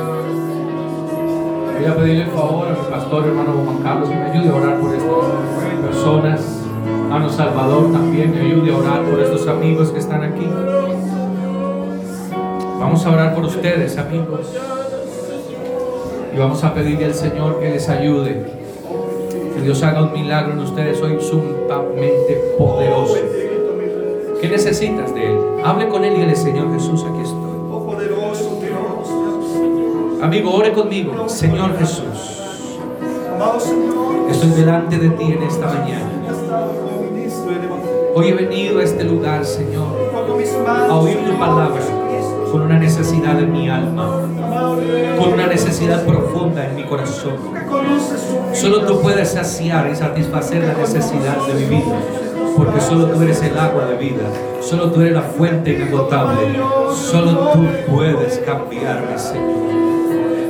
Voy 1.77 1.85
a 1.85 1.97
pedirle 1.97 2.25
el 2.25 2.31
favor 2.31 2.69
a 2.69 2.71
mi 2.71 2.91
pastor 2.91 3.27
hermano 3.27 3.53
Juan 3.65 3.83
Carlos 3.83 4.09
que 4.09 4.15
me 4.15 4.25
ayude 4.31 4.49
a 4.49 4.55
orar 4.55 4.81
por 4.81 4.95
estas 4.95 5.81
personas. 5.83 6.66
Hermano 7.07 7.31
Salvador 7.31 7.93
también 7.93 8.33
me 8.33 8.41
ayude 8.41 8.73
a 8.73 8.79
orar 8.79 9.05
por 9.05 9.21
estos 9.21 9.47
amigos 9.47 9.93
que 9.93 10.01
están 10.01 10.25
aquí. 10.25 10.45
Vamos 12.81 13.07
a 13.07 13.11
orar 13.13 13.33
por 13.33 13.45
ustedes, 13.45 13.97
amigos. 13.97 14.53
Y 16.35 16.37
vamos 16.37 16.65
a 16.65 16.75
pedirle 16.75 17.05
al 17.05 17.15
Señor 17.15 17.61
que 17.61 17.71
les 17.71 17.89
ayude. 17.89 18.45
Que 19.55 19.63
Dios 19.63 19.85
haga 19.85 20.03
un 20.03 20.15
milagro 20.15 20.55
en 20.55 20.59
ustedes 20.59 21.01
hoy 21.01 21.17
sumamente 21.21 22.55
poderoso. 22.59 23.19
¿Qué 24.41 24.49
necesitas 24.49 25.15
de 25.15 25.27
Él? 25.27 25.39
Hable 25.65 25.89
con 25.89 26.03
Él 26.03 26.17
y 26.17 26.21
dile, 26.23 26.35
Señor 26.35 26.73
Jesús, 26.75 27.05
aquí 27.09 27.21
estoy. 27.23 27.47
Amigo, 30.23 30.53
ore 30.53 30.73
conmigo. 30.73 31.29
Señor 31.29 31.79
Jesús, 31.79 32.43
estoy 34.29 34.51
delante 34.51 34.99
de 34.99 35.11
ti 35.11 35.25
en 35.25 35.43
esta 35.45 35.67
mañana. 35.69 36.16
Hoy 38.19 38.29
he 38.29 38.33
venido 38.33 38.79
a 38.79 38.83
este 38.83 39.05
lugar, 39.05 39.45
Señor, 39.45 39.89
a 40.89 40.95
oír 40.95 41.19
tu 41.19 41.39
palabra 41.39 41.83
con 42.51 42.63
una 42.63 42.79
necesidad 42.79 43.39
en 43.39 43.53
mi 43.53 43.69
alma, 43.69 44.23
con 45.19 45.35
una 45.35 45.47
necesidad 45.47 46.03
profunda 46.07 46.67
en 46.67 46.77
mi 46.77 46.85
corazón. 46.85 47.35
Solo 48.55 48.87
tú 48.87 49.03
puedes 49.03 49.33
saciar 49.33 49.91
y 49.93 49.97
satisfacer 49.97 50.65
la 50.65 50.73
necesidad 50.73 51.47
de 51.47 51.55
mi 51.61 51.77
vida, 51.77 52.01
porque 52.57 52.81
solo 52.81 53.05
tú 53.09 53.21
eres 53.21 53.43
el 53.43 53.59
agua 53.59 53.85
de 53.85 53.99
vida, 53.99 54.25
solo 54.63 54.91
tú 54.91 55.03
eres 55.03 55.13
la 55.13 55.21
fuente 55.21 55.75
inagotable, 55.75 56.59
solo 56.95 57.51
tú 57.51 57.67
puedes 57.93 58.39
cambiarme, 58.39 59.19
Señor. 59.19 60.06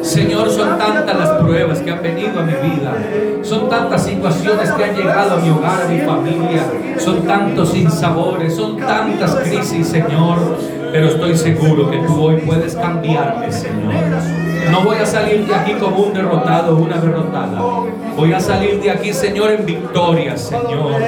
Señor, 0.07 0.49
son 0.51 0.79
tantas 0.79 1.19
las 1.19 1.31
pruebas 1.43 1.81
que 1.81 1.91
han 1.91 2.01
venido 2.01 2.39
a 2.39 2.43
mi 2.45 2.53
vida. 2.53 2.93
Son 3.43 3.69
tantas 3.69 4.05
situaciones 4.05 4.71
que 4.71 4.85
han 4.85 4.95
llegado 4.95 5.35
a 5.35 5.41
mi 5.41 5.51
hogar, 5.51 5.83
a 5.83 5.89
mi 5.89 5.99
familia. 5.99 6.63
Son 6.97 7.23
tantos 7.27 7.71
sinsabores, 7.71 8.55
son 8.55 8.77
tantas 8.77 9.35
crisis, 9.35 9.89
Señor. 9.89 10.39
Pero 10.93 11.09
estoy 11.09 11.37
seguro 11.37 11.91
que 11.91 11.99
tú 11.99 12.23
hoy 12.23 12.37
puedes 12.37 12.77
cambiarme, 12.77 13.51
Señor. 13.51 13.95
No 14.71 14.83
voy 14.83 14.99
a 14.99 15.07
salir 15.07 15.45
de 15.45 15.55
aquí 15.55 15.73
como 15.75 15.97
un 15.97 16.15
derrotado 16.15 16.77
o 16.77 16.83
una 16.83 16.99
derrotada. 16.99 17.61
Voy 18.17 18.33
a 18.33 18.39
salir 18.39 18.81
de 18.81 18.93
aquí, 18.93 19.13
Señor, 19.13 19.51
en 19.51 19.67
victoria, 19.67 20.37
Señor. 20.37 21.03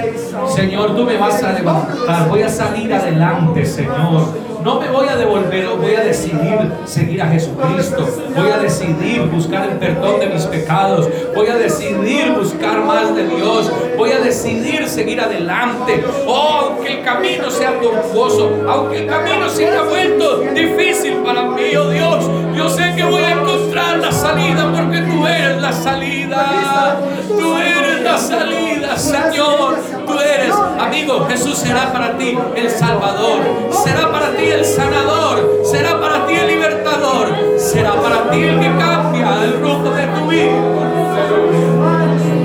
Señor, 0.49 0.97
tú 0.97 1.05
me 1.05 1.17
vas 1.17 1.41
a 1.45 1.53
levantar. 1.53 2.29
Voy 2.29 2.43
a 2.43 2.49
salir 2.49 2.93
adelante, 2.93 3.65
Señor. 3.65 4.48
No 4.63 4.81
me 4.81 4.89
voy 4.89 5.09
a 5.09 5.17
devolver, 5.17 5.69
voy 5.69 5.95
a 5.95 6.01
decidir 6.03 6.73
seguir 6.85 7.23
a 7.23 7.29
Jesucristo. 7.29 8.07
Voy 8.37 8.51
a 8.51 8.59
decidir 8.59 9.23
buscar 9.23 9.71
el 9.71 9.79
perdón 9.79 10.21
de 10.21 10.27
mis 10.27 10.43
pecados. 10.45 11.09
Voy 11.35 11.47
a 11.47 11.57
decidir 11.57 12.33
buscar 12.33 12.81
más 12.85 13.15
de 13.15 13.27
Dios. 13.27 13.71
Voy 13.97 14.11
a 14.11 14.19
decidir 14.19 14.89
seguir 14.89 15.21
adelante. 15.21 16.05
Oh, 16.27 16.71
aunque 16.71 16.99
el 16.99 17.05
camino 17.05 17.51
sea 17.51 17.79
tortuoso, 17.81 18.51
aunque 18.69 19.05
el 19.05 19.07
camino 19.07 19.49
se 19.49 19.67
haya 19.67 19.83
vuelto 19.83 20.41
difícil 20.55 21.15
para 21.25 21.43
mí, 21.43 21.77
oh 21.77 21.91
Dios, 21.91 22.31
yo 22.57 22.69
sé 22.69 22.93
que 22.97 23.05
voy 23.05 23.23
a 23.23 23.33
encontrar 23.33 23.99
la 23.99 24.13
salida 24.13 24.73
porque 24.75 24.99
tú 25.03 25.27
eres 25.27 25.61
la 25.61 25.73
salida. 25.73 27.01
Tú 27.29 27.57
eres 27.57 27.88
la 28.03 28.19
salida, 28.19 28.97
Señor. 28.97 29.77
Tú 30.07 30.19
eres, 30.19 30.55
amigo, 30.79 31.27
Jesús 31.29 31.59
será 31.59 31.93
para 31.93 32.17
ti 32.17 32.37
el 32.57 32.71
Salvador. 32.71 33.41
Será 33.71 34.11
para 34.11 34.31
ti 34.37 34.45
el 34.45 34.65
sanador. 34.65 35.61
Será 35.65 36.01
para 36.01 36.27
ti 36.27 36.35
el 36.35 36.47
libertador. 36.49 37.29
Será 37.59 37.95
para 37.95 38.31
ti 38.31 38.43
el 38.43 38.61
que 38.61 38.71
cambia 38.79 39.45
el 39.45 39.61
rumbo 39.61 39.91
de 39.91 40.07
tu 40.07 40.27
vida. 40.29 40.99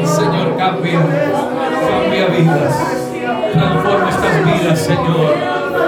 Señor, 0.06 0.58
cambia. 0.58 1.00
Cambia 1.90 2.26
vidas. 2.28 2.76
Transforma 3.54 4.10
estas 4.10 4.46
vidas, 4.46 4.80
Señor. 4.80 5.36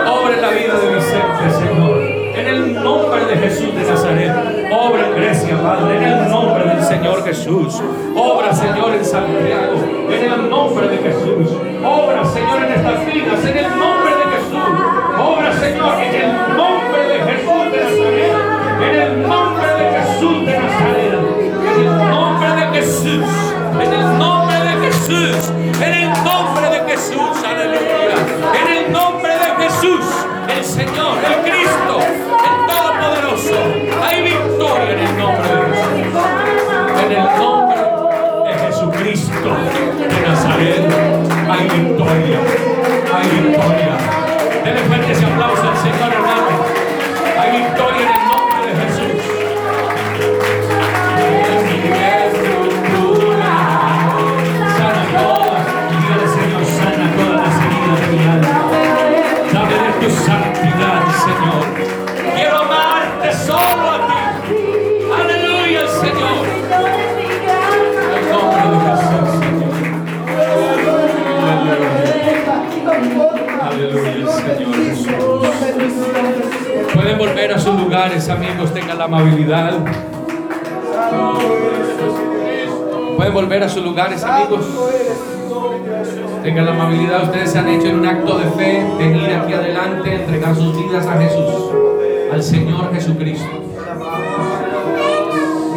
Obra 0.07 0.37
la 0.41 0.49
vida 0.49 0.73
de 0.79 0.95
Vicente, 0.95 1.51
Señor. 1.59 2.01
En 2.35 2.47
el 2.47 2.83
nombre 2.83 3.25
de 3.25 3.37
Jesús 3.37 3.73
de 3.75 3.83
Nazaret. 3.83 4.31
Obra 4.71 5.07
en 5.07 5.15
Grecia, 5.15 5.61
Padre. 5.61 5.97
En 5.97 6.03
el 6.03 6.29
nombre 6.29 6.63
del 6.65 6.74
Señor 6.95 7.25
Jesús. 7.25 7.81
Obra, 8.15 8.53
Señor, 8.53 8.95
en 8.95 9.03
Santiago. 9.03 9.75
En 10.09 10.31
el 10.31 10.49
nombre 10.49 10.87
de 10.87 10.97
Jesús. 10.97 11.51
Obra, 11.83 12.23
Señor, 12.23 12.63
en 12.63 12.71
estas 12.71 13.05
vidas. 13.05 13.45
En 13.45 13.57
el 13.57 13.69
nombre 13.77 14.11
de 14.15 14.23
Jesús. 14.31 14.75
Obra, 15.19 15.53
Señor, 15.59 15.93
en 15.99 16.15
el 16.15 16.55
nombre 16.55 17.01
de 17.03 17.19
Jesús 17.19 17.71
de 17.71 17.77
Nazaret. 17.83 18.33
En 18.81 18.95
el 19.01 19.27
nombre 19.27 19.67
de 19.67 19.85
Jesús 19.91 20.45
de 20.45 20.57
Nazaret. 20.57 21.13
En 21.67 21.81
el 21.83 21.97
nombre 21.97 22.49
de 22.55 22.65
Jesús. 22.79 23.25
En 23.73 23.93
el 23.93 24.17
nombre 24.17 24.57
de 24.57 24.73
Jesús. 24.85 25.51
En 25.81 25.93
el 25.93 26.09
nombre 26.23 26.69
de 26.69 26.79
Jesús. 26.91 27.34
Amigos, 78.05 78.71
tengan 78.71 78.99
la 78.99 79.05
amabilidad. 79.05 79.73
Pueden 83.17 83.33
volver 83.33 83.63
a 83.63 83.69
sus 83.69 83.83
lugares, 83.83 84.23
amigos. 84.23 84.63
Tengan 86.43 86.65
la 86.65 86.71
amabilidad, 86.71 87.23
ustedes 87.23 87.51
se 87.51 87.57
han 87.57 87.67
hecho 87.67 87.87
en 87.87 87.99
un 87.99 88.05
acto 88.05 88.37
de 88.37 88.45
fe, 88.51 88.85
venir 88.99 89.33
aquí 89.33 89.53
adelante, 89.53 90.15
entregar 90.15 90.55
sus 90.55 90.77
vidas 90.77 91.07
a 91.07 91.17
Jesús, 91.19 91.71
al 92.31 92.43
Señor 92.43 92.93
Jesucristo. 92.93 93.49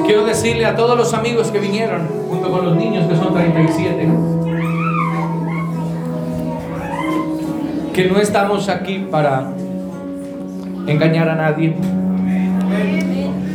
Quiero 0.04 0.26
decirle 0.26 0.66
a 0.66 0.76
todos 0.76 0.98
los 0.98 1.14
amigos 1.14 1.50
que 1.50 1.60
vinieron, 1.60 2.08
junto 2.28 2.50
con 2.50 2.66
los 2.66 2.76
niños 2.76 3.08
que 3.08 3.16
son 3.16 3.32
37, 3.32 4.08
que 7.94 8.04
no 8.04 8.18
estamos 8.18 8.68
aquí 8.68 9.06
para 9.10 9.50
engañar 10.86 11.30
a 11.30 11.34
nadie. 11.34 11.74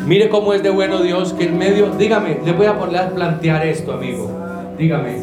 Mire 0.06 0.28
cómo 0.28 0.54
es 0.54 0.62
de 0.62 0.70
bueno 0.70 1.02
Dios 1.02 1.32
que 1.32 1.46
en 1.46 1.58
medio, 1.58 1.92
dígame, 1.92 2.40
le 2.44 2.52
voy 2.52 2.66
a 2.66 2.78
poner 2.78 3.12
plantear 3.14 3.66
esto, 3.66 3.94
amigo. 3.94 4.30
Dígame, 4.78 5.20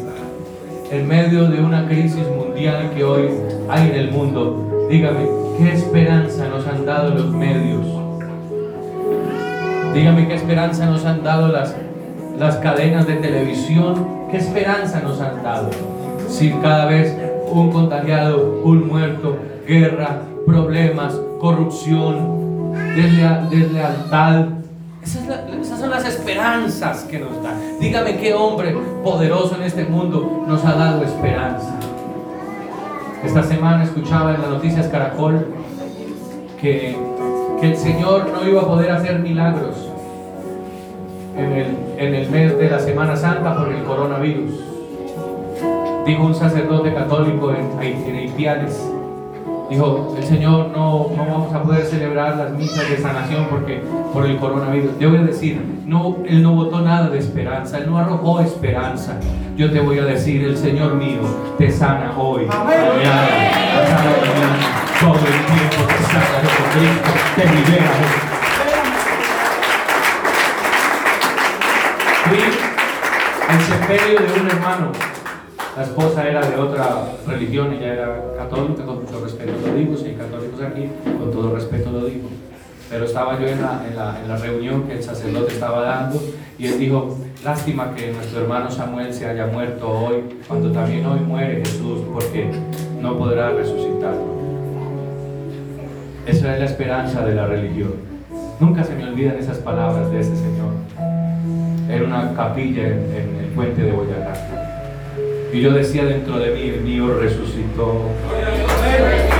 en 0.91 1.07
medio 1.07 1.47
de 1.49 1.61
una 1.61 1.87
crisis 1.87 2.25
mundial 2.35 2.89
que 2.95 3.03
hoy 3.03 3.29
hay 3.69 3.89
en 3.89 3.95
el 3.95 4.11
mundo. 4.11 4.87
Dígame, 4.89 5.27
¿qué 5.57 5.73
esperanza 5.73 6.47
nos 6.47 6.67
han 6.67 6.83
dado 6.85 7.13
los 7.13 7.29
medios? 7.29 7.85
Dígame, 9.93 10.27
¿qué 10.27 10.33
esperanza 10.33 10.87
nos 10.87 11.05
han 11.05 11.23
dado 11.23 11.49
las, 11.49 11.75
las 12.39 12.55
cadenas 12.57 13.05
de 13.05 13.17
televisión? 13.17 14.07
¿Qué 14.31 14.37
esperanza 14.37 14.99
nos 15.01 15.21
han 15.21 15.43
dado? 15.43 15.69
Si 16.27 16.49
cada 16.53 16.85
vez 16.87 17.15
un 17.51 17.71
contagiado, 17.71 18.61
un 18.63 18.87
muerto, 18.87 19.37
guerra, 19.67 20.21
problemas, 20.47 21.13
corrupción, 21.39 22.73
deslealtad. 22.95 24.60
Esas, 25.03 25.79
son 25.79 25.89
las 25.89 26.05
esperanzas 26.05 27.03
que 27.03 27.19
nos 27.19 27.41
da. 27.41 27.53
Dígame 27.79 28.17
qué 28.17 28.33
hombre 28.33 28.75
poderoso 29.03 29.55
en 29.55 29.63
este 29.63 29.85
mundo 29.85 30.45
nos 30.47 30.63
ha 30.63 30.73
dado 30.73 31.03
esperanza. 31.03 31.79
Esta 33.23 33.43
semana 33.43 33.83
escuchaba 33.83 34.35
en 34.35 34.41
las 34.41 34.49
noticias 34.49 34.87
Caracol 34.87 35.45
que, 36.59 36.95
que 37.59 37.71
el 37.71 37.77
Señor 37.77 38.29
no 38.31 38.47
iba 38.47 38.61
a 38.61 38.65
poder 38.65 38.91
hacer 38.91 39.19
milagros 39.19 39.75
en 41.37 41.51
el, 41.51 41.77
en 41.97 42.15
el 42.15 42.29
mes 42.29 42.57
de 42.57 42.69
la 42.69 42.79
Semana 42.79 43.15
Santa 43.15 43.57
por 43.57 43.71
el 43.71 43.83
coronavirus. 43.83 44.51
Dijo 46.05 46.23
un 46.23 46.35
sacerdote 46.35 46.93
católico 46.93 47.51
en, 47.51 47.81
en 47.81 48.15
dijo, 49.71 50.13
el 50.17 50.23
Señor 50.25 50.69
no, 50.75 51.11
no 51.15 51.25
vamos 51.25 51.53
a 51.53 51.63
poder 51.63 51.85
celebrar 51.85 52.35
las 52.35 52.51
misas 52.51 52.89
de 52.89 52.97
sanación 52.97 53.47
porque 53.49 53.81
por 54.13 54.25
el 54.25 54.37
coronavirus. 54.37 54.99
Yo 54.99 55.09
voy 55.09 55.19
a 55.19 55.23
decir, 55.23 55.61
no, 55.85 56.17
Él 56.25 56.43
no 56.43 56.53
votó 56.53 56.81
nada 56.81 57.09
de 57.09 57.19
esperanza, 57.19 57.77
Él 57.77 57.89
no 57.89 57.97
arrojó 57.97 58.41
esperanza. 58.41 59.17
Yo 59.55 59.71
te 59.71 59.79
voy 59.79 59.99
a 59.99 60.03
decir, 60.03 60.43
el 60.43 60.57
Señor 60.57 60.95
mío 60.95 61.21
te 61.57 61.71
sana 61.71 62.13
hoy, 62.17 62.45
mañana, 62.47 62.97
todo 64.99 65.15
el 65.15 65.45
tiempo 65.45 65.87
te 65.87 66.03
sana 66.03 66.41
Jesucristo, 66.41 67.11
te 67.35 67.45
libera. 67.45 67.91
Fui 72.27 72.39
al 73.49 73.61
sepelio 73.61 74.19
de 74.19 74.41
un 74.41 74.47
hermano 74.49 74.91
la 75.75 75.83
esposa 75.83 76.27
era 76.27 76.41
de 76.41 76.55
otra 76.57 77.05
religión, 77.27 77.71
ella 77.73 77.93
era 77.93 78.21
católica, 78.37 78.83
con 78.83 79.03
mucho 79.03 79.23
respeto 79.23 79.53
lo 79.65 79.73
digo, 79.73 79.95
si 79.95 80.07
hay 80.07 80.15
católicos 80.15 80.61
aquí, 80.61 80.89
con 81.17 81.31
todo 81.31 81.55
respeto 81.55 81.91
lo 81.91 82.05
digo. 82.05 82.27
Pero 82.89 83.05
estaba 83.05 83.39
yo 83.39 83.47
en 83.47 83.61
la, 83.61 83.85
en, 83.87 83.95
la, 83.95 84.19
en 84.21 84.27
la 84.27 84.35
reunión 84.35 84.83
que 84.83 84.93
el 84.93 85.03
sacerdote 85.03 85.53
estaba 85.53 85.81
dando 85.81 86.21
y 86.59 86.67
él 86.67 86.77
dijo, 86.77 87.17
lástima 87.43 87.95
que 87.95 88.11
nuestro 88.11 88.41
hermano 88.41 88.69
Samuel 88.69 89.13
se 89.13 89.25
haya 89.25 89.47
muerto 89.47 89.89
hoy, 89.89 90.39
cuando 90.47 90.71
también 90.71 91.05
hoy 91.05 91.21
muere 91.21 91.63
Jesús, 91.63 92.01
porque 92.13 92.51
no 93.01 93.17
podrá 93.17 93.51
resucitar. 93.51 94.15
Esa 96.27 96.53
es 96.53 96.59
la 96.59 96.65
esperanza 96.65 97.25
de 97.25 97.33
la 97.33 97.47
religión. 97.47 97.93
Nunca 98.59 98.83
se 98.83 98.93
me 98.93 99.05
olvidan 99.05 99.37
esas 99.37 99.57
palabras 99.59 100.11
de 100.11 100.19
ese 100.19 100.35
Señor. 100.35 100.71
Era 101.89 102.05
una 102.05 102.33
capilla 102.35 102.87
en, 102.87 102.93
en 103.15 103.35
el 103.43 103.45
puente 103.55 103.81
de 103.81 103.91
Boyacá. 103.91 104.50
Y 105.53 105.59
yo 105.59 105.71
decía 105.71 106.05
dentro 106.05 106.39
de 106.39 106.51
mí, 106.51 106.69
el 106.69 106.79
mío 106.81 107.13
resucitó. 107.19 108.05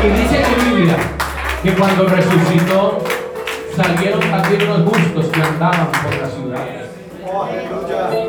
Y 0.03 0.07
dice 0.22 0.41
la 0.41 0.49
Biblia 0.64 0.97
que 1.64 1.74
cuando 1.74 2.05
resucitó 2.05 3.01
salieron 3.76 4.20
también 4.20 4.68
los 4.68 4.84
bustos 4.84 5.28
que 5.28 5.41
andaban 5.41 5.89
por 5.89 6.14
la 6.22 6.28
ciudad. 6.28 6.68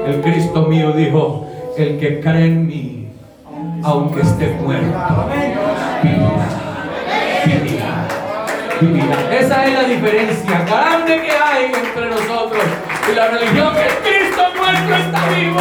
El 0.07 0.21
Cristo 0.21 0.63
mío 0.67 0.93
dijo, 0.93 1.49
el 1.77 1.99
que 1.99 2.21
cree 2.21 2.47
en 2.47 2.69
mí, 2.69 3.09
aunque 3.83 4.21
esté 4.21 4.57
muerto, 4.61 4.97
vivirá, 6.05 6.47
vivirá, 8.81 9.17
Esa 9.41 9.67
es 9.67 9.73
la 9.73 9.83
diferencia 9.89 10.65
grande 10.65 11.21
que 11.23 11.33
hay 11.33 11.65
entre 11.65 12.11
nosotros 12.11 12.63
y 13.11 13.15
la 13.17 13.27
religión 13.29 13.75
que 13.75 13.89
Cristo 14.09 14.43
muerto 14.57 14.95
está 14.95 15.29
vivo 15.31 15.59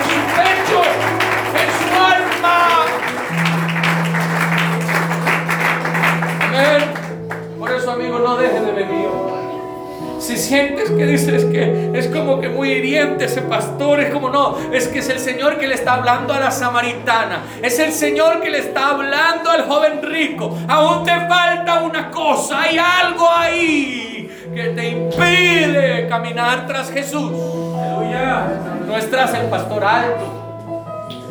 Si 10.32 10.38
sientes 10.38 10.90
que 10.90 11.06
dices 11.06 11.44
que 11.44 11.92
es 11.94 12.08
como 12.08 12.40
que 12.40 12.48
muy 12.48 12.72
hiriente 12.72 13.26
ese 13.26 13.42
pastor, 13.42 14.00
es 14.00 14.14
como 14.14 14.30
no, 14.30 14.56
es 14.72 14.88
que 14.88 15.00
es 15.00 15.10
el 15.10 15.20
Señor 15.20 15.58
que 15.58 15.68
le 15.68 15.76
está 15.76 15.96
hablando 15.96 16.34
a 16.34 16.40
la 16.40 16.52
samaritana, 16.52 17.44
es 17.62 17.78
el 17.80 17.92
Señor 17.92 18.40
que 18.40 18.50
le 18.50 18.60
está 18.60 18.92
hablando 18.92 19.50
al 19.50 19.68
joven 19.68 20.02
rico. 20.02 20.58
Aún 20.70 21.04
te 21.04 21.12
falta 21.28 21.84
una 21.84 22.10
cosa, 22.12 22.62
hay 22.62 22.78
algo 22.78 23.30
ahí 23.30 24.50
que 24.56 24.64
te 24.70 24.88
impide 24.92 26.08
caminar 26.08 26.66
tras 26.66 26.90
Jesús. 26.90 27.30
No 27.34 28.98
es 28.98 29.12
tras 29.12 29.34
el 29.34 29.48
pastor 29.48 29.84
alto, 29.84 30.86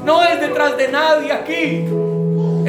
no 0.04 0.22
es 0.24 0.38
detrás 0.42 0.76
de 0.76 0.88
nadie 0.88 1.32
aquí 1.32 1.86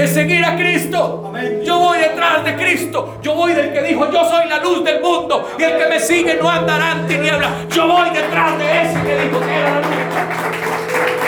es 0.03 0.13
seguir 0.13 0.43
a 0.45 0.55
Cristo. 0.55 1.31
Yo 1.63 1.79
voy 1.79 1.99
detrás 1.99 2.43
de 2.43 2.55
Cristo. 2.55 3.17
Yo 3.21 3.35
voy 3.35 3.53
del 3.53 3.71
que 3.73 3.81
dijo, 3.83 4.11
yo 4.11 4.25
soy 4.29 4.47
la 4.47 4.57
luz 4.59 4.83
del 4.83 5.01
mundo. 5.01 5.49
Y 5.57 5.63
el 5.63 5.77
que 5.77 5.87
me 5.87 5.99
sigue 5.99 6.35
no 6.41 6.49
andará 6.49 6.93
en 6.93 7.07
tinieblas. 7.07 7.51
Yo 7.69 7.87
voy 7.87 8.09
detrás 8.09 8.57
de 8.57 8.81
ese 8.81 9.01
que 9.01 9.15
dijo 9.23 9.39
que 9.39 9.53
era 9.53 9.69
la 9.69 9.81
luz. 9.81 9.89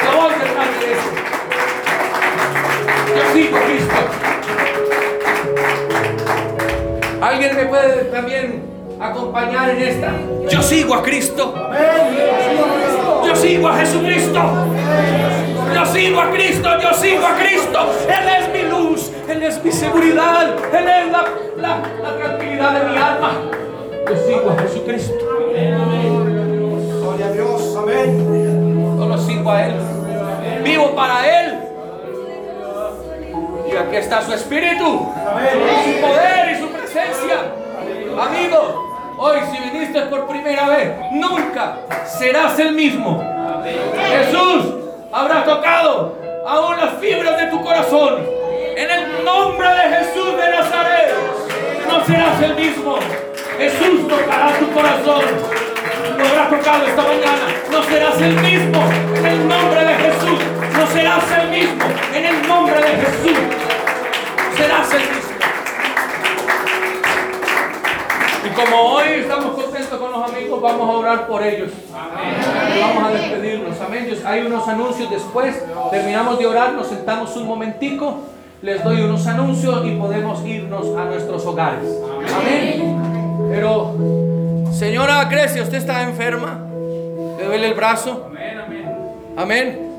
Yo 0.04 0.12
voy 0.22 0.34
detrás 0.34 0.68
de 0.80 0.92
ese. 0.94 1.10
Yo 3.16 3.24
sigo 3.34 3.58
a 3.58 3.62
Cristo. 3.62 3.96
¿Alguien 7.22 7.56
me 7.56 7.66
puede 7.66 8.04
también 8.06 8.64
acompañar 9.00 9.70
en 9.70 9.82
esta? 9.82 10.12
Yo 10.50 10.62
sigo 10.62 10.96
a 10.96 11.04
Cristo. 11.04 11.70
Yo 13.26 13.36
sigo 13.36 13.68
a 13.70 13.78
Jesucristo. 13.78 14.42
Yo 15.74 15.86
sigo 15.88 16.20
a 16.22 16.30
Cristo, 16.32 16.70
yo 16.82 16.94
sigo 16.94 17.26
a 17.26 17.36
Cristo. 17.36 17.94
Él 18.08 18.30
es 18.40 18.53
Él 19.44 19.50
es 19.50 19.62
mi 19.62 19.74
seguridad, 19.74 20.56
Él 20.74 20.88
es 20.88 21.12
la, 21.12 21.26
la, 21.58 22.16
tranquilidad 22.18 22.80
de 22.80 22.90
mi 22.90 22.96
alma. 22.96 23.42
Yo 24.08 24.16
sigo 24.16 24.52
a 24.52 24.62
Jesucristo. 24.62 25.14
Gloria 27.02 27.26
a 27.26 27.32
Dios, 27.34 27.76
amén. 27.78 28.98
Yo 28.98 29.06
lo 29.06 29.18
sigo 29.18 29.52
a 29.52 29.66
Él. 29.66 29.74
Vivo 30.64 30.96
para 30.96 31.42
Él. 31.42 31.60
Y 33.70 33.76
aquí 33.76 33.96
está 33.98 34.22
su 34.22 34.32
espíritu, 34.32 34.86
su 34.86 36.02
poder 36.02 36.52
y 36.56 36.62
su 36.62 36.70
presencia. 36.70 37.40
Amigo, 38.18 39.18
hoy 39.18 39.40
si 39.52 39.72
viniste 39.72 40.04
por 40.04 40.26
primera 40.26 40.70
vez, 40.70 40.94
nunca 41.12 41.80
serás 42.06 42.58
el 42.60 42.72
mismo. 42.72 43.22
Jesús 43.94 44.74
habrá 45.12 45.44
tocado 45.44 46.16
aún 46.48 46.78
las 46.78 46.94
fibras 46.94 47.38
de 47.38 47.48
tu 47.48 47.62
corazón. 47.62 48.33
En 48.76 48.90
el 48.90 49.24
nombre 49.24 49.68
de 49.68 49.96
Jesús 49.98 50.36
de 50.36 50.50
Nazaret, 50.50 51.14
no 51.88 52.04
serás 52.06 52.42
el 52.42 52.56
mismo. 52.56 52.98
Jesús 53.58 54.08
tocará 54.08 54.52
tu 54.58 54.72
corazón. 54.72 55.24
Lo 56.18 56.28
habrá 56.28 56.50
tocado 56.50 56.88
esta 56.88 57.04
mañana. 57.04 57.46
No 57.72 57.84
serás 57.84 58.20
el 58.20 58.34
mismo. 58.42 58.82
En 59.16 59.26
el 59.28 59.48
nombre 59.48 59.86
de 59.86 59.94
Jesús. 59.94 60.40
No 60.76 60.88
serás 60.88 61.24
el 61.40 61.50
mismo. 61.50 61.86
En 62.16 62.26
el 62.26 62.48
nombre 62.48 62.76
de 62.82 62.90
Jesús. 62.90 63.38
Serás 64.58 64.92
el 64.92 65.02
mismo. 65.02 65.34
Y 68.46 68.50
como 68.56 68.82
hoy 68.82 69.08
estamos 69.20 69.54
contentos 69.54 70.00
con 70.00 70.12
los 70.12 70.32
amigos, 70.32 70.62
vamos 70.62 70.90
a 70.90 70.94
orar 70.94 71.28
por 71.28 71.44
ellos. 71.44 71.70
Vamos 71.92 73.04
a 73.04 73.12
despedirnos. 73.12 73.80
Amén. 73.82 74.20
Hay 74.26 74.42
unos 74.42 74.68
anuncios 74.68 75.12
después. 75.12 75.64
Terminamos 75.92 76.40
de 76.40 76.48
orar, 76.48 76.74
nos 76.74 76.88
sentamos 76.88 77.36
un 77.36 77.48
momentico. 77.48 78.34
Les 78.64 78.82
doy 78.82 79.02
unos 79.02 79.28
anuncios 79.28 79.86
y 79.86 79.92
podemos 79.92 80.46
irnos 80.46 80.98
a 80.98 81.04
nuestros 81.04 81.46
hogares. 81.46 81.86
Amén. 82.34 82.98
Pero, 83.52 83.94
señora 84.72 85.26
Grecia, 85.26 85.64
¿usted 85.64 85.80
está 85.80 86.04
enferma? 86.04 86.66
¿Le 87.38 87.44
duele 87.44 87.68
el 87.68 87.74
brazo? 87.74 88.32
Amén. 89.36 89.92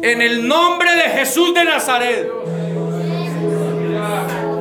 En 0.00 0.22
el 0.22 0.48
nombre 0.48 0.90
de 0.94 1.02
Jesús 1.02 1.52
de 1.52 1.64
Nazaret. 1.64 2.30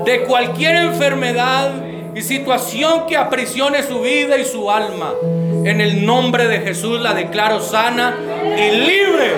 De 0.04 0.24
cualquier 0.24 0.76
enfermedad 0.76 1.72
y 2.14 2.22
situación 2.24 3.06
que 3.08 3.16
aprisione 3.16 3.82
su 3.82 4.02
vida 4.02 4.38
y 4.38 4.43
su 4.43 4.70
alma. 4.70 5.14
En 5.64 5.80
el 5.80 6.06
nombre 6.06 6.50
de 6.50 6.60
Jesús 6.60 7.00
la 7.00 7.14
declaro 7.14 7.62
sana 7.62 8.14
y 8.58 8.72
libre. 8.76 9.32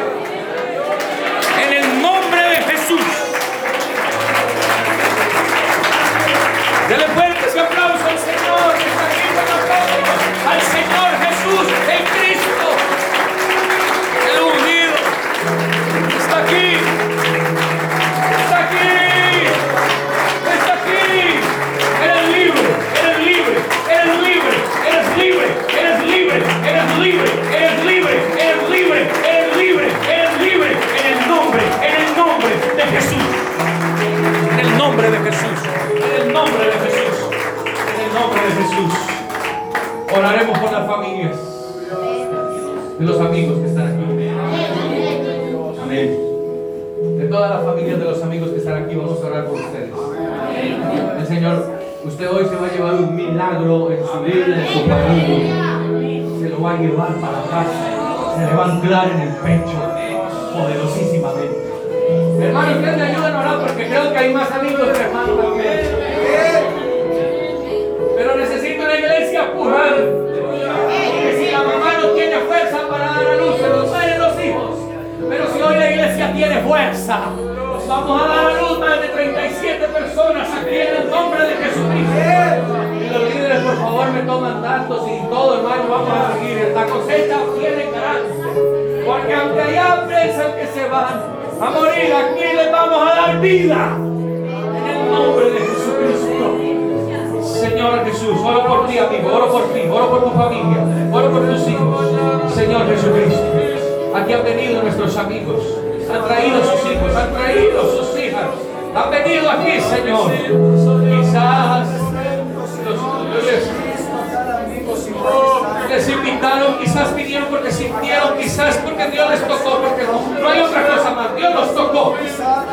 Dele 6.90 7.06
fuerte 7.10 7.52
su 7.52 7.60
aplauso 7.60 8.04
al 8.04 8.18
Señor, 8.18 8.74
que 8.74 8.90
está 8.90 9.06
aquí 9.06 9.28
con 9.36 9.46
nosotros, 9.46 10.10
al 10.48 10.60
Señor. 10.60 10.99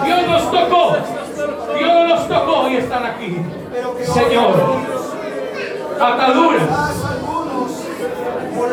Dios 0.04 0.28
los 0.28 0.50
tocó, 0.50 0.96
Dios 1.78 2.08
los 2.08 2.28
tocó 2.28 2.68
y 2.68 2.76
están 2.76 3.06
aquí. 3.06 3.36
Señor, 4.04 4.54
ataduras, 6.00 6.62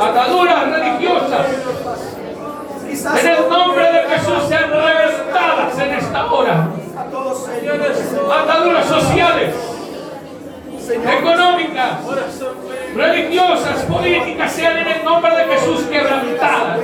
ataduras 0.02 0.72
religiosas, 0.72 1.48
en 2.94 3.28
el 3.28 3.50
nombre 3.50 3.92
de 3.92 4.00
Jesús 4.10 4.44
sean 4.48 4.70
reventadas 4.72 5.80
en 5.80 5.94
esta 5.94 6.32
hora. 6.32 6.68
Ataduras 8.42 8.86
sociales, 8.86 9.56
económicas, 10.90 11.92
religiosas, 12.96 13.82
políticas, 13.84 14.52
sean 14.52 14.78
en 14.78 14.88
el 14.88 15.04
nombre 15.04 15.36
de 15.36 15.44
Jesús 15.46 15.82
quebrantadas. 15.92 16.80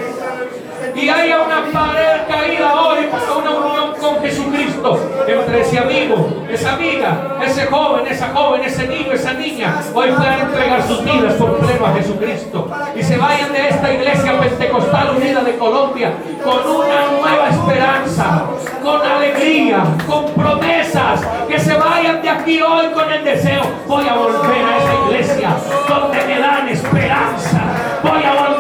Y 0.95 1.09
haya 1.09 1.41
una 1.41 1.65
pared 1.71 2.27
caída 2.27 2.81
hoy 2.81 3.05
para 3.05 3.33
una 3.33 3.51
unión 3.51 3.93
con 3.99 4.21
Jesucristo 4.21 4.99
entre 5.27 5.61
ese 5.61 5.79
amigo, 5.79 6.43
esa 6.49 6.73
amiga, 6.73 7.37
ese 7.45 7.65
joven, 7.67 8.07
esa 8.07 8.29
joven, 8.33 8.63
ese 8.63 8.87
niño, 8.87 9.11
esa 9.11 9.33
niña. 9.33 9.75
Hoy 9.93 10.11
puedan 10.11 10.39
entregar 10.41 10.81
sus 10.83 11.03
vidas 11.03 11.33
por 11.33 11.57
pleno 11.57 11.85
a 11.85 11.93
Jesucristo. 11.93 12.71
Y 12.95 13.03
se 13.03 13.17
vayan 13.17 13.51
de 13.53 13.69
esta 13.69 13.93
iglesia 13.93 14.39
pentecostal 14.39 15.15
unida 15.17 15.41
de 15.41 15.57
Colombia 15.57 16.13
con 16.43 16.59
una 16.59 17.11
nueva 17.19 17.49
esperanza, 17.49 18.45
con 18.83 19.01
alegría, 19.01 19.83
con 20.07 20.25
promesas. 20.33 21.21
Que 21.47 21.59
se 21.59 21.75
vayan 21.77 22.21
de 22.21 22.29
aquí 22.29 22.61
hoy 22.61 22.87
con 22.93 23.11
el 23.11 23.23
deseo. 23.23 23.61
Voy 23.87 24.07
a 24.07 24.13
volver 24.13 24.65
a 24.65 24.77
esa 24.77 24.93
iglesia 25.05 25.57
donde 25.87 26.25
me 26.25 26.39
dan 26.39 26.69
esperanza. 26.69 27.61
Voy 28.03 28.23
a 28.23 28.33
volver 28.33 28.58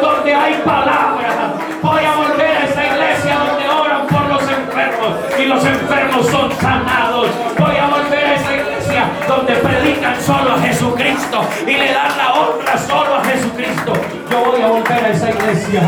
donde 0.00 0.34
hay 0.34 0.54
palabra. 0.64 1.54
Voy 1.82 2.04
a 2.04 2.16
volver 2.16 2.56
a 2.56 2.64
esa 2.64 2.84
iglesia 2.84 3.38
donde 3.38 3.68
oran 3.68 4.06
por 4.06 4.26
los 4.26 4.42
enfermos 4.42 5.18
y 5.38 5.44
los 5.44 5.64
enfermos 5.64 6.26
son 6.28 6.52
sanados. 6.60 7.28
Voy 7.58 7.76
a 7.76 7.86
volver 7.86 8.24
a 8.24 8.34
esa 8.34 8.54
iglesia 8.54 9.10
donde 9.28 9.54
predican 9.54 10.20
solo 10.20 10.54
a 10.54 10.58
Jesucristo 10.60 11.44
y 11.66 11.72
le 11.72 11.92
dan 11.92 12.16
la 12.16 12.34
honra 12.34 12.78
solo 12.78 13.14
a 13.16 13.24
Jesucristo. 13.24 13.92
Yo 14.30 14.44
voy 14.50 14.62
a 14.62 14.68
volver 14.68 15.04
a 15.04 15.08
esa 15.10 15.30
iglesia. 15.30 15.82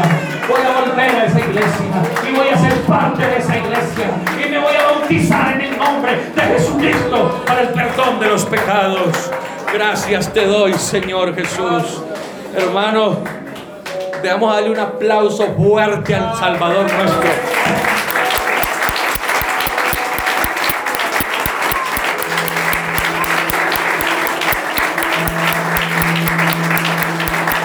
Voy 0.49 0.61
a 0.61 0.81
volver 0.81 1.11
a 1.11 1.25
esa 1.25 1.41
iglesia 1.41 1.87
y 2.29 2.37
voy 2.37 2.49
a 2.49 2.59
ser 2.59 2.75
parte 2.83 3.27
de 3.27 3.39
esa 3.39 3.57
iglesia 3.57 4.07
y 4.39 4.49
me 4.49 4.59
voy 4.59 4.77
a 4.77 4.85
bautizar 4.93 5.55
en 5.55 5.61
el 5.73 5.79
nombre 5.79 6.31
de 6.35 6.43
Jesucristo 6.43 7.43
para 7.45 7.63
el 7.63 7.69
perdón 7.69 8.21
de 8.21 8.29
los 8.29 8.45
pecados. 8.45 9.31
Gracias 9.73 10.33
te 10.33 10.47
doy, 10.47 10.73
Señor 10.75 11.35
Jesús. 11.35 12.03
Hermano, 12.57 13.19
debemos 14.23 14.55
darle 14.55 14.71
un 14.71 14.79
aplauso 14.79 15.47
fuerte 15.55 16.15
al 16.15 16.35
Salvador 16.37 16.91
nuestro. 16.91 17.31